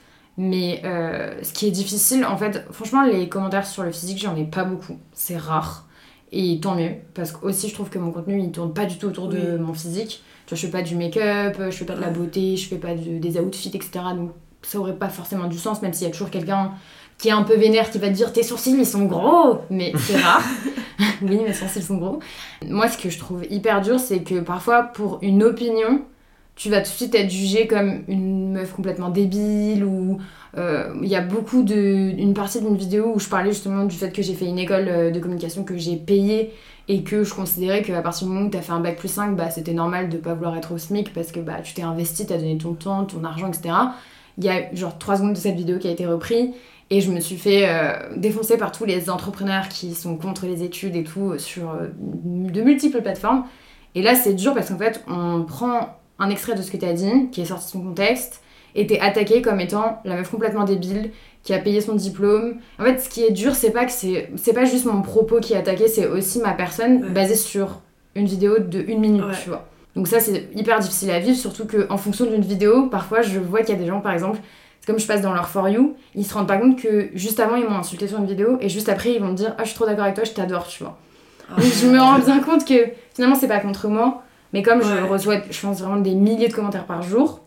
Mais 0.43 0.81
euh, 0.85 1.35
ce 1.43 1.53
qui 1.53 1.67
est 1.67 1.71
difficile, 1.71 2.25
en 2.25 2.35
fait, 2.35 2.65
franchement, 2.71 3.03
les 3.03 3.29
commentaires 3.29 3.67
sur 3.67 3.83
le 3.83 3.91
physique, 3.91 4.17
j'en 4.19 4.35
ai 4.35 4.43
pas 4.45 4.63
beaucoup. 4.63 4.97
C'est 5.13 5.37
rare. 5.37 5.85
Et 6.31 6.59
tant 6.61 6.75
mieux, 6.75 6.91
parce 7.13 7.31
que 7.33 7.45
aussi 7.45 7.67
je 7.67 7.73
trouve 7.73 7.89
que 7.89 7.99
mon 7.99 8.11
contenu 8.11 8.39
il 8.41 8.51
tourne 8.51 8.73
pas 8.73 8.85
du 8.85 8.97
tout 8.97 9.07
autour 9.07 9.27
de 9.27 9.57
mon 9.57 9.73
physique. 9.73 10.23
Tu 10.47 10.55
vois, 10.55 10.57
je 10.61 10.65
fais 10.65 10.71
pas 10.71 10.81
du 10.81 10.95
make-up, 10.95 11.57
je 11.65 11.71
fais 11.71 11.83
pas 11.85 11.95
de 11.95 12.01
la 12.01 12.09
beauté, 12.09 12.55
je 12.55 12.67
fais 12.69 12.77
pas 12.77 12.95
de- 12.95 13.19
des 13.19 13.37
outfits, 13.37 13.69
etc. 13.73 13.91
Donc 14.15 14.31
ça 14.61 14.79
aurait 14.79 14.95
pas 14.95 15.09
forcément 15.09 15.47
du 15.47 15.57
sens, 15.57 15.81
même 15.81 15.91
s'il 15.93 16.07
y 16.07 16.09
a 16.09 16.13
toujours 16.13 16.29
quelqu'un 16.29 16.71
qui 17.17 17.27
est 17.27 17.31
un 17.33 17.43
peu 17.43 17.55
vénère 17.55 17.91
qui 17.91 17.99
va 17.99 18.07
te 18.07 18.13
dire 18.13 18.31
tes 18.31 18.43
sourcils 18.43 18.71
ils 18.79 18.85
sont 18.85 19.03
gros, 19.05 19.59
mais 19.69 19.91
c'est 19.97 20.15
rare. 20.23 20.41
oui, 21.21 21.39
mes 21.45 21.53
sourcils 21.53 21.81
sont 21.83 21.97
gros. 21.97 22.19
Moi, 22.65 22.87
ce 22.87 22.97
que 22.97 23.09
je 23.09 23.19
trouve 23.19 23.43
hyper 23.49 23.81
dur, 23.81 23.99
c'est 23.99 24.23
que 24.23 24.39
parfois, 24.39 24.83
pour 24.83 25.19
une 25.21 25.43
opinion, 25.43 26.01
tu 26.61 26.69
vas 26.69 26.77
tout 26.81 26.91
de 26.91 26.95
suite 26.95 27.15
être 27.15 27.31
jugée 27.31 27.65
comme 27.65 28.03
une 28.07 28.51
meuf 28.51 28.73
complètement 28.73 29.09
débile 29.09 29.83
ou 29.83 30.19
euh, 30.59 30.93
il 31.01 31.09
y 31.09 31.15
a 31.15 31.21
beaucoup 31.21 31.63
de 31.63 31.75
une 31.75 32.35
partie 32.35 32.61
d'une 32.61 32.77
vidéo 32.77 33.13
où 33.15 33.19
je 33.19 33.27
parlais 33.27 33.51
justement 33.51 33.85
du 33.85 33.95
fait 33.95 34.11
que 34.11 34.21
j'ai 34.21 34.35
fait 34.35 34.45
une 34.45 34.59
école 34.59 34.87
euh, 34.87 35.09
de 35.09 35.19
communication 35.19 35.63
que 35.63 35.75
j'ai 35.75 35.95
payée 35.95 36.53
et 36.87 37.01
que 37.01 37.23
je 37.23 37.33
considérais 37.33 37.81
qu'à 37.81 38.03
partir 38.03 38.27
du 38.27 38.33
moment 38.33 38.45
où 38.45 38.51
tu 38.51 38.57
as 38.57 38.61
fait 38.61 38.73
un 38.73 38.79
bac 38.79 38.95
plus 38.95 39.07
5 39.07 39.35
bah 39.35 39.49
c'était 39.49 39.73
normal 39.73 40.09
de 40.09 40.17
pas 40.17 40.35
vouloir 40.35 40.55
être 40.55 40.71
au 40.71 40.77
SMIC 40.77 41.11
parce 41.15 41.31
que 41.31 41.39
bah 41.39 41.61
tu 41.63 41.73
t'es 41.73 41.81
investi, 41.81 42.27
tu 42.27 42.33
as 42.33 42.37
donné 42.37 42.59
ton 42.59 42.75
temps, 42.75 43.05
ton 43.05 43.23
argent 43.23 43.47
etc. 43.47 43.73
Il 44.37 44.43
y 44.43 44.49
a 44.49 44.71
genre 44.75 44.99
3 44.99 45.15
secondes 45.15 45.33
de 45.33 45.39
cette 45.39 45.55
vidéo 45.55 45.79
qui 45.79 45.87
a 45.87 45.91
été 45.91 46.05
reprise 46.05 46.49
et 46.91 47.01
je 47.01 47.09
me 47.09 47.19
suis 47.19 47.37
fait 47.37 47.67
euh, 47.67 47.93
défoncer 48.17 48.57
par 48.57 48.71
tous 48.71 48.85
les 48.85 49.09
entrepreneurs 49.09 49.67
qui 49.67 49.95
sont 49.95 50.15
contre 50.15 50.45
les 50.45 50.61
études 50.61 50.95
et 50.95 51.03
tout 51.03 51.39
sur 51.39 51.75
de 51.97 52.61
multiples 52.61 53.01
plateformes. 53.01 53.45
Et 53.95 54.03
là, 54.03 54.13
c'est 54.13 54.33
dur 54.33 54.53
parce 54.53 54.69
qu'en 54.69 54.77
fait, 54.77 55.03
on 55.07 55.43
prend 55.43 56.00
un 56.21 56.29
extrait 56.29 56.55
de 56.55 56.61
ce 56.61 56.71
que 56.71 56.77
tu 56.77 56.85
as 56.85 56.93
dit, 56.93 57.29
qui 57.31 57.41
est 57.41 57.45
sorti 57.45 57.65
de 57.65 57.71
son 57.71 57.81
contexte, 57.81 58.41
et 58.75 58.87
t'es 58.87 58.99
attaqué 58.99 59.41
comme 59.41 59.59
étant 59.59 59.99
la 60.05 60.15
meuf 60.15 60.29
complètement 60.31 60.63
débile 60.63 61.11
qui 61.43 61.53
a 61.53 61.59
payé 61.59 61.81
son 61.81 61.95
diplôme. 61.95 62.55
En 62.79 62.83
fait, 62.83 62.99
ce 62.99 63.09
qui 63.09 63.23
est 63.23 63.31
dur, 63.31 63.53
c'est 63.55 63.71
pas 63.71 63.85
que 63.85 63.91
c'est 63.91 64.29
c'est 64.37 64.53
pas 64.53 64.63
juste 64.65 64.85
mon 64.85 65.01
propos 65.01 65.39
qui 65.39 65.53
est 65.53 65.57
attaqué, 65.57 65.87
c'est 65.87 66.05
aussi 66.07 66.39
ma 66.39 66.53
personne 66.53 67.03
Ouais. 67.03 67.09
basée 67.09 67.35
sur 67.35 67.79
une 68.15 68.25
vidéo 68.27 68.59
de 68.59 68.79
une 68.87 68.99
minute, 68.99 69.23
Ouais. 69.25 69.33
tu 69.43 69.49
vois. 69.49 69.67
Donc 69.95 70.07
ça, 70.07 70.19
c'est 70.21 70.47
hyper 70.55 70.79
difficile 70.79 71.11
à 71.11 71.19
vivre, 71.19 71.35
surtout 71.37 71.65
que 71.65 71.85
en 71.89 71.97
fonction 71.97 72.25
d'une 72.25 72.41
vidéo, 72.43 72.87
parfois, 72.87 73.21
je 73.23 73.39
vois 73.39 73.59
qu'il 73.61 73.75
y 73.75 73.77
a 73.77 73.81
des 73.81 73.87
gens, 73.87 73.99
par 73.99 74.13
exemple, 74.13 74.39
c'est 74.79 74.87
comme 74.87 74.99
je 74.99 75.05
passe 75.07 75.21
dans 75.21 75.33
leur 75.33 75.49
for 75.49 75.67
you, 75.67 75.95
ils 76.15 76.25
se 76.25 76.33
rendent 76.33 76.47
pas 76.47 76.57
compte 76.57 76.79
que 76.79 77.09
juste 77.13 77.39
avant, 77.41 77.55
ils 77.57 77.65
m'ont 77.67 77.77
insulté 77.77 78.07
sur 78.07 78.19
une 78.19 78.25
vidéo, 78.27 78.57
et 78.61 78.69
juste 78.69 78.87
après, 78.89 79.11
ils 79.13 79.19
vont 79.19 79.27
me 79.29 79.35
dire, 79.35 79.53
ah, 79.57 79.63
je 79.63 79.69
suis 79.69 79.75
trop 79.75 79.85
d'accord 79.85 80.03
avec 80.03 80.15
toi, 80.15 80.23
je 80.23 80.31
t'adore, 80.31 80.65
tu 80.67 80.83
vois. 80.83 80.97
Ah. 81.49 81.59
Donc 81.59 81.71
je 81.73 81.87
me 81.87 81.99
rends 81.99 82.19
bien 82.19 82.39
compte 82.39 82.65
que 82.65 82.89
finalement, 83.13 83.35
c'est 83.35 83.47
pas 83.49 83.59
contre 83.59 83.87
moi, 83.89 84.23
mais 84.53 84.63
comme 84.63 84.81
je 84.81 85.03
reçois, 85.03 85.41
je 85.49 85.61
pense 85.61 85.81
vraiment 85.81 85.97
des 85.97 86.15
milliers 86.15 86.47
de 86.47 86.53
commentaires 86.53 86.85
par 86.85 87.01
jour, 87.03 87.41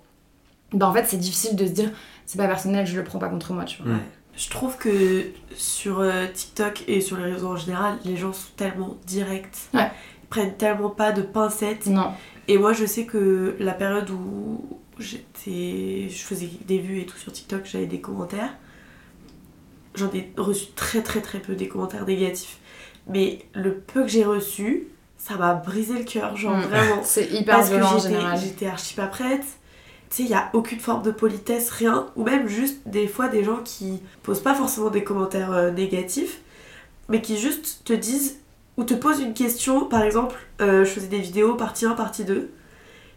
bah 0.73 0.89
en 0.89 0.93
fait, 0.93 1.05
c'est 1.07 1.17
difficile 1.17 1.57
de 1.57 1.67
se 1.67 1.73
dire, 1.73 1.91
c'est 2.27 2.39
pas 2.39 2.47
personnel, 2.47 2.87
je 2.87 2.97
le 2.97 3.05
prends 3.05 3.19
pas 3.19 3.29
contre 3.29 3.53
moi, 3.53 3.65
tu 3.65 3.83
vois. 3.83 3.93
Je 4.37 4.51
trouve 4.51 4.77
que 4.77 5.27
sur 5.55 6.01
euh, 6.01 6.27
TikTok 6.33 6.85
et 6.89 7.01
sur 7.01 7.17
les 7.19 7.33
réseaux 7.33 7.51
en 7.51 7.57
général, 7.57 7.99
les 8.05 8.17
gens 8.17 8.33
sont 8.33 8.51
tellement 8.57 8.97
directs. 9.07 9.69
Ouais. 9.73 9.91
Ils 10.25 10.29
prennent 10.29 10.57
tellement 10.57 10.91
pas 10.91 11.13
de 11.13 11.23
pincettes. 11.23 11.87
Non. 11.87 12.11
Et 12.49 12.59
moi, 12.59 12.73
je 12.73 12.85
sais 12.85 13.05
que 13.05 13.55
la 13.61 13.73
période 13.73 14.11
où 14.11 14.81
j'étais, 14.99 16.09
je 16.09 16.23
faisais 16.23 16.51
des 16.67 16.79
vues 16.79 17.01
et 17.01 17.07
tout 17.07 17.17
sur 17.17 17.33
TikTok, 17.33 17.65
j'avais 17.65 17.87
des 17.87 18.01
commentaires. 18.01 18.55
J'en 19.95 20.11
ai 20.13 20.33
reçu 20.37 20.67
très 20.75 21.03
très 21.03 21.21
très 21.21 21.39
peu 21.39 21.55
des 21.55 21.69
commentaires 21.69 22.05
négatifs. 22.05 22.59
Mais 23.07 23.47
le 23.55 23.75
peu 23.79 24.03
que 24.03 24.09
j'ai 24.09 24.25
reçu, 24.25 24.89
ça 25.27 25.37
m'a 25.37 25.55
brisé 25.55 25.95
le 25.95 26.05
cœur, 26.05 26.37
genre 26.37 26.57
Mm. 26.57 26.63
vraiment. 26.63 27.01
C'est 27.05 27.27
hyper 27.33 27.57
Parce 27.57 27.69
que 27.71 27.75
violent 27.77 27.99
j'étais- 28.37 28.67
archi 28.67 28.95
pas 28.95 29.07
prête. 29.07 29.43
Tu 30.11 30.17
sais, 30.19 30.23
il 30.25 30.29
n'y 30.29 30.35
a 30.35 30.51
aucune 30.53 30.79
forme 30.81 31.03
de 31.03 31.11
politesse, 31.11 31.71
rien. 31.71 32.07
Ou 32.17 32.25
même 32.25 32.47
juste 32.47 32.77
des 32.87 33.09
fois 33.09 33.29
des 33.29 33.43
gens 33.43 33.59
qui 33.65 34.01
posent 34.23 34.43
pas 34.43 34.55
forcément 34.55 34.91
des 34.91 35.03
commentaires 35.03 35.53
euh, 35.53 35.71
négatifs, 35.71 36.41
mais 37.09 37.21
qui 37.23 37.37
juste 37.39 37.81
te 37.85 37.93
disent 37.93 38.39
ou 38.77 38.85
te 38.85 38.95
posent 38.95 39.21
une 39.21 39.35
question. 39.35 39.87
Par 39.87 40.03
exemple, 40.03 40.37
euh, 40.61 40.85
je 40.85 40.91
faisais 40.91 41.07
des 41.09 41.21
vidéos 41.21 41.55
partie 41.55 41.87
1, 41.87 41.93
partie 41.93 42.25
2. 42.25 42.51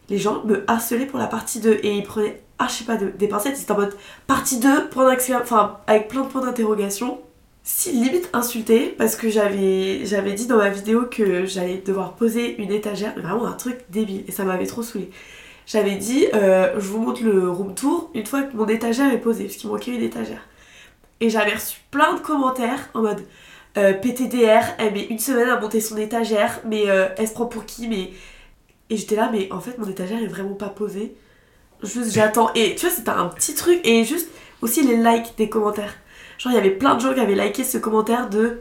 Les 0.10 0.17
gens 0.17 0.43
me 0.46 0.63
harcelaient 0.67 1.06
pour 1.06 1.20
la 1.20 1.28
partie 1.28 1.60
2 1.60 1.80
et 1.84 1.98
ils 1.98 2.04
prenaient 2.04 2.41
archi 2.58 2.84
pas 2.86 2.96
de, 2.96 3.10
des 3.10 3.28
pincettes. 3.28 3.58
Ils 3.60 3.63
étaient 3.63 3.72
en 3.74 3.78
mode 3.78 3.96
partie 4.26 4.60
2, 4.60 4.88
point 4.89 5.13
enfin 5.41 5.80
avec 5.88 6.08
plein 6.08 6.22
de 6.22 6.28
points 6.28 6.41
d'interrogation. 6.41 7.20
Si 7.69 7.91
limite 7.91 8.30
insulté 8.32 8.95
parce 8.97 9.17
que 9.17 9.30
j'avais 9.30 10.34
dit 10.34 10.47
dans 10.47 10.56
ma 10.56 10.69
vidéo 10.69 11.03
que 11.03 11.45
j'allais 11.45 11.80
devoir 11.86 12.13
poser 12.13 12.56
une 12.62 12.71
étagère, 12.71 13.13
vraiment 13.19 13.45
un 13.45 13.51
truc 13.51 13.80
débile 13.89 14.23
et 14.25 14.32
ça 14.32 14.45
m'avait 14.45 14.65
trop 14.65 14.84
saoulé. 14.84 15.10
J'avais 15.65 15.95
dit 15.95 16.27
euh, 16.34 16.80
je 16.80 16.88
vous 16.88 17.01
montre 17.01 17.21
le 17.21 17.49
room 17.49 17.75
tour 17.75 18.10
une 18.13 18.25
fois 18.25 18.43
que 18.43 18.56
mon 18.56 18.65
étagère 18.67 19.12
est 19.12 19.19
posée 19.19 19.43
parce 19.43 19.58
qu'il 19.58 19.69
manquait 19.69 19.91
une 19.91 20.01
étagère. 20.01 20.47
Et 21.19 21.30
j'avais 21.30 21.56
reçu 21.56 21.82
plein 21.91 22.13
de 22.13 22.21
commentaires 22.21 22.89
en 22.93 23.01
mode 23.01 23.21
euh, 23.75 23.91
PTDR, 23.91 24.63
elle 24.77 24.93
met 24.93 25.03
une 25.03 25.19
semaine 25.19 25.49
à 25.49 25.60
monter 25.60 25.82
son 25.82 25.97
étagère, 25.97 26.62
mais 26.63 26.89
euh, 26.89 27.10
elle 27.17 27.27
se 27.27 27.34
prend 27.34 27.47
pour 27.47 27.65
qui 27.65 27.89
mais 27.89 28.12
et 28.89 28.95
j'étais 28.95 29.17
là 29.17 29.30
mais 29.30 29.51
en 29.51 29.60
fait 29.60 29.77
mon 29.77 29.89
étagère 29.89 30.23
est 30.23 30.27
vraiment 30.27 30.56
pas 30.56 30.69
posée. 30.69 31.17
Juste 31.84 32.13
j'attends 32.13 32.49
et 32.53 32.75
tu 32.75 32.86
vois 32.86 32.95
c'était 32.95 33.10
un 33.10 33.25
petit 33.25 33.56
truc 33.56 33.82
et 33.84 34.06
juste 34.06 34.30
aussi 34.62 34.84
les 34.84 34.95
likes 34.95 35.34
des 35.38 35.49
commentaires. 35.49 35.95
Genre, 36.38 36.52
il 36.52 36.56
y 36.56 36.60
avait 36.60 36.71
plein 36.71 36.95
de 36.95 37.02
gens 37.02 37.13
qui 37.13 37.19
avaient 37.19 37.36
liké 37.36 37.63
ce 37.63 37.78
commentaire 37.78 38.30
de 38.30 38.60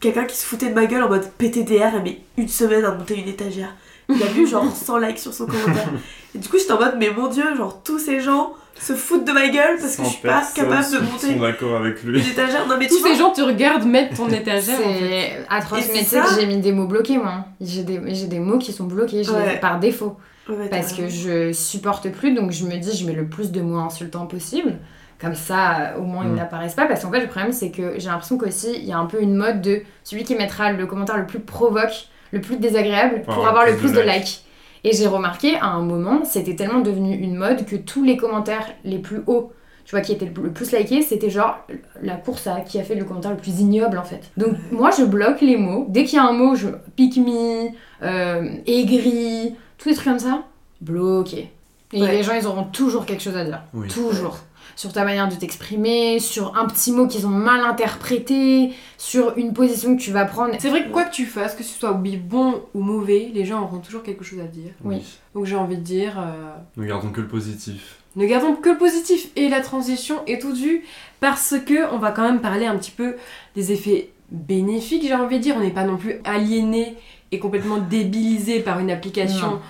quelqu'un 0.00 0.24
qui 0.24 0.36
se 0.36 0.44
foutait 0.44 0.68
de 0.70 0.74
ma 0.74 0.86
gueule 0.86 1.02
en 1.04 1.08
mode 1.08 1.28
PTDR, 1.38 1.94
elle 1.96 2.02
met 2.02 2.20
une 2.36 2.48
semaine 2.48 2.84
à 2.84 2.90
monter 2.92 3.16
une 3.18 3.28
étagère. 3.28 3.74
Il 4.08 4.20
a 4.22 4.26
vu 4.26 4.46
genre 4.48 4.64
100 4.74 4.98
likes 4.98 5.18
sur 5.18 5.32
son 5.32 5.46
commentaire. 5.46 5.88
Et 6.34 6.38
du 6.38 6.48
coup, 6.48 6.58
j'étais 6.58 6.72
en 6.72 6.78
mode, 6.80 6.96
mais 6.98 7.10
mon 7.10 7.28
dieu, 7.28 7.44
genre 7.56 7.82
tous 7.84 7.98
ces 7.98 8.20
gens 8.20 8.52
se 8.80 8.94
foutent 8.94 9.24
de 9.24 9.32
ma 9.32 9.48
gueule 9.48 9.78
parce 9.78 9.96
que 9.96 10.02
je 10.02 10.08
suis 10.08 10.22
pas 10.22 10.42
capable 10.54 10.84
de 10.92 10.98
monter 10.98 11.32
sont 11.34 11.38
d'accord 11.38 11.76
avec 11.76 12.02
lui. 12.02 12.20
une 12.20 12.26
étagère. 12.26 12.66
Non, 12.66 12.76
mais 12.78 12.86
tu 12.88 12.94
Tous 12.94 13.00
vois, 13.00 13.10
ces 13.10 13.16
gens 13.16 13.30
te 13.30 13.40
regardent 13.42 13.84
mettre 13.86 14.16
ton 14.16 14.28
étagère. 14.28 14.78
en 14.80 14.82
fait. 14.82 14.98
C'est 14.98 15.46
atroce, 15.48 15.78
Et 15.78 15.82
c'est 15.82 15.92
mais 15.92 15.98
tu 16.00 16.04
sais 16.06 16.20
que 16.20 16.26
ça. 16.28 16.40
j'ai 16.40 16.46
mis 16.46 16.56
des 16.58 16.72
mots 16.72 16.86
bloqués, 16.86 17.18
moi. 17.18 17.44
J'ai 17.60 17.84
des, 17.84 18.00
j'ai 18.14 18.26
des 18.26 18.40
mots 18.40 18.58
qui 18.58 18.72
sont 18.72 18.84
bloqués, 18.84 19.28
Ouais. 19.28 19.58
par 19.60 19.78
défaut. 19.78 20.16
Ouais, 20.48 20.68
Parce 20.68 20.92
que 20.94 21.08
je 21.08 21.52
supporte 21.52 22.10
plus, 22.10 22.34
donc 22.34 22.50
je 22.50 22.64
me 22.64 22.76
dis, 22.76 22.96
je 22.96 23.06
mets 23.06 23.12
le 23.12 23.26
plus 23.26 23.52
de 23.52 23.60
mots 23.60 23.78
insultants 23.78 24.26
possible. 24.26 24.78
Comme 25.22 25.34
ça, 25.36 25.92
euh, 25.94 25.98
au 26.00 26.02
moins, 26.02 26.24
ils 26.24 26.32
Mm. 26.32 26.36
n'apparaissent 26.36 26.74
pas. 26.74 26.86
Parce 26.86 27.02
qu'en 27.04 27.10
fait, 27.12 27.20
le 27.20 27.28
problème, 27.28 27.52
c'est 27.52 27.70
que 27.70 27.94
j'ai 27.98 28.08
l'impression 28.08 28.36
qu'aussi, 28.36 28.72
il 28.76 28.84
y 28.84 28.92
a 28.92 28.98
un 28.98 29.06
peu 29.06 29.22
une 29.22 29.36
mode 29.36 29.62
de 29.62 29.82
celui 30.02 30.24
qui 30.24 30.34
mettra 30.34 30.72
le 30.72 30.84
commentaire 30.86 31.16
le 31.16 31.26
plus 31.26 31.38
provoque, 31.40 32.08
le 32.32 32.40
plus 32.40 32.56
désagréable, 32.56 33.22
pour 33.22 33.34
avoir 33.34 33.48
avoir 33.50 33.66
le 33.66 33.76
plus 33.76 33.92
de 33.92 33.98
de 33.98 34.02
likes. 34.02 34.44
Et 34.84 34.92
j'ai 34.92 35.06
remarqué, 35.06 35.54
à 35.56 35.66
un 35.66 35.80
moment, 35.82 36.24
c'était 36.24 36.56
tellement 36.56 36.80
devenu 36.80 37.14
une 37.14 37.36
mode 37.36 37.64
que 37.66 37.76
tous 37.76 38.02
les 38.02 38.16
commentaires 38.16 38.66
les 38.84 38.98
plus 38.98 39.22
hauts, 39.28 39.52
tu 39.84 39.92
vois, 39.94 40.00
qui 40.00 40.10
étaient 40.12 40.26
le 40.26 40.50
plus 40.50 40.72
likés, 40.72 41.02
c'était 41.02 41.30
genre 41.30 41.64
la 42.02 42.14
course 42.16 42.48
à 42.48 42.60
qui 42.62 42.80
a 42.80 42.82
fait 42.82 42.96
le 42.96 43.04
commentaire 43.04 43.30
le 43.30 43.36
plus 43.36 43.60
ignoble, 43.60 43.96
en 43.98 44.02
fait. 44.02 44.22
Donc, 44.36 44.54
moi, 44.72 44.90
je 44.90 45.04
bloque 45.04 45.40
les 45.40 45.56
mots. 45.56 45.86
Dès 45.88 46.02
qu'il 46.04 46.16
y 46.16 46.20
a 46.20 46.24
un 46.24 46.32
mot, 46.32 46.56
je 46.56 46.66
pick 46.96 47.16
me, 47.16 47.68
euh, 48.02 48.48
aigri, 48.66 49.54
tous 49.78 49.88
les 49.90 49.94
trucs 49.94 50.08
comme 50.08 50.18
ça, 50.18 50.42
bloqué. 50.80 51.50
Et 51.92 52.00
Ouais. 52.02 52.10
les 52.10 52.22
gens, 52.22 52.32
ils 52.32 52.46
auront 52.46 52.64
toujours 52.64 53.04
quelque 53.06 53.22
chose 53.22 53.36
à 53.36 53.44
dire. 53.44 53.62
Oui. 53.74 53.86
Toujours. 53.86 54.38
Sur 54.76 54.92
ta 54.92 55.04
manière 55.04 55.28
de 55.28 55.34
t'exprimer, 55.34 56.18
sur 56.18 56.56
un 56.56 56.66
petit 56.66 56.92
mot 56.92 57.06
qu'ils 57.06 57.26
ont 57.26 57.30
mal 57.30 57.60
interprété, 57.60 58.72
sur 58.98 59.36
une 59.36 59.52
position 59.52 59.96
que 59.96 60.00
tu 60.02 60.12
vas 60.12 60.24
prendre. 60.24 60.54
C'est 60.58 60.68
vrai 60.70 60.84
que 60.84 60.90
quoi 60.90 61.04
que 61.04 61.14
tu 61.14 61.26
fasses, 61.26 61.54
que 61.54 61.62
ce 61.62 61.78
soit 61.78 61.92
bon 61.92 62.62
ou 62.74 62.80
mauvais, 62.80 63.30
les 63.34 63.44
gens 63.44 63.62
auront 63.62 63.78
toujours 63.78 64.02
quelque 64.02 64.24
chose 64.24 64.40
à 64.40 64.44
dire. 64.44 64.72
Oui. 64.84 65.02
Donc 65.34 65.46
j'ai 65.46 65.56
envie 65.56 65.76
de 65.76 65.82
dire, 65.82 66.18
euh, 66.18 66.54
Ne 66.76 66.86
gardons 66.86 67.10
que 67.10 67.20
le 67.20 67.28
positif. 67.28 67.96
ne 68.16 68.26
gardons 68.26 68.54
que 68.54 68.70
le 68.70 68.78
positif. 68.78 69.28
Et 69.36 69.48
la 69.48 69.60
transition 69.60 70.22
est 70.26 70.40
tout 70.40 70.52
due 70.52 70.84
parce 71.20 71.54
que 71.64 71.92
on 71.92 71.98
va 71.98 72.10
quand 72.10 72.22
même 72.22 72.40
parler 72.40 72.66
un 72.66 72.76
petit 72.76 72.90
peu 72.90 73.16
des 73.54 73.72
effets 73.72 74.10
bénéfiques, 74.30 75.02
j'ai 75.02 75.14
envie 75.14 75.38
de 75.38 75.42
dire. 75.42 75.54
On 75.56 75.60
n'est 75.60 75.70
pas 75.70 75.84
non 75.84 75.96
plus 75.96 76.16
aliéné 76.24 76.96
et 77.30 77.38
complètement 77.38 77.78
débilisé 77.78 78.60
par 78.60 78.78
une 78.78 78.90
application. 78.90 79.52
Non. 79.52 79.60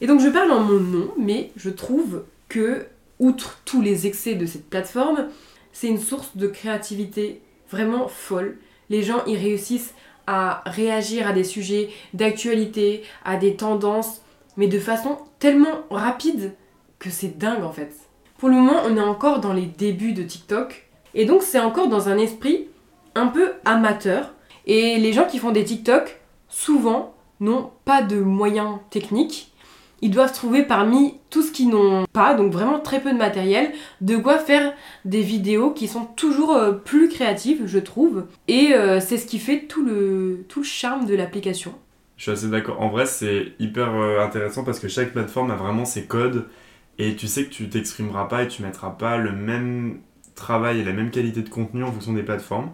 Et 0.00 0.06
donc 0.06 0.20
je 0.20 0.28
parle 0.28 0.50
en 0.50 0.60
mon 0.60 0.80
nom, 0.80 1.08
mais 1.18 1.50
je 1.56 1.70
trouve 1.70 2.24
que, 2.48 2.86
outre 3.22 3.60
tous 3.64 3.80
les 3.80 4.06
excès 4.06 4.34
de 4.34 4.46
cette 4.46 4.68
plateforme, 4.68 5.28
c'est 5.72 5.86
une 5.86 6.00
source 6.00 6.36
de 6.36 6.48
créativité 6.48 7.40
vraiment 7.70 8.08
folle. 8.08 8.58
Les 8.90 9.02
gens 9.02 9.24
y 9.26 9.36
réussissent 9.36 9.94
à 10.26 10.62
réagir 10.66 11.26
à 11.26 11.32
des 11.32 11.44
sujets 11.44 11.88
d'actualité, 12.14 13.02
à 13.24 13.36
des 13.36 13.54
tendances, 13.54 14.22
mais 14.56 14.66
de 14.66 14.78
façon 14.78 15.18
tellement 15.38 15.82
rapide 15.90 16.54
que 16.98 17.10
c'est 17.10 17.38
dingue 17.38 17.64
en 17.64 17.72
fait. 17.72 17.94
Pour 18.38 18.48
le 18.48 18.56
moment, 18.56 18.82
on 18.84 18.96
est 18.96 19.00
encore 19.00 19.40
dans 19.40 19.52
les 19.52 19.66
débuts 19.66 20.12
de 20.12 20.24
TikTok, 20.24 20.88
et 21.14 21.24
donc 21.24 21.42
c'est 21.42 21.60
encore 21.60 21.88
dans 21.88 22.08
un 22.08 22.18
esprit 22.18 22.66
un 23.14 23.28
peu 23.28 23.52
amateur. 23.64 24.34
Et 24.66 24.98
les 24.98 25.12
gens 25.12 25.26
qui 25.26 25.38
font 25.38 25.52
des 25.52 25.64
TikTok, 25.64 26.20
souvent, 26.48 27.14
n'ont 27.40 27.70
pas 27.84 28.02
de 28.02 28.16
moyens 28.16 28.78
techniques. 28.90 29.51
Ils 30.04 30.10
doivent 30.10 30.32
trouver 30.32 30.64
parmi 30.64 31.14
tout 31.30 31.42
ce 31.42 31.52
qu'ils 31.52 31.68
n'ont 31.68 32.04
pas, 32.12 32.34
donc 32.34 32.52
vraiment 32.52 32.80
très 32.80 33.00
peu 33.00 33.12
de 33.12 33.16
matériel, 33.16 33.70
de 34.00 34.16
quoi 34.16 34.38
faire 34.38 34.74
des 35.04 35.22
vidéos 35.22 35.70
qui 35.70 35.86
sont 35.86 36.04
toujours 36.04 36.52
euh, 36.54 36.72
plus 36.72 37.08
créatives, 37.08 37.62
je 37.66 37.78
trouve. 37.78 38.26
Et 38.48 38.74
euh, 38.74 38.98
c'est 38.98 39.16
ce 39.16 39.26
qui 39.26 39.38
fait 39.38 39.60
tout 39.68 39.84
le, 39.84 40.44
tout 40.48 40.64
charme 40.64 41.06
de 41.06 41.14
l'application. 41.14 41.72
Je 42.16 42.24
suis 42.24 42.32
assez 42.32 42.48
d'accord. 42.48 42.80
En 42.80 42.88
vrai, 42.88 43.06
c'est 43.06 43.52
hyper 43.60 43.94
euh, 43.94 44.20
intéressant 44.20 44.64
parce 44.64 44.80
que 44.80 44.88
chaque 44.88 45.12
plateforme 45.12 45.52
a 45.52 45.56
vraiment 45.56 45.84
ses 45.84 46.04
codes 46.04 46.48
et 46.98 47.14
tu 47.14 47.28
sais 47.28 47.44
que 47.44 47.50
tu 47.50 47.68
t'exprimeras 47.68 48.24
pas 48.24 48.42
et 48.42 48.48
tu 48.48 48.62
mettras 48.62 48.90
pas 48.90 49.18
le 49.18 49.30
même 49.30 50.00
travail 50.34 50.80
et 50.80 50.84
la 50.84 50.92
même 50.92 51.12
qualité 51.12 51.42
de 51.42 51.48
contenu 51.48 51.84
en 51.84 51.92
fonction 51.92 52.12
des 52.12 52.24
plateformes. 52.24 52.70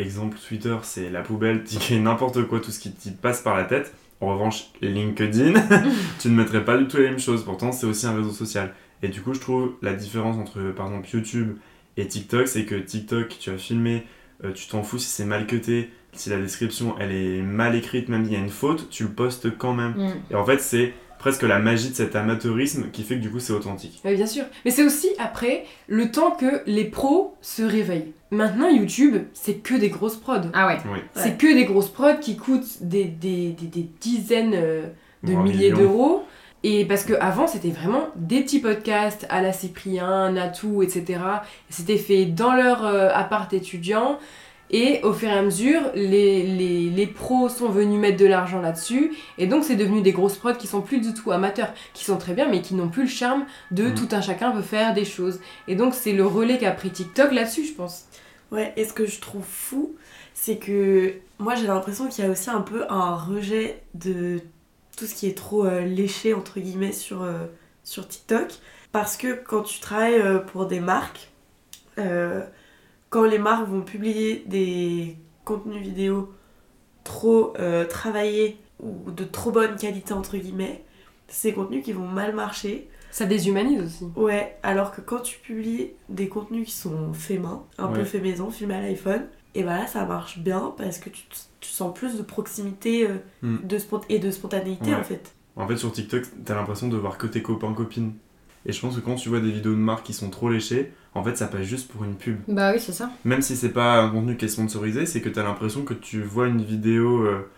Exemple, 0.00 0.36
Twitter, 0.36 0.76
c'est 0.82 1.10
la 1.10 1.20
poubelle, 1.20 1.62
tu 1.80 2.00
n'importe 2.00 2.42
quoi, 2.48 2.58
tout 2.58 2.72
ce 2.72 2.80
qui 2.80 2.90
t'y 2.90 3.12
passe 3.12 3.40
par 3.40 3.56
la 3.56 3.62
tête. 3.62 3.94
En 4.20 4.34
revanche, 4.34 4.66
LinkedIn, 4.82 5.54
tu 6.18 6.28
ne 6.28 6.34
mettrais 6.34 6.64
pas 6.64 6.76
du 6.76 6.86
tout 6.86 6.98
les 6.98 7.04
mêmes 7.04 7.18
choses. 7.18 7.44
Pourtant, 7.44 7.72
c'est 7.72 7.86
aussi 7.86 8.06
un 8.06 8.14
réseau 8.14 8.32
social. 8.32 8.74
Et 9.02 9.08
du 9.08 9.22
coup, 9.22 9.32
je 9.32 9.40
trouve 9.40 9.72
la 9.80 9.94
différence 9.94 10.36
entre, 10.36 10.60
par 10.72 10.86
exemple, 10.86 11.08
YouTube 11.12 11.56
et 11.96 12.06
TikTok, 12.06 12.46
c'est 12.48 12.64
que 12.64 12.74
TikTok, 12.74 13.36
tu 13.40 13.50
as 13.50 13.58
filmé, 13.58 14.04
euh, 14.44 14.52
tu 14.52 14.68
t'en 14.68 14.82
fous 14.82 14.98
si 14.98 15.08
c'est 15.08 15.24
mal 15.24 15.46
cuté, 15.46 15.90
si 16.12 16.30
la 16.30 16.38
description 16.38 16.96
elle 16.98 17.12
est 17.12 17.42
mal 17.42 17.74
écrite, 17.74 18.08
même 18.08 18.24
s'il 18.24 18.34
y 18.34 18.36
a 18.36 18.40
une 18.40 18.48
faute, 18.48 18.88
tu 18.90 19.04
le 19.04 19.10
postes 19.10 19.56
quand 19.56 19.74
même. 19.74 19.92
Mm. 19.92 20.12
Et 20.30 20.34
en 20.34 20.44
fait, 20.44 20.60
c'est 20.60 20.94
presque 21.20 21.42
la 21.42 21.58
magie 21.58 21.90
de 21.90 21.94
cet 21.94 22.16
amateurisme 22.16 22.90
qui 22.90 23.04
fait 23.04 23.16
que 23.16 23.20
du 23.20 23.30
coup 23.30 23.38
c'est 23.38 23.52
authentique. 23.52 24.00
Oui, 24.04 24.16
bien 24.16 24.26
sûr. 24.26 24.44
Mais 24.64 24.70
c'est 24.70 24.82
aussi 24.82 25.08
après 25.18 25.64
le 25.86 26.10
temps 26.10 26.32
que 26.32 26.62
les 26.66 26.84
pros 26.84 27.36
se 27.42 27.62
réveillent. 27.62 28.12
Maintenant, 28.32 28.68
YouTube, 28.68 29.16
c'est 29.34 29.54
que 29.54 29.74
des 29.74 29.90
grosses 29.90 30.16
prods. 30.16 30.50
Ah 30.54 30.66
ouais. 30.66 30.78
Oui. 30.90 30.98
C'est 31.14 31.36
que 31.36 31.52
des 31.52 31.64
grosses 31.64 31.90
prods 31.90 32.18
qui 32.20 32.36
coûtent 32.36 32.82
des, 32.82 33.04
des, 33.04 33.50
des, 33.50 33.66
des 33.66 33.88
dizaines 34.00 34.54
euh, 34.54 34.86
de 35.22 35.34
milliers 35.34 35.72
d'euros. 35.72 36.24
Et 36.62 36.84
parce 36.84 37.04
qu'avant, 37.04 37.46
c'était 37.46 37.70
vraiment 37.70 38.08
des 38.16 38.42
petits 38.42 38.60
podcasts 38.60 39.26
à 39.30 39.42
la 39.42 39.52
Cyprien, 39.52 40.30
Natou, 40.32 40.82
etc. 40.82 41.20
C'était 41.70 41.96
fait 41.96 42.26
dans 42.26 42.54
leur 42.54 42.84
euh, 42.86 43.08
appart 43.12 43.52
étudiant. 43.52 44.18
Et 44.70 45.00
au 45.02 45.12
fur 45.12 45.28
et 45.28 45.32
à 45.32 45.42
mesure, 45.42 45.82
les, 45.94 46.44
les, 46.44 46.90
les 46.90 47.06
pros 47.06 47.48
sont 47.48 47.68
venus 47.68 47.98
mettre 47.98 48.18
de 48.18 48.26
l'argent 48.26 48.60
là-dessus. 48.60 49.12
Et 49.36 49.46
donc, 49.46 49.64
c'est 49.64 49.76
devenu 49.76 50.00
des 50.00 50.12
grosses 50.12 50.36
prods 50.38 50.54
qui 50.54 50.66
sont 50.68 50.80
plus 50.80 51.00
du 51.00 51.12
tout 51.12 51.32
amateurs, 51.32 51.72
qui 51.92 52.04
sont 52.04 52.18
très 52.18 52.34
bien, 52.34 52.48
mais 52.48 52.62
qui 52.62 52.74
n'ont 52.74 52.88
plus 52.88 53.02
le 53.02 53.08
charme 53.08 53.44
de 53.72 53.88
Mm. 53.88 53.94
tout 53.94 54.08
un 54.12 54.20
chacun 54.20 54.52
peut 54.52 54.62
faire 54.62 54.94
des 54.94 55.04
choses. 55.04 55.40
Et 55.66 55.74
donc, 55.74 55.94
c'est 55.94 56.12
le 56.12 56.24
relais 56.24 56.58
qu'a 56.58 56.70
pris 56.70 56.90
TikTok 56.90 57.32
là-dessus, 57.32 57.64
je 57.66 57.72
pense. 57.74 58.04
Ouais, 58.52 58.72
et 58.76 58.84
ce 58.84 58.92
que 58.92 59.06
je 59.06 59.20
trouve 59.20 59.44
fou, 59.44 59.94
c'est 60.34 60.56
que 60.58 61.14
moi 61.38 61.54
j'ai 61.54 61.66
l'impression 61.66 62.08
qu'il 62.08 62.24
y 62.24 62.26
a 62.26 62.30
aussi 62.30 62.50
un 62.50 62.62
peu 62.62 62.84
un 62.88 63.14
rejet 63.14 63.82
de 63.94 64.40
tout 64.96 65.06
ce 65.06 65.14
qui 65.14 65.26
est 65.28 65.36
trop 65.36 65.64
euh, 65.66 65.82
léché, 65.84 66.34
entre 66.34 66.58
guillemets, 66.60 66.92
sur, 66.92 67.22
euh, 67.22 67.46
sur 67.84 68.08
TikTok. 68.08 68.48
Parce 68.92 69.16
que 69.16 69.34
quand 69.34 69.62
tu 69.62 69.80
travailles 69.80 70.14
euh, 70.20 70.38
pour 70.38 70.66
des 70.66 70.80
marques, 70.80 71.30
euh, 71.98 72.42
quand 73.10 73.24
les 73.24 73.38
marques 73.38 73.68
vont 73.68 73.82
publier 73.82 74.44
des 74.46 75.16
contenus 75.44 75.82
vidéo 75.82 76.32
trop 77.04 77.52
euh, 77.58 77.84
travaillés 77.86 78.58
ou 78.82 79.10
de 79.10 79.24
trop 79.24 79.50
bonne 79.50 79.76
qualité, 79.76 80.12
entre 80.14 80.36
guillemets, 80.36 80.84
c'est 81.28 81.48
des 81.50 81.54
contenus 81.54 81.84
qui 81.84 81.92
vont 81.92 82.06
mal 82.06 82.34
marcher. 82.34 82.88
Ça 83.10 83.26
déshumanise 83.26 83.82
aussi. 83.82 84.04
Ouais, 84.16 84.56
alors 84.62 84.92
que 84.92 85.00
quand 85.00 85.18
tu 85.20 85.38
publies 85.40 85.90
des 86.08 86.28
contenus 86.28 86.66
qui 86.68 86.72
sont 86.74 87.12
faits 87.12 87.40
main, 87.40 87.64
un 87.78 87.88
peu 87.88 88.04
fait 88.04 88.20
maison, 88.20 88.50
filmés 88.50 88.74
à 88.76 88.80
l'iPhone, 88.80 89.26
et 89.56 89.64
bah 89.64 89.76
là 89.78 89.86
ça 89.88 90.04
marche 90.06 90.38
bien 90.38 90.72
parce 90.78 90.98
que 90.98 91.10
tu, 91.10 91.24
tu 91.58 91.68
sens 91.68 91.92
plus 91.92 92.16
de 92.16 92.22
proximité 92.22 93.08
euh, 93.08 93.16
Mm. 93.42 93.66
de 93.66 93.78
spont- 93.78 94.04
et 94.08 94.20
de 94.20 94.30
spontanéité 94.30 94.90
Ouais. 94.90 94.96
en 94.96 95.02
fait. 95.02 95.34
En 95.56 95.66
fait, 95.66 95.76
sur 95.76 95.90
TikTok, 95.90 96.22
t'as 96.44 96.54
l'impression 96.54 96.86
de 96.88 96.96
voir 96.96 97.18
que 97.18 97.26
tes 97.26 97.42
copains 97.42 97.74
copines. 97.74 98.12
Et 98.66 98.72
je 98.72 98.80
pense 98.80 98.96
que 98.96 99.00
quand 99.00 99.14
tu 99.14 99.28
vois 99.28 99.40
des 99.40 99.50
vidéos 99.50 99.72
de 99.72 99.78
marques 99.78 100.04
qui 100.04 100.12
sont 100.12 100.30
trop 100.30 100.50
léchées, 100.50 100.92
en 101.14 101.24
fait, 101.24 101.36
ça 101.36 101.46
passe 101.46 101.62
juste 101.62 101.90
pour 101.90 102.04
une 102.04 102.14
pub. 102.14 102.38
Bah 102.46 102.72
oui, 102.72 102.80
c'est 102.80 102.92
ça. 102.92 103.10
Même 103.24 103.42
si 103.42 103.56
c'est 103.56 103.70
pas 103.70 104.00
un 104.00 104.10
contenu 104.10 104.36
qui 104.36 104.44
est 104.44 104.48
sponsorisé, 104.48 105.06
c'est 105.06 105.20
que 105.20 105.28
t'as 105.28 105.42
l'impression 105.42 105.82
que 105.82 105.94
tu 105.94 106.22
vois 106.22 106.46
une 106.46 106.62
vidéo 106.62 107.22
euh, 107.22 107.48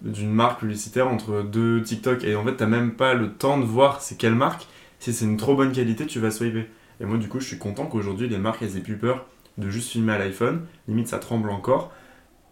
d'une 0.00 0.32
marque 0.32 0.60
publicitaire 0.60 1.08
entre 1.08 1.42
deux 1.42 1.82
TikTok 1.82 2.24
et 2.24 2.34
en 2.36 2.44
fait, 2.44 2.56
t'as 2.56 2.66
même 2.66 2.92
pas 2.92 3.14
le 3.14 3.32
temps 3.32 3.58
de 3.58 3.64
voir 3.64 4.00
c'est 4.00 4.16
quelle 4.16 4.34
marque. 4.34 4.66
Si 4.98 5.12
c'est 5.12 5.26
une 5.26 5.36
trop 5.36 5.54
bonne 5.54 5.72
qualité, 5.72 6.06
tu 6.06 6.20
vas 6.20 6.30
swiper. 6.30 6.66
Et 7.00 7.04
moi, 7.04 7.18
du 7.18 7.28
coup, 7.28 7.38
je 7.38 7.46
suis 7.46 7.58
content 7.58 7.86
qu'aujourd'hui, 7.86 8.28
les 8.28 8.38
marques, 8.38 8.62
elles 8.62 8.76
aient 8.78 8.80
plus 8.80 8.96
peur 8.96 9.26
de 9.58 9.68
juste 9.68 9.90
filmer 9.90 10.14
à 10.14 10.18
l'iPhone. 10.18 10.62
Limite, 10.88 11.08
ça 11.08 11.18
tremble 11.18 11.50
encore. 11.50 11.92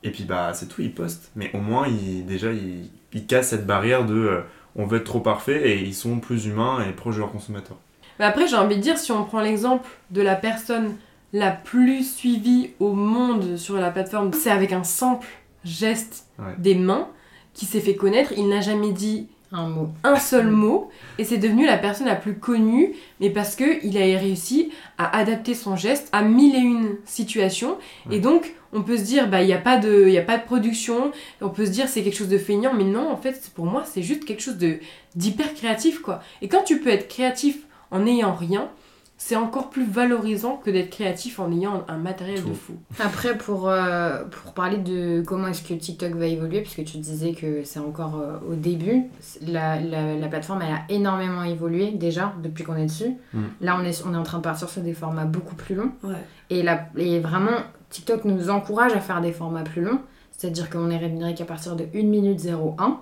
Et 0.03 0.11
puis, 0.11 0.25
bah, 0.25 0.53
c'est 0.53 0.69
tout, 0.69 0.83
ils 0.83 0.93
postent. 0.93 1.33
Mais 1.37 1.51
au 1.55 1.61
moins, 1.61 1.89
ils, 1.89 2.27
déjà, 2.27 2.53
ils, 2.53 2.91
ils 3.15 3.27
cassent 3.27 3.49
cette 3.49 3.67
barrière 3.67 4.05
de 4.05 4.15
euh, 4.15 4.41
on 4.77 4.87
veut 4.87 4.99
être 4.99 5.05
trop 5.05 5.21
parfait 5.21 5.71
et 5.71 5.83
ils 5.83 5.95
sont 5.95 6.19
plus 6.21 6.47
humains 6.47 6.85
et 6.87 6.93
proches 6.93 7.15
de 7.15 7.21
leurs 7.21 7.33
consommateurs. 7.33 7.79
Mais 8.19 8.25
après, 8.25 8.47
j'ai 8.47 8.57
envie 8.57 8.77
de 8.77 8.81
dire, 8.81 8.99
si 8.99 9.13
on 9.13 9.25
prend 9.25 9.41
l'exemple 9.41 9.89
de 10.11 10.23
la 10.23 10.35
personne 10.37 10.95
la 11.33 11.51
plus 11.51 12.05
suivie 12.17 12.71
au 12.79 12.93
monde 12.93 13.57
sur 13.57 13.77
la 13.77 13.91
plateforme, 13.91 14.33
c'est 14.33 14.51
avec 14.51 14.73
un 14.73 14.85
simple 14.85 15.27
geste 15.65 16.27
Ouais. 16.39 16.55
des 16.59 16.75
mains 16.75 17.09
qui 17.55 17.65
s'est 17.67 17.81
fait 17.81 17.95
connaître. 17.97 18.33
Il 18.37 18.49
n'a 18.49 18.61
jamais 18.61 18.91
dit 18.93 19.29
Un 19.53 19.69
mot. 19.69 19.89
un 20.03 20.17
seul 20.17 20.49
mot 20.49 20.91
et 21.19 21.25
c'est 21.25 21.39
devenu 21.39 21.65
la 21.67 21.79
personne 21.79 22.07
la 22.07 22.17
plus 22.17 22.35
connue, 22.39 22.93
mais 23.21 23.31
parce 23.31 23.55
que 23.55 23.85
il 23.87 23.97
a 23.97 24.19
réussi 24.19 24.71
à 24.99 25.17
adapter 25.17 25.55
son 25.55 25.77
geste 25.77 26.09
à 26.13 26.23
mille 26.23 26.55
et 26.57 26.59
une 26.59 26.97
situations. 27.05 27.79
Ouais. 28.09 28.17
Et 28.17 28.19
donc, 28.21 28.53
on 28.73 28.83
peut 28.83 28.97
se 28.97 29.03
dire, 29.05 29.29
bah, 29.29 29.43
il 29.43 29.47
n'y 29.47 29.53
a, 29.53 29.59
pas 29.59 29.77
de- 29.77 30.05
il 30.09 30.13
y 30.13 30.19
a 30.19 30.23
pas 30.23 30.39
de 30.39 30.43
production, 30.45 31.13
on 31.41 31.49
peut 31.51 31.67
se 31.67 31.71
dire 31.71 31.89
c'est 31.89 32.03
quelque 32.03 32.17
chose 32.17 32.29
de 32.29 32.39
feignant, 32.39 32.75
mais 32.75 32.83
non, 32.85 33.09
en 33.11 33.17
fait, 33.17 33.41
pour 33.55 33.67
moi, 33.67 33.85
c'est 33.85 34.03
juste 34.03 34.25
quelque 34.25 34.43
chose 34.43 34.59
de 34.59 34.79
d'hyper 35.15 35.55
créatif, 35.55 36.01
quoi. 36.01 36.21
Et 36.43 36.49
quand 36.49 36.63
tu 36.65 36.81
peux 36.81 36.91
être 36.91 37.07
créatif 37.09 37.59
en 37.95 38.01
n'ayant 38.01 38.35
rien, 38.35 38.69
c'est 39.17 39.37
encore 39.37 39.71
plus 39.71 39.87
valorisant 39.87 40.57
que 40.57 40.71
d'être 40.71 40.91
créatif 40.91 41.39
en 41.39 41.51
ayant 41.53 41.85
un 41.87 41.97
matériel 41.97 42.45
de 42.45 42.53
fou. 42.53 42.75
Après, 42.99 43.39
pour, 43.39 43.69
euh, 43.69 44.25
pour 44.25 44.53
parler 44.53 44.79
de 44.79 45.23
comment 45.25 45.47
est-ce 45.47 45.63
que 45.63 45.75
TikTok 45.75 46.15
va 46.15 46.27
évoluer, 46.27 46.61
puisque 46.61 46.85
tu 46.85 46.99
disais 46.99 47.33
que 47.33 47.63
c'est 47.63 47.79
encore 47.79 48.17
euh, 48.17 48.37
au 48.51 48.55
début, 48.57 49.05
la, 49.41 49.81
la, 49.81 50.17
la 50.17 50.29
plateforme 50.29 50.63
elle 50.63 50.75
a 50.75 50.83
énormément 50.89 51.45
évolué 51.45 51.93
déjà 51.93 52.35
depuis 52.43 52.65
qu'on 52.65 52.77
est 52.77 52.87
dessus. 52.87 53.15
Mm. 53.33 53.43
Là, 53.61 53.79
on 53.81 53.85
est, 53.85 54.05
on 54.05 54.13
est 54.13 54.19
en 54.19 54.25
train 54.25 54.39
de 54.39 54.43
partir 54.43 54.69
sur 54.69 54.83
des 54.83 54.95
formats 54.95 55.25
beaucoup 55.25 55.55
plus 55.55 55.77
longs. 55.77 55.93
Ouais. 56.03 56.15
Et, 56.51 56.65
la, 56.65 56.89
et 56.97 57.21
vraiment, 57.21 57.59
TikTok 57.91 58.25
nous 58.25 58.51
encourage 58.51 58.93
à 58.93 59.01
faire 59.01 59.21
des 59.21 59.33
formats 59.33 59.63
plus 59.63 59.83
longs. 59.83 60.01
C'est-à-dire 60.33 60.69
qu'on 60.69 60.91
est 60.91 60.99
rémunéré 60.99 61.35
qu'à 61.35 61.45
partir 61.45 61.77
de 61.77 61.85
1 61.95 62.03
minute 62.03 62.45
01. 62.45 63.01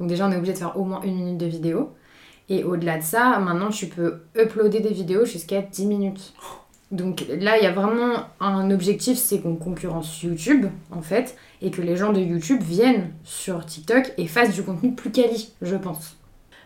Donc 0.00 0.08
déjà, 0.08 0.26
on 0.26 0.32
est 0.32 0.36
obligé 0.36 0.54
de 0.54 0.58
faire 0.58 0.78
au 0.78 0.84
moins 0.84 1.02
une 1.02 1.16
minute 1.16 1.36
de 1.36 1.46
vidéo. 1.46 1.90
Et 2.50 2.64
au-delà 2.64 2.98
de 2.98 3.02
ça, 3.02 3.38
maintenant, 3.38 3.70
tu 3.70 3.86
peux 3.86 4.22
uploader 4.36 4.80
des 4.80 4.92
vidéos 4.92 5.24
jusqu'à 5.24 5.62
10 5.62 5.86
minutes. 5.86 6.34
Donc 6.90 7.24
là, 7.28 7.56
il 7.56 7.62
y 7.62 7.66
a 7.66 7.72
vraiment 7.72 8.24
un 8.40 8.72
objectif, 8.72 9.16
c'est 9.16 9.40
qu'on 9.40 9.54
concurrence 9.54 10.22
YouTube, 10.24 10.66
en 10.90 11.00
fait, 11.00 11.36
et 11.62 11.70
que 11.70 11.80
les 11.80 11.96
gens 11.96 12.12
de 12.12 12.20
YouTube 12.20 12.60
viennent 12.60 13.12
sur 13.22 13.64
TikTok 13.64 14.12
et 14.18 14.26
fassent 14.26 14.54
du 14.54 14.64
contenu 14.64 14.92
plus 14.92 15.12
quali, 15.12 15.52
je 15.62 15.76
pense. 15.76 16.16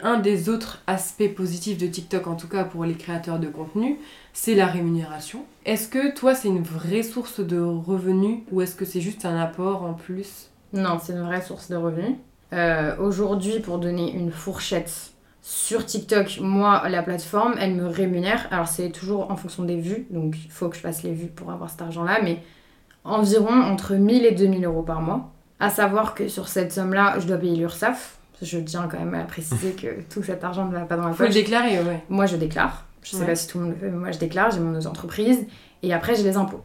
Un 0.03 0.18
des 0.18 0.49
autres 0.49 0.83
aspects 0.87 1.35
positifs 1.35 1.77
de 1.77 1.87
TikTok, 1.87 2.27
en 2.27 2.35
tout 2.35 2.49
cas 2.49 2.64
pour 2.64 2.87
les 2.87 2.94
créateurs 2.94 3.38
de 3.38 3.49
contenu, 3.49 3.99
c'est 4.33 4.55
la 4.55 4.66
rémunération. 4.66 5.44
Est-ce 5.66 5.88
que 5.88 6.14
toi, 6.14 6.35
c'est 6.35 6.49
une 6.49 6.62
vraie 6.62 7.03
source 7.03 7.40
de 7.40 7.61
revenus 7.61 8.38
ou 8.51 8.62
est-ce 8.62 8.75
que 8.75 8.87
c'est 8.87 9.03
juste 9.03 9.27
un 9.27 9.38
apport 9.38 9.83
en 9.83 9.92
plus? 9.92 10.51
Non, 10.73 10.99
c'est 11.01 11.12
une 11.12 11.23
vraie 11.23 11.42
source 11.42 11.68
de 11.68 11.77
revenus. 11.77 12.16
Euh, 12.55 12.97
Aujourd'hui, 12.99 13.61
pour 13.61 13.79
donner 13.79 14.12
une 14.12 14.33
fourchette 14.33 15.13
sur 15.46 15.85
TikTok, 15.85 16.38
moi, 16.40 16.88
la 16.88 17.02
plateforme, 17.02 17.54
elle 17.61 17.74
me 17.74 17.87
rémunère. 17.87 18.48
Alors, 18.50 18.66
c'est 18.66 18.88
toujours 18.88 19.30
en 19.30 19.37
fonction 19.37 19.62
des 19.62 19.76
vues, 19.76 20.07
donc 20.09 20.37
il 20.42 20.50
faut 20.50 20.70
que 20.70 20.76
je 20.76 20.80
fasse 20.80 21.02
les 21.02 21.12
vues 21.12 21.26
pour 21.26 21.50
avoir 21.50 21.68
cet 21.68 21.83
argent-là, 21.83 22.20
mais 22.24 22.38
environ 23.04 23.52
entre 23.61 23.94
1000 23.94 24.24
et 24.24 24.33
2000 24.33 24.64
euros 24.64 24.83
par 24.83 25.02
mois. 25.02 25.30
À 25.61 25.68
savoir 25.68 26.14
que 26.14 26.28
sur 26.28 26.48
cette 26.48 26.72
somme-là, 26.72 27.18
je 27.18 27.26
dois 27.26 27.37
payer 27.37 27.57
l'URSSAF. 27.57 28.16
Je 28.40 28.59
tiens 28.59 28.88
quand 28.90 28.98
même 28.98 29.12
à 29.14 29.24
préciser 29.24 29.72
que 29.72 30.00
tout 30.11 30.22
cet 30.22 30.42
argent 30.44 30.64
ne 30.66 30.72
va 30.72 30.80
pas 30.87 30.96
dans 30.96 31.02
ma 31.04 31.12
Faut 31.12 31.22
le 31.24 31.28
poche. 31.28 31.35
déclarer, 31.35 31.78
ouais. 31.83 32.02
Moi, 32.09 32.24
je 32.24 32.37
déclare. 32.37 32.87
Je 33.02 33.11
sais 33.11 33.18
Ouais. 33.18 33.26
pas 33.26 33.35
si 33.37 33.46
tout 33.46 33.59
le 33.59 33.64
monde 33.64 33.74
le 33.74 33.78
fait, 33.80 33.90
mais 33.92 33.98
moi, 33.98 34.11
je 34.12 34.18
déclare. 34.18 34.50
J'ai 34.50 34.61
mon 34.61 34.74
entreprise. 34.87 35.46
Et 35.83 35.92
après, 35.92 36.14
j'ai 36.14 36.22
les 36.22 36.38
impôts. 36.38 36.62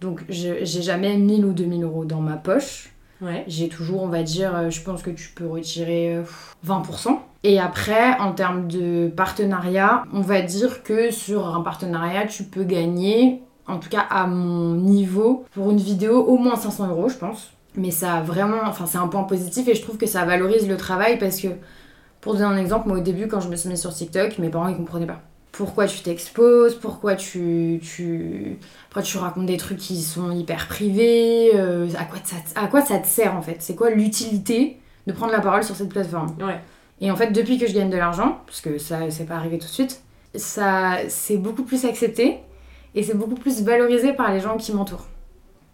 Donc, 0.00 0.24
je- 0.30 0.64
j'ai 0.64 0.80
jamais 0.82 1.18
1000 1.18 1.44
ou 1.44 1.52
2000 1.52 1.84
euros 1.84 2.06
dans 2.06 2.20
ma 2.22 2.36
poche. 2.36 2.88
Ouais. 3.20 3.44
J'ai 3.46 3.68
toujours, 3.68 4.02
on 4.02 4.08
va 4.08 4.22
dire, 4.22 4.56
euh, 4.56 4.70
je 4.70 4.80
pense 4.82 5.02
que 5.02 5.10
tu 5.10 5.28
peux 5.34 5.46
retirer 5.46 6.16
euh, 6.16 6.22
20%. 6.66 7.20
Et 7.44 7.58
après, 7.58 8.18
en 8.20 8.32
termes 8.32 8.68
de 8.68 9.08
partenariat, 9.08 10.04
on 10.12 10.20
va 10.20 10.42
dire 10.42 10.82
que 10.84 11.10
sur 11.10 11.54
un 11.54 11.60
partenariat, 11.62 12.26
tu 12.26 12.44
peux 12.44 12.62
gagner, 12.62 13.42
en 13.66 13.78
tout 13.78 13.88
cas 13.88 14.04
à 14.10 14.26
mon 14.26 14.74
niveau, 14.76 15.44
pour 15.52 15.70
une 15.70 15.78
vidéo, 15.78 16.22
au 16.24 16.38
moins 16.38 16.56
500 16.56 16.88
euros, 16.88 17.08
je 17.08 17.16
pense. 17.16 17.52
Mais 17.74 17.90
ça 17.90 18.20
vraiment, 18.20 18.60
enfin, 18.66 18.86
c'est 18.86 18.98
un 18.98 19.08
point 19.08 19.24
positif 19.24 19.66
et 19.66 19.74
je 19.74 19.82
trouve 19.82 19.96
que 19.96 20.06
ça 20.06 20.24
valorise 20.24 20.68
le 20.68 20.76
travail 20.76 21.18
parce 21.18 21.40
que, 21.40 21.48
pour 22.20 22.34
donner 22.34 22.44
un 22.44 22.56
exemple, 22.58 22.88
moi 22.88 22.98
au 22.98 23.00
début, 23.00 23.26
quand 23.26 23.40
je 23.40 23.48
me 23.48 23.56
suis 23.56 23.68
mise 23.68 23.80
sur 23.80 23.92
TikTok, 23.92 24.38
mes 24.38 24.48
parents 24.50 24.68
ils 24.68 24.76
comprenaient 24.76 25.06
pas. 25.06 25.20
Pourquoi 25.50 25.86
tu 25.86 26.00
t'exposes? 26.00 26.76
Pourquoi 26.76 27.14
tu, 27.16 27.80
tu, 27.82 28.58
tu 29.04 29.18
racontes 29.18 29.46
des 29.46 29.56
trucs 29.58 29.78
qui 29.78 30.00
sont 30.00 30.30
hyper 30.30 30.66
privés? 30.68 31.50
euh, 31.54 31.88
à, 31.98 32.04
quoi 32.04 32.18
ça, 32.24 32.36
à 32.54 32.68
quoi 32.68 32.80
ça 32.82 32.98
te 32.98 33.06
sert 33.06 33.34
en 33.36 33.42
fait? 33.42 33.56
C'est 33.60 33.74
quoi 33.74 33.90
l'utilité 33.90 34.78
de 35.06 35.12
prendre 35.12 35.32
la 35.32 35.40
parole 35.40 35.64
sur 35.64 35.74
cette 35.74 35.88
plateforme? 35.90 36.34
Et 37.02 37.10
en 37.10 37.16
fait, 37.16 37.32
depuis 37.32 37.58
que 37.58 37.66
je 37.66 37.74
gagne 37.74 37.90
de 37.90 37.96
l'argent, 37.98 38.40
parce 38.46 38.62
que 38.62 38.78
ça, 38.78 39.10
c'est 39.10 39.26
pas 39.26 39.34
arrivé 39.34 39.58
tout 39.58 39.66
de 39.66 39.72
suite, 39.72 40.02
ça, 40.34 40.98
c'est 41.08 41.36
beaucoup 41.36 41.64
plus 41.64 41.84
accepté 41.84 42.38
et 42.94 43.02
c'est 43.02 43.16
beaucoup 43.16 43.34
plus 43.34 43.62
valorisé 43.62 44.14
par 44.14 44.32
les 44.32 44.40
gens 44.40 44.56
qui 44.56 44.72
m'entourent. 44.72 45.08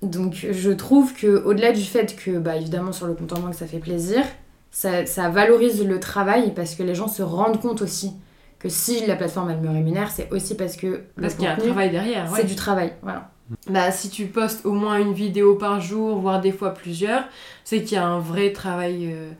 Donc, 0.03 0.35
je 0.35 0.70
trouve 0.70 1.14
que 1.14 1.45
au-delà 1.45 1.72
du 1.72 1.83
fait 1.83 2.16
que, 2.16 2.39
bah, 2.39 2.57
évidemment, 2.57 2.93
sur 2.93 3.07
le 3.07 3.14
compte 3.14 3.33
en 3.35 3.41
banque, 3.41 3.55
ça 3.55 3.66
fait 3.66 3.79
plaisir, 3.79 4.24
ça, 4.70 5.07
ça 5.07 5.29
valorise 5.29 5.85
le 5.85 6.01
travail 6.01 6.53
parce 6.55 6.74
que 6.74 6.83
les 6.83 6.95
gens 6.95 7.09
se 7.09 7.22
rendent 7.22 7.61
compte 7.61 7.83
aussi 7.83 8.12
que 8.59 8.68
si 8.68 9.07
la 9.07 9.14
plateforme 9.14 9.51
elle 9.51 9.61
me 9.61 9.70
rémunère, 9.70 10.11
c'est 10.11 10.31
aussi 10.33 10.57
parce 10.57 10.76
que 10.76 11.03
Parce 11.20 11.35
qu'il 11.35 11.45
y 11.45 11.47
a 11.47 11.53
un 11.53 11.57
travail 11.57 11.91
derrière, 11.91 12.31
ouais. 12.33 12.41
c'est 12.41 12.47
du 12.47 12.57
travail. 12.57 12.93
Voilà. 13.03 13.31
Bah, 13.68 13.91
si 13.91 14.11
tu 14.11 14.26
postes 14.26 14.66
au 14.66 14.72
moins 14.72 14.99
une 14.99 15.12
vidéo 15.12 15.55
par 15.55 15.81
jour, 15.81 16.18
voire 16.18 16.41
des 16.41 16.53
fois 16.53 16.74
plusieurs, 16.74 17.24
c'est 17.64 17.83
qu'il 17.83 17.97
y 17.97 18.01
a 18.01 18.07
un 18.07 18.18
vrai 18.18 18.53
travail, 18.53 19.11
euh, 19.12 19.31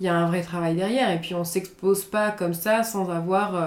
il 0.00 0.06
y 0.06 0.08
a 0.08 0.14
un 0.16 0.26
vrai 0.26 0.42
travail 0.42 0.74
derrière. 0.76 1.10
Et 1.10 1.20
puis 1.20 1.34
on 1.34 1.44
s'expose 1.44 2.04
pas 2.04 2.30
comme 2.30 2.54
ça 2.54 2.82
sans 2.82 3.10
avoir 3.10 3.54
euh, 3.54 3.66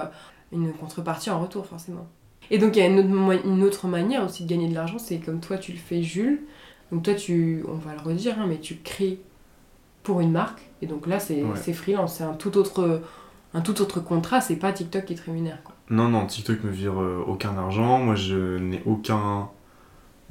une 0.52 0.72
contrepartie 0.74 1.30
en 1.30 1.40
retour, 1.40 1.66
forcément. 1.66 2.08
Et 2.52 2.58
donc 2.58 2.76
il 2.76 2.80
y 2.80 2.82
a 2.82 2.88
une 2.88 3.00
autre, 3.00 3.10
mo- 3.10 3.44
une 3.46 3.64
autre 3.64 3.88
manière 3.88 4.24
aussi 4.24 4.44
de 4.46 4.50
gagner 4.50 4.68
de 4.70 4.74
l'argent, 4.76 4.98
c'est 5.00 5.18
comme 5.20 5.40
toi 5.40 5.58
tu 5.58 5.72
le 5.72 5.78
fais, 5.78 6.02
Jules. 6.02 6.42
Donc 6.92 7.04
toi, 7.04 7.14
tu, 7.14 7.64
on 7.68 7.76
va 7.76 7.94
le 7.94 8.00
redire, 8.02 8.40
hein, 8.40 8.46
mais 8.50 8.58
tu 8.58 8.78
crées 8.78 9.20
pour 10.02 10.22
une 10.22 10.32
marque. 10.32 10.62
Et 10.82 10.88
donc 10.88 11.06
là, 11.06 11.20
c'est 11.20 11.44
Ouais. 11.44 11.56
c'est 11.56 11.74
freelance. 11.74 12.16
C'est 12.16 12.24
un 12.24 12.34
tout 12.34 12.58
autre, 12.58 13.04
un 13.54 13.62
tout 13.62 13.80
autre 13.84 14.00
contrat. 14.00 14.42
C'est 14.42 14.56
pas 14.56 14.72
TikTok 14.74 15.06
qui 15.06 15.14
te 15.14 15.24
rémunère. 15.24 15.62
Quoi. 15.64 15.76
Non, 15.92 16.08
non, 16.10 16.26
TikTok 16.26 16.64
me 16.64 16.72
vire 16.72 17.00
euh, 17.00 17.24
aucun 17.28 17.56
argent. 17.60 18.00
Moi, 18.00 18.16
je 18.16 18.58
n'ai 18.58 18.82
aucun 18.88 19.50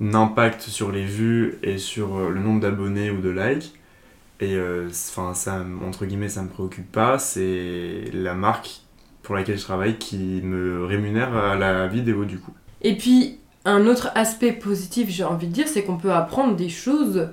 impact 0.00 0.62
sur 0.62 0.90
les 0.90 1.04
vues 1.04 1.58
et 1.62 1.78
sur 1.78 2.16
euh, 2.16 2.30
le 2.30 2.40
nombre 2.40 2.60
d'abonnés 2.60 3.10
ou 3.12 3.20
de 3.20 3.30
likes. 3.30 3.74
Et 4.40 4.54
euh, 4.54 4.88
enfin, 4.88 5.34
ça, 5.34 5.64
entre 5.86 6.06
guillemets, 6.06 6.28
ça 6.28 6.42
me 6.42 6.48
préoccupe 6.48 6.90
pas. 6.90 7.18
C'est 7.18 8.04
la 8.12 8.34
marque 8.34 8.82
pour 9.22 9.34
laquelle 9.34 9.58
je 9.58 9.64
travaille 9.64 9.98
qui 9.98 10.40
me 10.42 10.84
rémunère 10.84 11.36
à 11.36 11.56
la 11.56 11.86
vidéo 11.86 12.24
du 12.24 12.38
coup. 12.38 12.52
Et 12.80 12.96
puis, 12.96 13.38
un 13.64 13.86
autre 13.86 14.10
aspect 14.14 14.52
positif, 14.52 15.10
j'ai 15.10 15.24
envie 15.24 15.48
de 15.48 15.52
dire, 15.52 15.68
c'est 15.68 15.82
qu'on 15.82 15.98
peut 15.98 16.12
apprendre 16.12 16.56
des 16.56 16.68
choses 16.68 17.28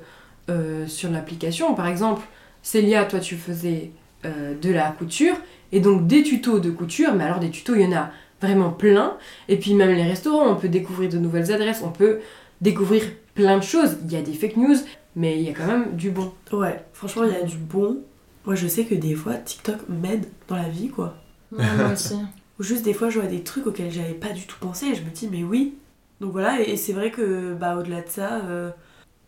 euh, 0.49 0.87
sur 0.87 1.11
l'application. 1.11 1.73
Par 1.75 1.87
exemple, 1.87 2.23
Célia, 2.61 3.05
toi, 3.05 3.19
tu 3.19 3.35
faisais 3.35 3.91
euh, 4.25 4.53
de 4.59 4.71
la 4.71 4.89
couture, 4.91 5.35
et 5.71 5.79
donc 5.79 6.07
des 6.07 6.23
tutos 6.23 6.59
de 6.59 6.71
couture, 6.71 7.13
mais 7.13 7.23
alors 7.23 7.39
des 7.39 7.51
tutos, 7.51 7.75
il 7.75 7.81
y 7.81 7.85
en 7.85 7.95
a 7.95 8.09
vraiment 8.41 8.71
plein. 8.71 9.17
Et 9.47 9.57
puis, 9.57 9.73
même 9.73 9.91
les 9.91 10.03
restaurants, 10.03 10.49
on 10.49 10.55
peut 10.55 10.67
découvrir 10.67 11.09
de 11.09 11.17
nouvelles 11.17 11.51
adresses, 11.51 11.81
on 11.83 11.91
peut 11.91 12.19
découvrir 12.61 13.03
plein 13.33 13.57
de 13.57 13.63
choses. 13.63 13.97
Il 14.05 14.11
y 14.11 14.17
a 14.17 14.21
des 14.21 14.33
fake 14.33 14.57
news, 14.57 14.77
mais 15.15 15.37
il 15.39 15.43
y 15.43 15.49
a 15.49 15.53
quand 15.53 15.67
même 15.67 15.95
du 15.95 16.11
bon. 16.11 16.33
Ouais, 16.51 16.83
franchement, 16.93 17.23
il 17.23 17.33
y 17.33 17.35
a 17.35 17.43
du 17.43 17.57
bon. 17.57 17.99
Moi, 18.45 18.55
je 18.55 18.67
sais 18.67 18.85
que 18.85 18.95
des 18.95 19.15
fois, 19.15 19.35
TikTok 19.35 19.87
m'aide 19.89 20.27
dans 20.47 20.55
la 20.55 20.69
vie, 20.69 20.89
quoi. 20.89 21.15
Ouais, 21.51 21.63
moi 21.77 21.89
aussi. 21.93 22.15
Ou 22.59 22.63
juste 22.63 22.83
des 22.85 22.93
fois, 22.93 23.09
je 23.09 23.19
vois 23.19 23.27
des 23.29 23.43
trucs 23.43 23.67
auxquels 23.67 23.91
j'avais 23.91 24.13
pas 24.13 24.29
du 24.29 24.45
tout 24.47 24.57
pensé 24.59 24.87
et 24.87 24.95
je 24.95 25.03
me 25.03 25.09
dis, 25.09 25.27
mais 25.31 25.43
oui. 25.43 25.75
Donc 26.21 26.31
voilà, 26.31 26.61
et 26.61 26.71
et 26.71 26.77
c'est 26.77 26.93
vrai 26.93 27.11
que, 27.11 27.53
bah, 27.53 27.75
au-delà 27.77 28.01
de 28.01 28.09
ça, 28.09 28.41
euh, 28.45 28.69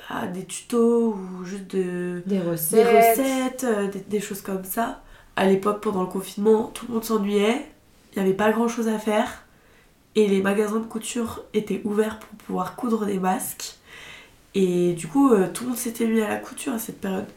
bah, 0.09 0.27
des 0.27 0.45
tutos 0.45 1.13
ou 1.15 1.43
juste 1.45 1.75
de, 1.75 2.23
Des 2.25 2.37
des 2.37 2.41
recettes. 2.41 2.87
recettes, 2.87 3.63
euh, 3.65 3.87
des, 3.87 3.99
des 3.99 4.19
choses 4.21 4.41
comme 4.41 4.63
ça. 4.63 5.01
À 5.35 5.45
l'époque, 5.45 5.81
pendant 5.81 6.01
le 6.01 6.07
confinement, 6.07 6.71
tout 6.73 6.85
le 6.87 6.93
monde 6.95 7.03
s'ennuyait, 7.03 7.65
il 8.15 8.19
n'y 8.21 8.27
avait 8.27 8.35
pas 8.37 8.51
grand 8.51 8.67
chose 8.67 8.87
à 8.87 8.97
faire, 8.99 9.43
et 10.15 10.27
les 10.27 10.41
magasins 10.41 10.79
de 10.79 10.85
couture 10.85 11.43
étaient 11.53 11.81
ouverts 11.83 12.19
pour 12.19 12.29
pouvoir 12.39 12.75
coudre 12.75 13.05
des 13.05 13.19
masques. 13.19 13.75
Et 14.59 14.93
du 14.93 15.05
coup, 15.07 15.31
euh, 15.31 15.45
tout 15.53 15.65
le 15.65 15.69
monde 15.69 15.77
s'était 15.77 16.07
mis 16.07 16.19
à 16.19 16.29
la 16.29 16.37
couture 16.37 16.73
à 16.73 16.79
cette 16.79 16.99
période. 16.99 17.27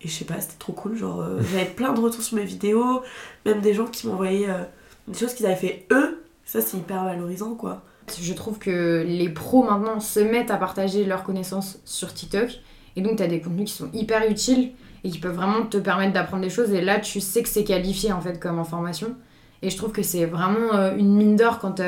Et 0.00 0.08
je 0.08 0.12
sais 0.14 0.24
pas, 0.24 0.40
c'était 0.40 0.58
trop 0.58 0.72
cool. 0.72 0.96
Genre, 0.96 1.20
euh, 1.20 1.38
j'avais 1.52 1.66
plein 1.66 1.92
de 1.92 2.00
retours 2.00 2.22
sur 2.22 2.38
mes 2.38 2.44
vidéos, 2.44 3.02
même 3.44 3.60
des 3.60 3.74
gens 3.74 3.84
qui 3.84 4.06
m'envoyaient 4.06 4.48
euh, 4.48 4.64
des 5.06 5.18
choses 5.18 5.34
qu'ils 5.34 5.44
avaient 5.44 5.56
fait 5.56 5.86
eux. 5.92 6.24
Ça, 6.46 6.62
c'est 6.62 6.78
hyper 6.78 7.04
valorisant, 7.04 7.54
quoi. 7.54 7.82
Je 8.18 8.32
trouve 8.32 8.58
que 8.58 9.04
les 9.06 9.28
pros 9.28 9.62
maintenant 9.62 10.00
se 10.00 10.20
mettent 10.20 10.50
à 10.50 10.56
partager 10.56 11.04
leurs 11.04 11.22
connaissances 11.22 11.80
sur 11.84 12.14
TikTok. 12.14 12.48
Et 12.96 13.02
donc, 13.02 13.18
tu 13.18 13.22
as 13.22 13.26
des 13.26 13.42
contenus 13.42 13.70
qui 13.70 13.76
sont 13.76 13.90
hyper 13.92 14.28
utiles 14.30 14.72
et 15.04 15.10
qui 15.10 15.18
peuvent 15.18 15.36
vraiment 15.36 15.66
te 15.66 15.76
permettre 15.76 16.14
d'apprendre 16.14 16.42
des 16.42 16.50
choses. 16.50 16.72
Et 16.72 16.80
là, 16.80 16.98
tu 16.98 17.20
sais 17.20 17.42
que 17.42 17.48
c'est 17.50 17.62
qualifié 17.62 18.10
en 18.10 18.22
fait 18.22 18.40
comme 18.40 18.58
information. 18.58 19.14
Et 19.60 19.68
je 19.68 19.76
trouve 19.76 19.92
que 19.92 20.02
c'est 20.02 20.24
vraiment 20.24 20.74
euh, 20.74 20.96
une 20.96 21.14
mine 21.14 21.36
d'or 21.36 21.58
quand 21.58 21.80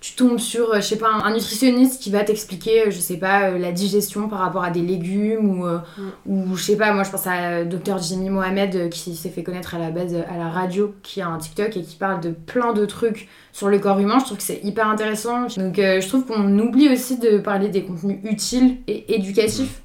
tu 0.00 0.14
tombes 0.14 0.38
sur, 0.38 0.70
euh, 0.72 0.76
je 0.76 0.82
sais 0.82 0.98
pas, 0.98 1.08
un, 1.08 1.32
nutritionniste 1.32 2.00
qui 2.00 2.10
va 2.10 2.22
t'expliquer, 2.22 2.82
euh, 2.86 2.90
je 2.90 2.98
sais 2.98 3.16
pas, 3.16 3.50
euh, 3.50 3.58
la 3.58 3.72
digestion 3.72 4.28
par 4.28 4.38
rapport 4.38 4.62
à 4.62 4.70
des 4.70 4.80
légumes 4.82 5.60
ou, 5.60 5.66
euh, 5.66 5.78
ou 6.26 6.56
je 6.56 6.62
sais 6.62 6.76
pas, 6.76 6.92
moi 6.92 7.02
je 7.02 7.10
pense 7.10 7.26
à 7.26 7.64
Dr 7.64 7.98
Jimmy 7.98 8.30
Mohamed 8.30 8.90
qui 8.90 9.16
s'est 9.16 9.28
fait 9.28 9.42
connaître 9.42 9.74
à 9.74 9.78
la 9.78 9.90
base 9.90 10.14
à 10.14 10.36
la 10.36 10.48
radio, 10.48 10.94
qui 11.02 11.20
a 11.20 11.28
un 11.28 11.38
TikTok 11.38 11.76
et 11.76 11.82
qui 11.82 11.96
parle 11.96 12.20
de 12.20 12.30
plein 12.30 12.72
de 12.72 12.86
trucs 12.86 13.28
sur 13.52 13.68
le 13.68 13.78
corps 13.80 13.98
humain. 13.98 14.18
Je 14.20 14.24
trouve 14.26 14.36
que 14.38 14.42
c'est 14.44 14.60
hyper 14.62 14.86
intéressant. 14.86 15.46
Donc 15.56 15.78
euh, 15.78 16.00
je 16.00 16.06
trouve 16.08 16.24
qu'on 16.26 16.58
oublie 16.58 16.88
aussi 16.88 17.18
de 17.18 17.38
parler 17.38 17.68
des 17.68 17.82
contenus 17.84 18.18
utiles 18.22 18.76
et 18.86 19.14
éducatifs, 19.16 19.82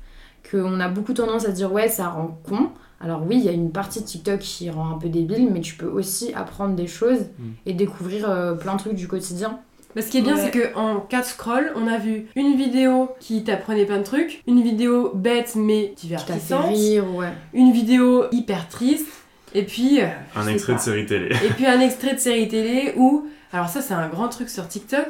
qu'on 0.52 0.80
a 0.80 0.90
beaucoup 0.90 1.14
tendance 1.14 1.46
à 1.48 1.52
dire 1.52 1.72
ouais, 1.74 1.88
ça 1.88 2.10
rend 2.10 2.40
con. 2.48 2.70
Alors 3.02 3.24
oui, 3.28 3.36
il 3.38 3.44
y 3.44 3.50
a 3.50 3.52
une 3.52 3.72
partie 3.72 4.00
de 4.00 4.06
TikTok 4.06 4.40
qui 4.40 4.70
rend 4.70 4.92
un 4.92 4.98
peu 4.98 5.10
débile, 5.10 5.50
mais 5.52 5.60
tu 5.60 5.76
peux 5.76 5.88
aussi 5.88 6.34
apprendre 6.36 6.76
des 6.76 6.88
choses 6.88 7.20
Mm. 7.40 7.44
et 7.66 7.74
découvrir 7.74 8.30
euh, 8.30 8.54
plein 8.54 8.76
de 8.76 8.80
trucs 8.80 8.96
du 8.96 9.08
quotidien. 9.08 9.60
Mais 9.96 10.02
ce 10.02 10.10
qui 10.10 10.18
est 10.18 10.22
bien, 10.22 10.36
Ouais. 10.36 10.50
c'est 10.52 10.72
qu'en 10.74 11.00
4 11.02 11.26
scrolls, 11.28 11.72
on 11.76 11.88
a 11.88 11.98
vu 11.98 12.28
une 12.36 12.56
vidéo 12.56 13.10
qui 13.20 13.44
t'apprenait 13.44 13.86
plein 13.86 14.00
de 14.00 14.04
trucs, 14.04 14.42
une 14.48 14.62
vidéo 14.64 15.12
bête 15.14 15.54
mais 15.56 15.94
Qui 15.96 16.08
fait 16.08 16.16
divertissante, 16.16 16.68
rire, 16.68 17.06
ouais. 17.16 17.30
une 17.54 17.72
vidéo 17.72 18.26
hyper 18.32 18.68
triste, 18.70 19.08
et 19.54 19.64
puis. 19.64 20.02
euh, 20.02 20.06
Un 20.36 20.48
extrait 20.48 20.74
pas. 20.74 20.80
de 20.80 20.84
série 20.84 21.06
télé. 21.06 21.28
Et 21.46 21.50
puis 21.50 21.66
un 21.66 21.80
extrait 21.80 22.14
de 22.16 22.20
série 22.20 22.48
télé 22.48 22.94
où. 22.98 23.28
Alors, 23.52 23.70
ça, 23.70 23.82
c'est 23.82 23.94
un 23.94 24.08
grand 24.08 24.30
truc 24.30 24.50
sur 24.50 24.68
TikTok. 24.68 25.06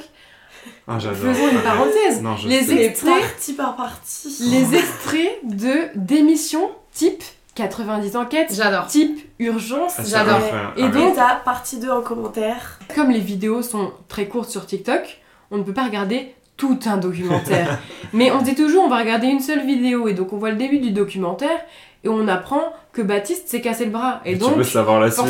Ah. 0.87 0.97
Faisons 0.99 1.49
une 1.51 1.59
parenthèse. 1.61 2.21
Non, 2.21 2.35
je 2.37 2.47
Les 2.49 2.63
sais. 2.63 2.85
Extraits, 2.85 3.21
partie 3.21 3.53
par 3.53 3.75
partie. 3.77 4.35
les 4.51 4.75
extraits 4.77 5.39
de 5.43 5.73
d'émissions 5.95 6.69
type 6.93 7.23
90 7.55 8.15
enquêtes, 8.15 8.53
J'adore. 8.53 8.87
type 8.87 9.19
urgence. 9.43 9.95
Ah, 9.97 10.03
j'adore. 10.05 10.39
Et 10.77 10.83
ah, 10.83 10.87
donc- 10.87 11.15
t'as 11.15 11.35
partie 11.35 11.79
2 11.79 11.89
en 11.89 12.01
commentaire. 12.01 12.79
Comme 12.95 13.11
les 13.11 13.19
vidéos 13.19 13.61
sont 13.61 13.91
très 14.07 14.27
courtes 14.27 14.49
sur 14.49 14.65
TikTok, 14.65 15.21
on 15.51 15.57
ne 15.57 15.63
peut 15.63 15.73
pas 15.73 15.85
regarder 15.85 16.33
tout 16.57 16.79
un 16.85 16.97
documentaire. 16.97 17.79
Mais 18.13 18.31
on 18.31 18.41
dit 18.41 18.55
toujours 18.55 18.83
on 18.83 18.89
va 18.89 18.99
regarder 18.99 19.27
une 19.27 19.39
seule 19.39 19.65
vidéo 19.65 20.07
et 20.07 20.13
donc 20.13 20.33
on 20.33 20.37
voit 20.37 20.51
le 20.51 20.57
début 20.57 20.79
du 20.79 20.91
documentaire 20.91 21.57
et 22.03 22.09
on 22.09 22.27
apprend 22.27 22.73
que 22.91 23.01
Baptiste 23.01 23.47
s'est 23.47 23.61
cassé 23.61 23.85
le 23.85 23.91
bras. 23.91 24.21
Et 24.25 24.31
Et 24.31 24.33
tu 24.33 24.39
donc 24.39 24.57
veux 24.57 24.63
savoir 24.63 24.99
la 24.99 25.09
suite 25.09 25.25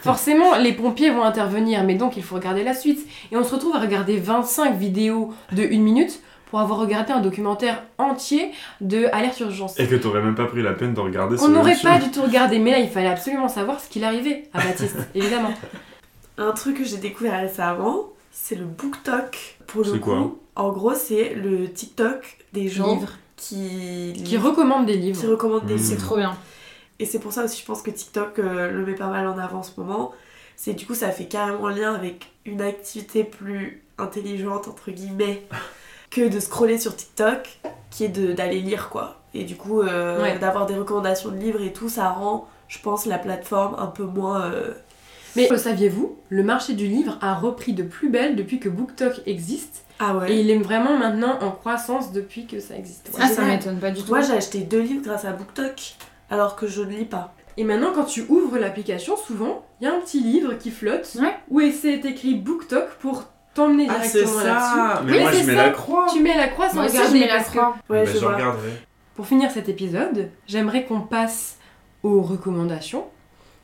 forcément, 0.00 0.56
les 0.60 0.72
pompiers 0.72 1.10
vont 1.10 1.22
intervenir, 1.22 1.84
mais 1.84 1.94
donc 1.94 2.16
il 2.16 2.22
faut 2.22 2.34
regarder 2.34 2.64
la 2.64 2.74
suite. 2.74 3.06
Et 3.30 3.36
on 3.36 3.44
se 3.44 3.54
retrouve 3.54 3.76
à 3.76 3.80
regarder 3.80 4.18
25 4.18 4.76
vidéos 4.76 5.32
de 5.52 5.62
1 5.62 5.78
minute 5.80 6.20
pour 6.50 6.60
avoir 6.60 6.78
regardé 6.80 7.12
un 7.12 7.20
documentaire 7.20 7.82
entier 7.98 8.50
de 8.80 9.06
Alerte 9.12 9.40
Urgence. 9.40 9.78
Et 9.78 9.86
que 9.86 9.94
t'aurais 9.94 10.20
même 10.20 10.34
pas 10.34 10.46
pris 10.46 10.62
la 10.62 10.72
peine 10.72 10.92
de 10.94 11.00
regarder 11.00 11.36
On 11.40 11.48
n'aurait 11.48 11.76
pas 11.82 11.98
du 11.98 12.10
tout 12.10 12.22
regardé, 12.22 12.58
mais 12.58 12.72
là 12.72 12.78
il 12.80 12.88
fallait 12.88 13.08
absolument 13.08 13.48
savoir 13.48 13.80
ce 13.80 13.88
qu'il 13.88 14.04
arrivait 14.04 14.48
à 14.52 14.58
Baptiste, 14.62 14.96
évidemment. 15.14 15.52
Un 16.38 16.52
truc 16.52 16.78
que 16.78 16.84
j'ai 16.84 16.96
découvert 16.96 17.40
récemment, 17.40 18.08
c'est 18.32 18.56
le 18.56 18.64
BookTok. 18.64 19.56
Pour 19.66 19.82
le 19.84 19.92
C'est 19.92 19.98
coup, 20.00 20.10
quoi 20.10 20.34
en 20.56 20.72
gros, 20.72 20.94
c'est 20.94 21.34
le 21.34 21.70
TikTok 21.72 22.38
des 22.52 22.68
gens 22.68 23.00
qui, 23.36 24.12
Qui 24.24 24.36
recommande 24.36 24.84
des 24.86 24.94
qui 24.94 24.98
livres. 25.00 25.28
recommandent 25.30 25.64
des 25.66 25.74
Mmh. 25.76 25.78
C'est 25.78 25.94
livres. 25.94 26.04
trop 26.06 26.16
bien. 26.16 26.36
Et 26.98 27.06
c'est 27.06 27.18
pour 27.20 27.32
ça 27.32 27.44
aussi, 27.44 27.60
je 27.60 27.64
pense 27.66 27.80
que 27.80 27.90
TikTok 27.90 28.38
euh, 28.40 28.70
le 28.70 28.84
met 28.84 28.94
pas 28.94 29.06
mal 29.06 29.26
en 29.26 29.38
avant 29.38 29.60
en 29.60 29.62
ce 29.62 29.70
moment. 29.80 30.12
C'est 30.56 30.74
du 30.74 30.84
coup, 30.84 30.94
ça 30.94 31.10
fait 31.12 31.24
carrément 31.24 31.68
lien 31.68 31.94
avec 31.94 32.30
une 32.44 32.60
activité 32.60 33.24
plus 33.24 33.82
intelligente, 33.96 34.68
entre 34.68 34.90
guillemets, 34.90 35.42
que 36.10 36.28
de 36.28 36.40
scroller 36.40 36.78
sur 36.78 36.94
TikTok, 36.96 37.60
qui 37.90 38.04
est 38.04 38.08
d'aller 38.08 38.60
lire, 38.60 38.88
quoi. 38.90 39.20
Et 39.34 39.44
du 39.44 39.56
coup, 39.56 39.80
euh, 39.82 40.20
Ouais. 40.22 40.38
d'avoir 40.38 40.66
des 40.66 40.74
recommandations 40.76 41.30
de 41.30 41.36
livres 41.36 41.62
et 41.62 41.72
tout, 41.72 41.88
ça 41.88 42.08
rend, 42.10 42.48
je 42.68 42.78
pense, 42.80 43.06
la 43.06 43.18
plateforme 43.18 43.76
un 43.78 43.86
peu 43.86 44.04
moins. 44.04 44.42
euh, 44.46 44.72
Mais 45.36 45.46
le 45.48 45.56
saviez-vous, 45.56 46.16
le 46.28 46.42
marché 46.42 46.72
du 46.74 46.86
livre 46.88 47.16
a 47.20 47.34
repris 47.36 47.72
de 47.72 47.84
plus 47.84 48.08
belle 48.10 48.34
depuis 48.34 48.58
que 48.58 48.68
BookTok 48.68 49.20
existe. 49.26 49.84
Ah 50.00 50.16
ouais. 50.16 50.32
Et 50.32 50.40
il 50.40 50.50
est 50.50 50.58
vraiment 50.58 50.96
maintenant 50.96 51.38
en 51.42 51.52
croissance 51.52 52.10
depuis 52.10 52.46
que 52.46 52.58
ça 52.58 52.74
existe. 52.74 53.10
C'est 53.12 53.22
Ah, 53.22 53.28
ça 53.28 53.42
m'étonne 53.44 53.78
pas 53.78 53.90
du 53.92 54.02
tout. 54.02 54.08
Moi, 54.08 54.22
j'ai 54.22 54.32
acheté 54.32 54.58
deux 54.60 54.80
livres 54.80 55.04
grâce 55.04 55.24
à 55.24 55.32
BookTok, 55.32 55.94
alors 56.30 56.56
que 56.56 56.66
je 56.66 56.82
ne 56.82 56.90
lis 56.90 57.04
pas. 57.04 57.34
Et 57.56 57.62
maintenant, 57.64 57.92
quand 57.94 58.04
tu 58.04 58.24
ouvres 58.28 58.58
l'application, 58.58 59.16
souvent, 59.16 59.64
il 59.80 59.84
y 59.84 59.86
a 59.88 59.94
un 59.94 60.00
petit 60.00 60.20
livre 60.20 60.54
qui 60.54 60.70
flotte 60.72 61.16
Ouais. 61.20 61.34
où 61.50 61.60
c'est 61.70 62.04
écrit 62.04 62.34
BookTok 62.34 62.88
pour 63.00 63.24
t'emmener 63.66 63.86
Ah, 63.90 63.98
directement 63.98 64.40
là-dessus. 64.42 65.04
Mais 65.06 65.12
Oui, 65.12 65.20
moi, 65.20 65.30
je 65.32 65.36
mets 65.38 65.44
ça. 65.44 65.52
la 65.66 65.70
croix 65.70 66.06
Tu 66.12 66.20
mets 66.22 66.36
la 66.36 66.48
croix 66.48 66.68
sans 66.68 66.74
Moi 66.76 66.84
aussi, 66.86 66.96
je 66.96 67.00
regarder 67.00 67.18
mets 67.20 67.26
la 67.28 67.38
que- 67.42 67.48
croix. 67.50 67.76
Ouais, 67.88 68.04
Bah, 68.04 68.04
je 68.06 68.12
je 68.12 68.18
vois. 68.24 68.34
regarderai. 68.34 68.70
Pour 69.14 69.26
finir 69.26 69.50
cet 69.50 69.68
épisode, 69.68 70.30
j'aimerais 70.46 70.84
qu'on 70.84 71.00
passe 71.00 71.56
aux 72.02 72.22
recommandations. 72.22 73.04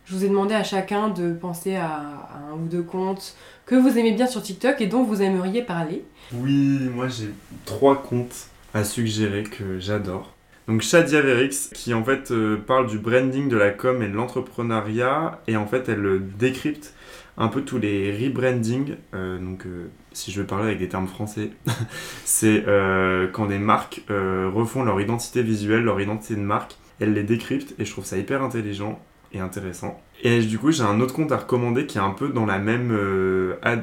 Je 0.05 0.15
vous 0.15 0.25
ai 0.25 0.29
demandé 0.29 0.55
à 0.55 0.63
chacun 0.63 1.09
de 1.09 1.33
penser 1.33 1.75
à, 1.77 1.87
à 1.87 2.53
un 2.53 2.55
ou 2.55 2.67
deux 2.69 2.83
comptes 2.83 3.35
que 3.65 3.75
vous 3.75 3.99
aimez 3.99 4.13
bien 4.13 4.27
sur 4.29 4.41
TikTok 4.43 4.81
et 4.81 4.87
dont 4.87 5.03
vous 5.03 5.21
aimeriez 5.23 5.63
parler. 5.63 6.05
Oui, 6.33 6.89
moi 6.95 7.09
j'ai 7.09 7.31
trois 7.65 8.01
comptes 8.03 8.49
à 8.75 8.85
suggérer 8.85 9.43
que 9.43 9.81
j'adore. 9.81 10.33
Donc 10.69 10.83
Shadia 10.83 11.21
Verix, 11.23 11.71
qui 11.75 11.95
en 11.95 12.05
fait 12.05 12.31
euh, 12.31 12.57
parle 12.57 12.87
du 12.89 12.99
branding, 12.99 13.49
de 13.49 13.57
la 13.57 13.71
com 13.71 14.03
et 14.03 14.09
de 14.09 14.15
l'entrepreneuriat, 14.15 15.41
et 15.49 15.57
en 15.57 15.67
fait 15.67 15.89
elle 15.89 16.05
euh, 16.05 16.19
décrypte 16.39 16.93
un 17.37 17.49
peu 17.49 17.63
tous 17.63 17.79
les 17.79 18.13
rebranding. 18.13 18.97
euh, 19.15 19.39
donc 19.39 19.67
euh, 19.67 19.89
si 20.13 20.33
je 20.33 20.41
veux 20.41 20.47
parler 20.47 20.67
avec 20.67 20.79
des 20.79 20.89
termes 20.89 21.07
français, 21.07 21.51
c'est 22.25 22.65
euh, 22.67 23.29
quand 23.31 23.47
des 23.47 23.59
marques 23.59 24.03
refont 24.09 24.83
leur 24.83 25.01
identité 25.01 25.43
visuelle, 25.43 25.83
leur 25.83 26.01
identité 26.01 26.35
de 26.35 26.41
marque, 26.41 26.77
elle 27.01 27.13
les 27.13 27.25
décrypte, 27.25 27.75
et 27.79 27.85
je 27.85 27.91
trouve 27.91 28.07
ça 28.07 28.17
hyper 28.17 28.43
intelligent 28.43 28.99
et 29.33 29.41
intéressant. 29.41 30.01
Et 30.23 30.41
du 30.41 30.59
coup, 30.59 30.73
j'ai 30.73 30.85
un 30.85 31.01
autre 31.01 31.13
compte 31.13 31.33
à 31.33 31.37
recommander 31.37 31.85
qui 31.85 31.99
est 31.99 32.01
un 32.01 32.13
peu 32.13 32.31
dans, 32.31 32.47
la 32.47 32.59
même, 32.59 32.89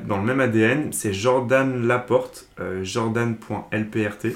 dans 0.07 0.17
le 0.17 0.23
même 0.23 0.39
ADN. 0.39 0.91
C'est 0.91 1.13
Jordan 1.13 1.85
Laporte, 1.85 2.49
jordan.lprt. 2.81 4.27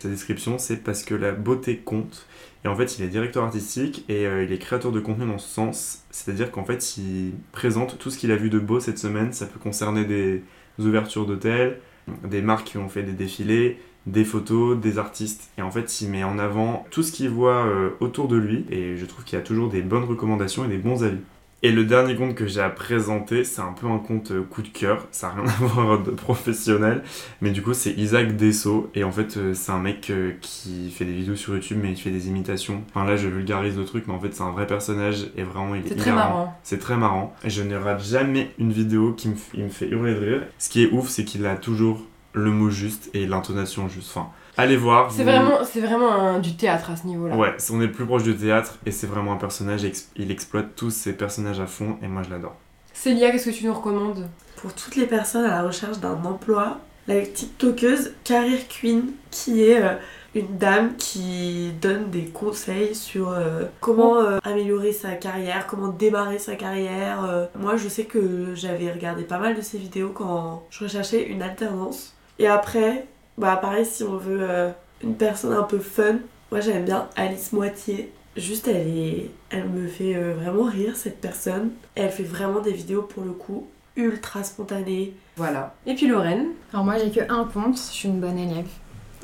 Sa 0.00 0.08
description, 0.08 0.58
c'est 0.58 0.82
parce 0.82 1.04
que 1.04 1.14
la 1.14 1.30
beauté 1.30 1.76
compte. 1.76 2.26
Et 2.66 2.68
en 2.68 2.74
fait, 2.74 2.98
il 2.98 3.04
est 3.04 3.08
directeur 3.08 3.44
artistique 3.44 4.04
et 4.08 4.26
euh, 4.26 4.42
il 4.42 4.50
est 4.52 4.58
créateur 4.58 4.90
de 4.90 4.98
contenu 4.98 5.24
dans 5.24 5.38
ce 5.38 5.48
sens. 5.48 6.02
C'est-à-dire 6.10 6.50
qu'en 6.50 6.64
fait, 6.64 6.96
il 6.96 7.34
présente 7.52 7.96
tout 7.96 8.10
ce 8.10 8.18
qu'il 8.18 8.32
a 8.32 8.36
vu 8.36 8.50
de 8.50 8.58
beau 8.58 8.80
cette 8.80 8.98
semaine. 8.98 9.32
Ça 9.32 9.46
peut 9.46 9.60
concerner 9.60 10.04
des 10.04 10.42
ouvertures 10.80 11.26
d'hôtels, 11.26 11.78
des 12.24 12.42
marques 12.42 12.66
qui 12.66 12.78
ont 12.78 12.88
fait 12.88 13.04
des 13.04 13.12
défilés, 13.12 13.78
des 14.06 14.24
photos, 14.24 14.76
des 14.76 14.98
artistes. 14.98 15.48
Et 15.58 15.62
en 15.62 15.70
fait, 15.70 16.00
il 16.00 16.10
met 16.10 16.24
en 16.24 16.40
avant 16.40 16.84
tout 16.90 17.04
ce 17.04 17.12
qu'il 17.12 17.28
voit 17.28 17.66
euh, 17.66 17.90
autour 18.00 18.26
de 18.26 18.36
lui. 18.36 18.66
Et 18.68 18.96
je 18.96 19.06
trouve 19.06 19.24
qu'il 19.24 19.38
y 19.38 19.40
a 19.40 19.44
toujours 19.44 19.68
des 19.68 19.82
bonnes 19.82 20.02
recommandations 20.02 20.64
et 20.64 20.68
des 20.68 20.78
bons 20.78 21.04
avis. 21.04 21.20
Et 21.66 21.72
le 21.72 21.84
dernier 21.84 22.14
compte 22.14 22.36
que 22.36 22.46
j'ai 22.46 22.60
à 22.60 22.70
présenter, 22.70 23.42
c'est 23.42 23.60
un 23.60 23.72
peu 23.72 23.88
un 23.88 23.98
compte 23.98 24.30
euh, 24.30 24.44
coup 24.44 24.62
de 24.62 24.68
cœur. 24.68 25.08
Ça 25.10 25.34
n'a 25.34 25.42
rien 25.42 25.52
à 25.60 25.64
voir 25.64 26.00
de 26.00 26.12
professionnel. 26.12 27.02
Mais 27.40 27.50
du 27.50 27.60
coup, 27.60 27.74
c'est 27.74 27.90
Isaac 27.90 28.36
Dessau. 28.36 28.88
Et 28.94 29.02
en 29.02 29.10
fait, 29.10 29.36
euh, 29.36 29.52
c'est 29.52 29.72
un 29.72 29.80
mec 29.80 30.10
euh, 30.10 30.34
qui 30.40 30.92
fait 30.92 31.04
des 31.04 31.12
vidéos 31.12 31.34
sur 31.34 31.54
YouTube, 31.54 31.80
mais 31.82 31.90
il 31.90 31.96
fait 31.96 32.12
des 32.12 32.28
imitations. 32.28 32.84
Enfin, 32.90 33.04
là, 33.04 33.16
je 33.16 33.26
vulgarise 33.26 33.76
le 33.76 33.84
truc, 33.84 34.04
mais 34.06 34.14
en 34.14 34.20
fait, 34.20 34.32
c'est 34.32 34.44
un 34.44 34.52
vrai 34.52 34.68
personnage. 34.68 35.26
Et 35.36 35.42
vraiment, 35.42 35.74
il 35.74 35.84
est 35.84 35.88
C'est 35.88 35.96
très 35.96 36.12
marrant. 36.12 36.56
C'est 36.62 36.78
très 36.78 36.96
marrant. 36.96 37.34
Je 37.44 37.64
ne 37.64 37.74
rate 37.74 38.00
jamais 38.00 38.52
une 38.60 38.70
vidéo 38.70 39.12
qui 39.14 39.30
me, 39.30 39.34
il 39.54 39.64
me 39.64 39.68
fait 39.68 39.88
hurler 39.88 40.14
de 40.14 40.20
rire. 40.20 40.42
Ce 40.58 40.68
qui 40.68 40.84
est 40.84 40.92
ouf, 40.92 41.08
c'est 41.08 41.24
qu'il 41.24 41.44
a 41.46 41.56
toujours 41.56 42.00
le 42.32 42.52
mot 42.52 42.70
juste 42.70 43.10
et 43.12 43.26
l'intonation 43.26 43.88
juste. 43.88 44.12
Enfin, 44.14 44.28
allez 44.56 44.76
voir. 44.76 45.10
C'est 45.12 45.22
vous- 45.24 45.30
vraiment, 45.30 45.58
c'est 45.64 45.80
vraiment 45.80 46.12
un- 46.12 46.38
du 46.38 46.56
théâtre 46.56 46.90
à 46.90 46.96
ce 46.96 47.06
niveau-là. 47.06 47.36
Ouais, 47.36 47.54
on 47.72 47.80
est 47.80 47.88
plus 47.88 48.06
proche 48.06 48.22
du 48.22 48.36
théâtre 48.36 48.78
et 48.86 48.90
c'est 48.90 49.06
vraiment 49.06 49.32
un 49.32 49.36
personnage. 49.36 49.82
Il 50.16 50.30
exploite 50.30 50.74
tous 50.76 50.90
ses 50.90 51.12
personnages 51.12 51.60
à 51.60 51.66
fond 51.66 51.96
et 52.02 52.08
moi 52.08 52.22
je 52.22 52.30
l'adore. 52.30 52.54
Célia, 52.92 53.30
qu'est-ce 53.30 53.50
que 53.50 53.54
tu 53.54 53.66
nous 53.66 53.74
recommandes? 53.74 54.28
Pour 54.56 54.72
toutes 54.72 54.96
les 54.96 55.06
personnes 55.06 55.44
à 55.44 55.50
la 55.50 55.62
recherche 55.62 55.98
d'un 55.98 56.18
emploi, 56.24 56.78
la 57.08 57.20
TikTokeuse 57.20 58.14
Career 58.24 58.66
Queen, 58.68 59.12
qui 59.30 59.62
est 59.64 59.82
euh, 59.82 59.94
une 60.34 60.56
dame 60.58 60.96
qui 60.96 61.72
donne 61.80 62.10
des 62.10 62.24
conseils 62.24 62.94
sur 62.94 63.28
euh, 63.30 63.64
comment 63.80 64.16
euh, 64.18 64.38
améliorer 64.44 64.92
sa 64.92 65.10
carrière, 65.12 65.66
comment 65.66 65.88
démarrer 65.88 66.38
sa 66.38 66.56
carrière. 66.56 67.24
euh. 67.24 67.44
Moi, 67.58 67.76
je 67.76 67.88
sais 67.88 68.04
que 68.04 68.54
j'avais 68.54 68.90
regardé 68.90 69.22
pas 69.24 69.38
mal 69.38 69.54
de 69.54 69.60
ses 69.60 69.78
vidéos 69.78 70.10
quand 70.14 70.64
je 70.70 70.84
recherchais 70.84 71.26
une 71.28 71.42
alternance. 71.42 72.14
Et 72.38 72.48
après, 72.48 73.06
bah 73.38 73.56
pareil, 73.56 73.84
si 73.84 74.02
on 74.02 74.16
veut 74.16 74.40
euh, 74.40 74.70
une 75.02 75.14
personne 75.14 75.52
un 75.52 75.62
peu 75.62 75.78
fun, 75.78 76.18
moi 76.50 76.60
j'aime 76.60 76.84
bien 76.84 77.08
Alice 77.16 77.52
Moitié. 77.52 78.12
Juste, 78.36 78.68
elle 78.68 78.88
est, 78.88 79.30
elle 79.50 79.68
me 79.68 79.88
fait 79.88 80.14
euh, 80.14 80.34
vraiment 80.34 80.64
rire 80.64 80.94
cette 80.96 81.20
personne. 81.20 81.70
Elle 81.94 82.10
fait 82.10 82.22
vraiment 82.22 82.60
des 82.60 82.72
vidéos 82.72 83.02
pour 83.02 83.24
le 83.24 83.32
coup 83.32 83.66
ultra 83.96 84.44
spontanées. 84.44 85.14
Voilà. 85.36 85.74
Et 85.86 85.94
puis 85.94 86.06
Lorraine 86.06 86.48
Alors 86.72 86.84
moi 86.84 86.96
j'ai 86.98 87.10
que 87.10 87.20
un 87.30 87.44
compte, 87.44 87.76
je 87.76 87.92
suis 87.92 88.08
une 88.08 88.20
bonne 88.20 88.38
élève. 88.38 88.66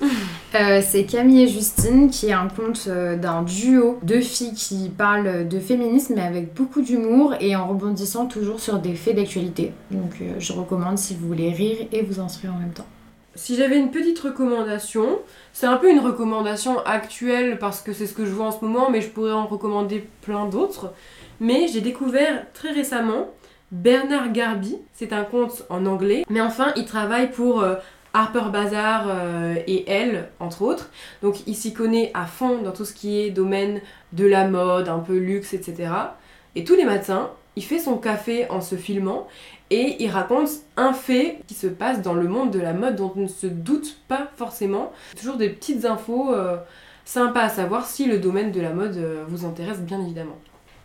Euh, 0.54 0.82
c'est 0.86 1.04
Camille 1.06 1.44
et 1.44 1.48
Justine 1.48 2.10
qui 2.10 2.26
est 2.26 2.34
un 2.34 2.48
compte 2.48 2.84
euh, 2.86 3.16
d'un 3.16 3.40
duo 3.40 3.98
de 4.02 4.20
filles 4.20 4.52
qui 4.52 4.90
parlent 4.90 5.48
de 5.48 5.58
féminisme 5.58 6.12
mais 6.14 6.20
avec 6.20 6.52
beaucoup 6.52 6.82
d'humour 6.82 7.32
et 7.40 7.56
en 7.56 7.68
rebondissant 7.68 8.26
toujours 8.26 8.60
sur 8.60 8.78
des 8.78 8.94
faits 8.94 9.16
d'actualité. 9.16 9.72
Donc 9.90 10.12
euh, 10.20 10.34
je 10.38 10.52
recommande 10.52 10.98
si 10.98 11.14
vous 11.14 11.26
voulez 11.26 11.50
rire 11.54 11.78
et 11.90 12.02
vous 12.02 12.20
instruire 12.20 12.52
en 12.52 12.58
même 12.58 12.74
temps. 12.74 12.84
Si 13.35 13.57
j'avais 13.57 13.78
une 13.78 13.91
petite 13.91 14.18
recommandation, 14.18 15.18
c'est 15.55 15.66
un 15.66 15.78
peu 15.78 15.91
une 15.91 16.01
recommandation 16.01 16.78
actuelle 16.85 17.59
parce 17.59 17.80
que 17.80 17.95
c'est 17.95 18.07
ce 18.07 18.12
que 18.12 18.26
je 18.26 18.30
vois 18.30 18.47
en 18.47 18.53
ce 18.53 18.62
moment, 18.62 18.91
mais 18.91 19.01
je 19.01 19.09
pourrais 19.09 19.33
en 19.33 19.47
recommander 19.47 20.07
plein 20.20 20.47
d'autres. 20.47 20.93
Mais 21.41 21.66
j'ai 21.68 21.80
découvert 21.80 22.47
très 22.53 22.72
récemment 22.72 23.30
Bernard 23.70 24.33
Garby, 24.33 24.76
c'est 24.93 25.14
un 25.14 25.24
conte 25.24 25.64
en 25.70 25.87
anglais, 25.87 26.24
mais 26.28 26.43
enfin 26.43 26.72
il 26.76 26.85
travaille 26.85 27.30
pour 27.30 27.62
euh, 27.62 27.76
Harper 28.12 28.51
Bazaar 28.53 29.07
euh, 29.09 29.55
et 29.66 29.91
Elle, 29.91 30.28
entre 30.39 30.61
autres. 30.61 30.91
Donc 31.22 31.47
il 31.47 31.57
s'y 31.57 31.72
connaît 31.72 32.11
à 32.12 32.26
fond 32.26 32.59
dans 32.59 32.72
tout 32.72 32.85
ce 32.85 32.93
qui 32.93 33.22
est 33.22 33.30
domaine 33.30 33.80
de 34.12 34.26
la 34.26 34.47
mode, 34.47 34.91
un 34.91 34.99
peu 34.99 35.16
luxe, 35.16 35.55
etc. 35.55 35.91
Et 36.55 36.64
tous 36.64 36.74
les 36.74 36.85
matins, 36.85 37.30
il 37.57 37.64
fait 37.64 37.78
son 37.78 37.96
café 37.98 38.48
en 38.50 38.61
se 38.61 38.76
filmant 38.76 39.26
et 39.70 39.96
il 40.00 40.11
raconte 40.11 40.48
un 40.76 40.92
fait 40.92 41.38
qui 41.46 41.55
se 41.55 41.66
passe 41.66 42.03
dans 42.03 42.14
le 42.14 42.28
monde 42.28 42.50
de 42.50 42.61
la 42.61 42.72
mode 42.72 42.96
dont 42.96 43.12
on 43.16 43.20
ne 43.20 43.26
se 43.26 43.46
doute 43.46 43.98
pas 44.09 44.30
forcément. 44.36 44.92
Toujours 45.18 45.36
des 45.36 45.48
petites 45.48 45.84
infos 45.84 46.32
euh, 46.32 46.57
sympas 47.05 47.42
à 47.42 47.48
savoir 47.48 47.86
si 47.86 48.07
le 48.07 48.18
domaine 48.18 48.53
de 48.53 48.61
la 48.61 48.70
mode 48.70 48.96
euh, 48.96 49.24
vous 49.28 49.44
intéresse 49.44 49.80
bien 49.80 50.00
évidemment. 50.03 50.38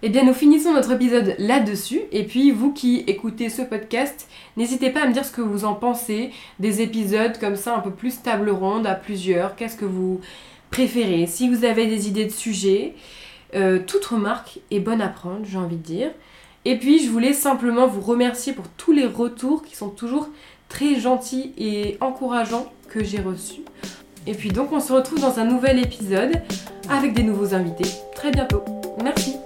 Eh 0.04 0.10
bien 0.10 0.24
nous 0.24 0.34
finissons 0.34 0.74
notre 0.74 0.92
épisode 0.92 1.36
là-dessus 1.40 2.02
et 2.12 2.24
puis 2.24 2.52
vous 2.52 2.72
qui 2.72 3.04
écoutez 3.08 3.50
ce 3.50 3.64
podcast, 3.64 4.30
n'hésitez 4.56 4.92
pas 4.92 5.02
à 5.02 5.08
me 5.08 5.14
dire 5.14 5.26
ce 5.26 5.32
que 5.32 5.42
vous 5.42 5.66
en 5.66 5.74
pensez 5.74 6.32
des 6.60 6.82
épisodes 6.82 7.40
comme 7.40 7.56
ça 7.56 7.76
un 7.76 7.80
peu 7.80 7.92
plus 7.92 8.22
table 8.22 8.52
ronde 8.52 8.86
à 8.86 8.94
plusieurs, 8.94 9.56
qu'est-ce 9.56 9.76
que 9.76 9.86
vous 9.86 10.22
préférez, 10.70 11.26
si 11.26 11.50
vous 11.50 11.66
avez 11.66 11.88
des 11.88 12.08
idées 12.08 12.26
de 12.26 12.32
sujets, 12.32 12.94
euh, 13.56 13.80
toute 13.86 14.06
remarque 14.06 14.60
est 14.70 14.80
bonne 14.80 15.02
à 15.02 15.08
prendre 15.08 15.46
j'ai 15.46 15.58
envie 15.58 15.78
de 15.78 15.82
dire. 15.82 16.12
Et 16.70 16.76
puis, 16.76 17.02
je 17.02 17.10
voulais 17.10 17.32
simplement 17.32 17.88
vous 17.88 18.02
remercier 18.02 18.52
pour 18.52 18.68
tous 18.68 18.92
les 18.92 19.06
retours 19.06 19.64
qui 19.64 19.78
sont 19.78 19.88
toujours 19.88 20.28
très 20.68 21.00
gentils 21.00 21.54
et 21.58 21.96
encourageants 22.02 22.66
que 22.90 23.06
j'ai 23.06 23.22
reçus. 23.22 23.62
Et 24.28 24.34
puis 24.34 24.50
donc, 24.50 24.74
on 24.74 24.82
se 24.82 24.92
retrouve 24.92 25.22
dans 25.22 25.40
un 25.40 25.46
nouvel 25.46 25.80
épisode 25.80 26.42
avec 26.90 27.14
des 27.14 27.24
nouveaux 27.24 27.56
invités 27.56 27.90
très 28.14 28.32
bientôt. 28.32 28.66
Merci. 29.02 29.38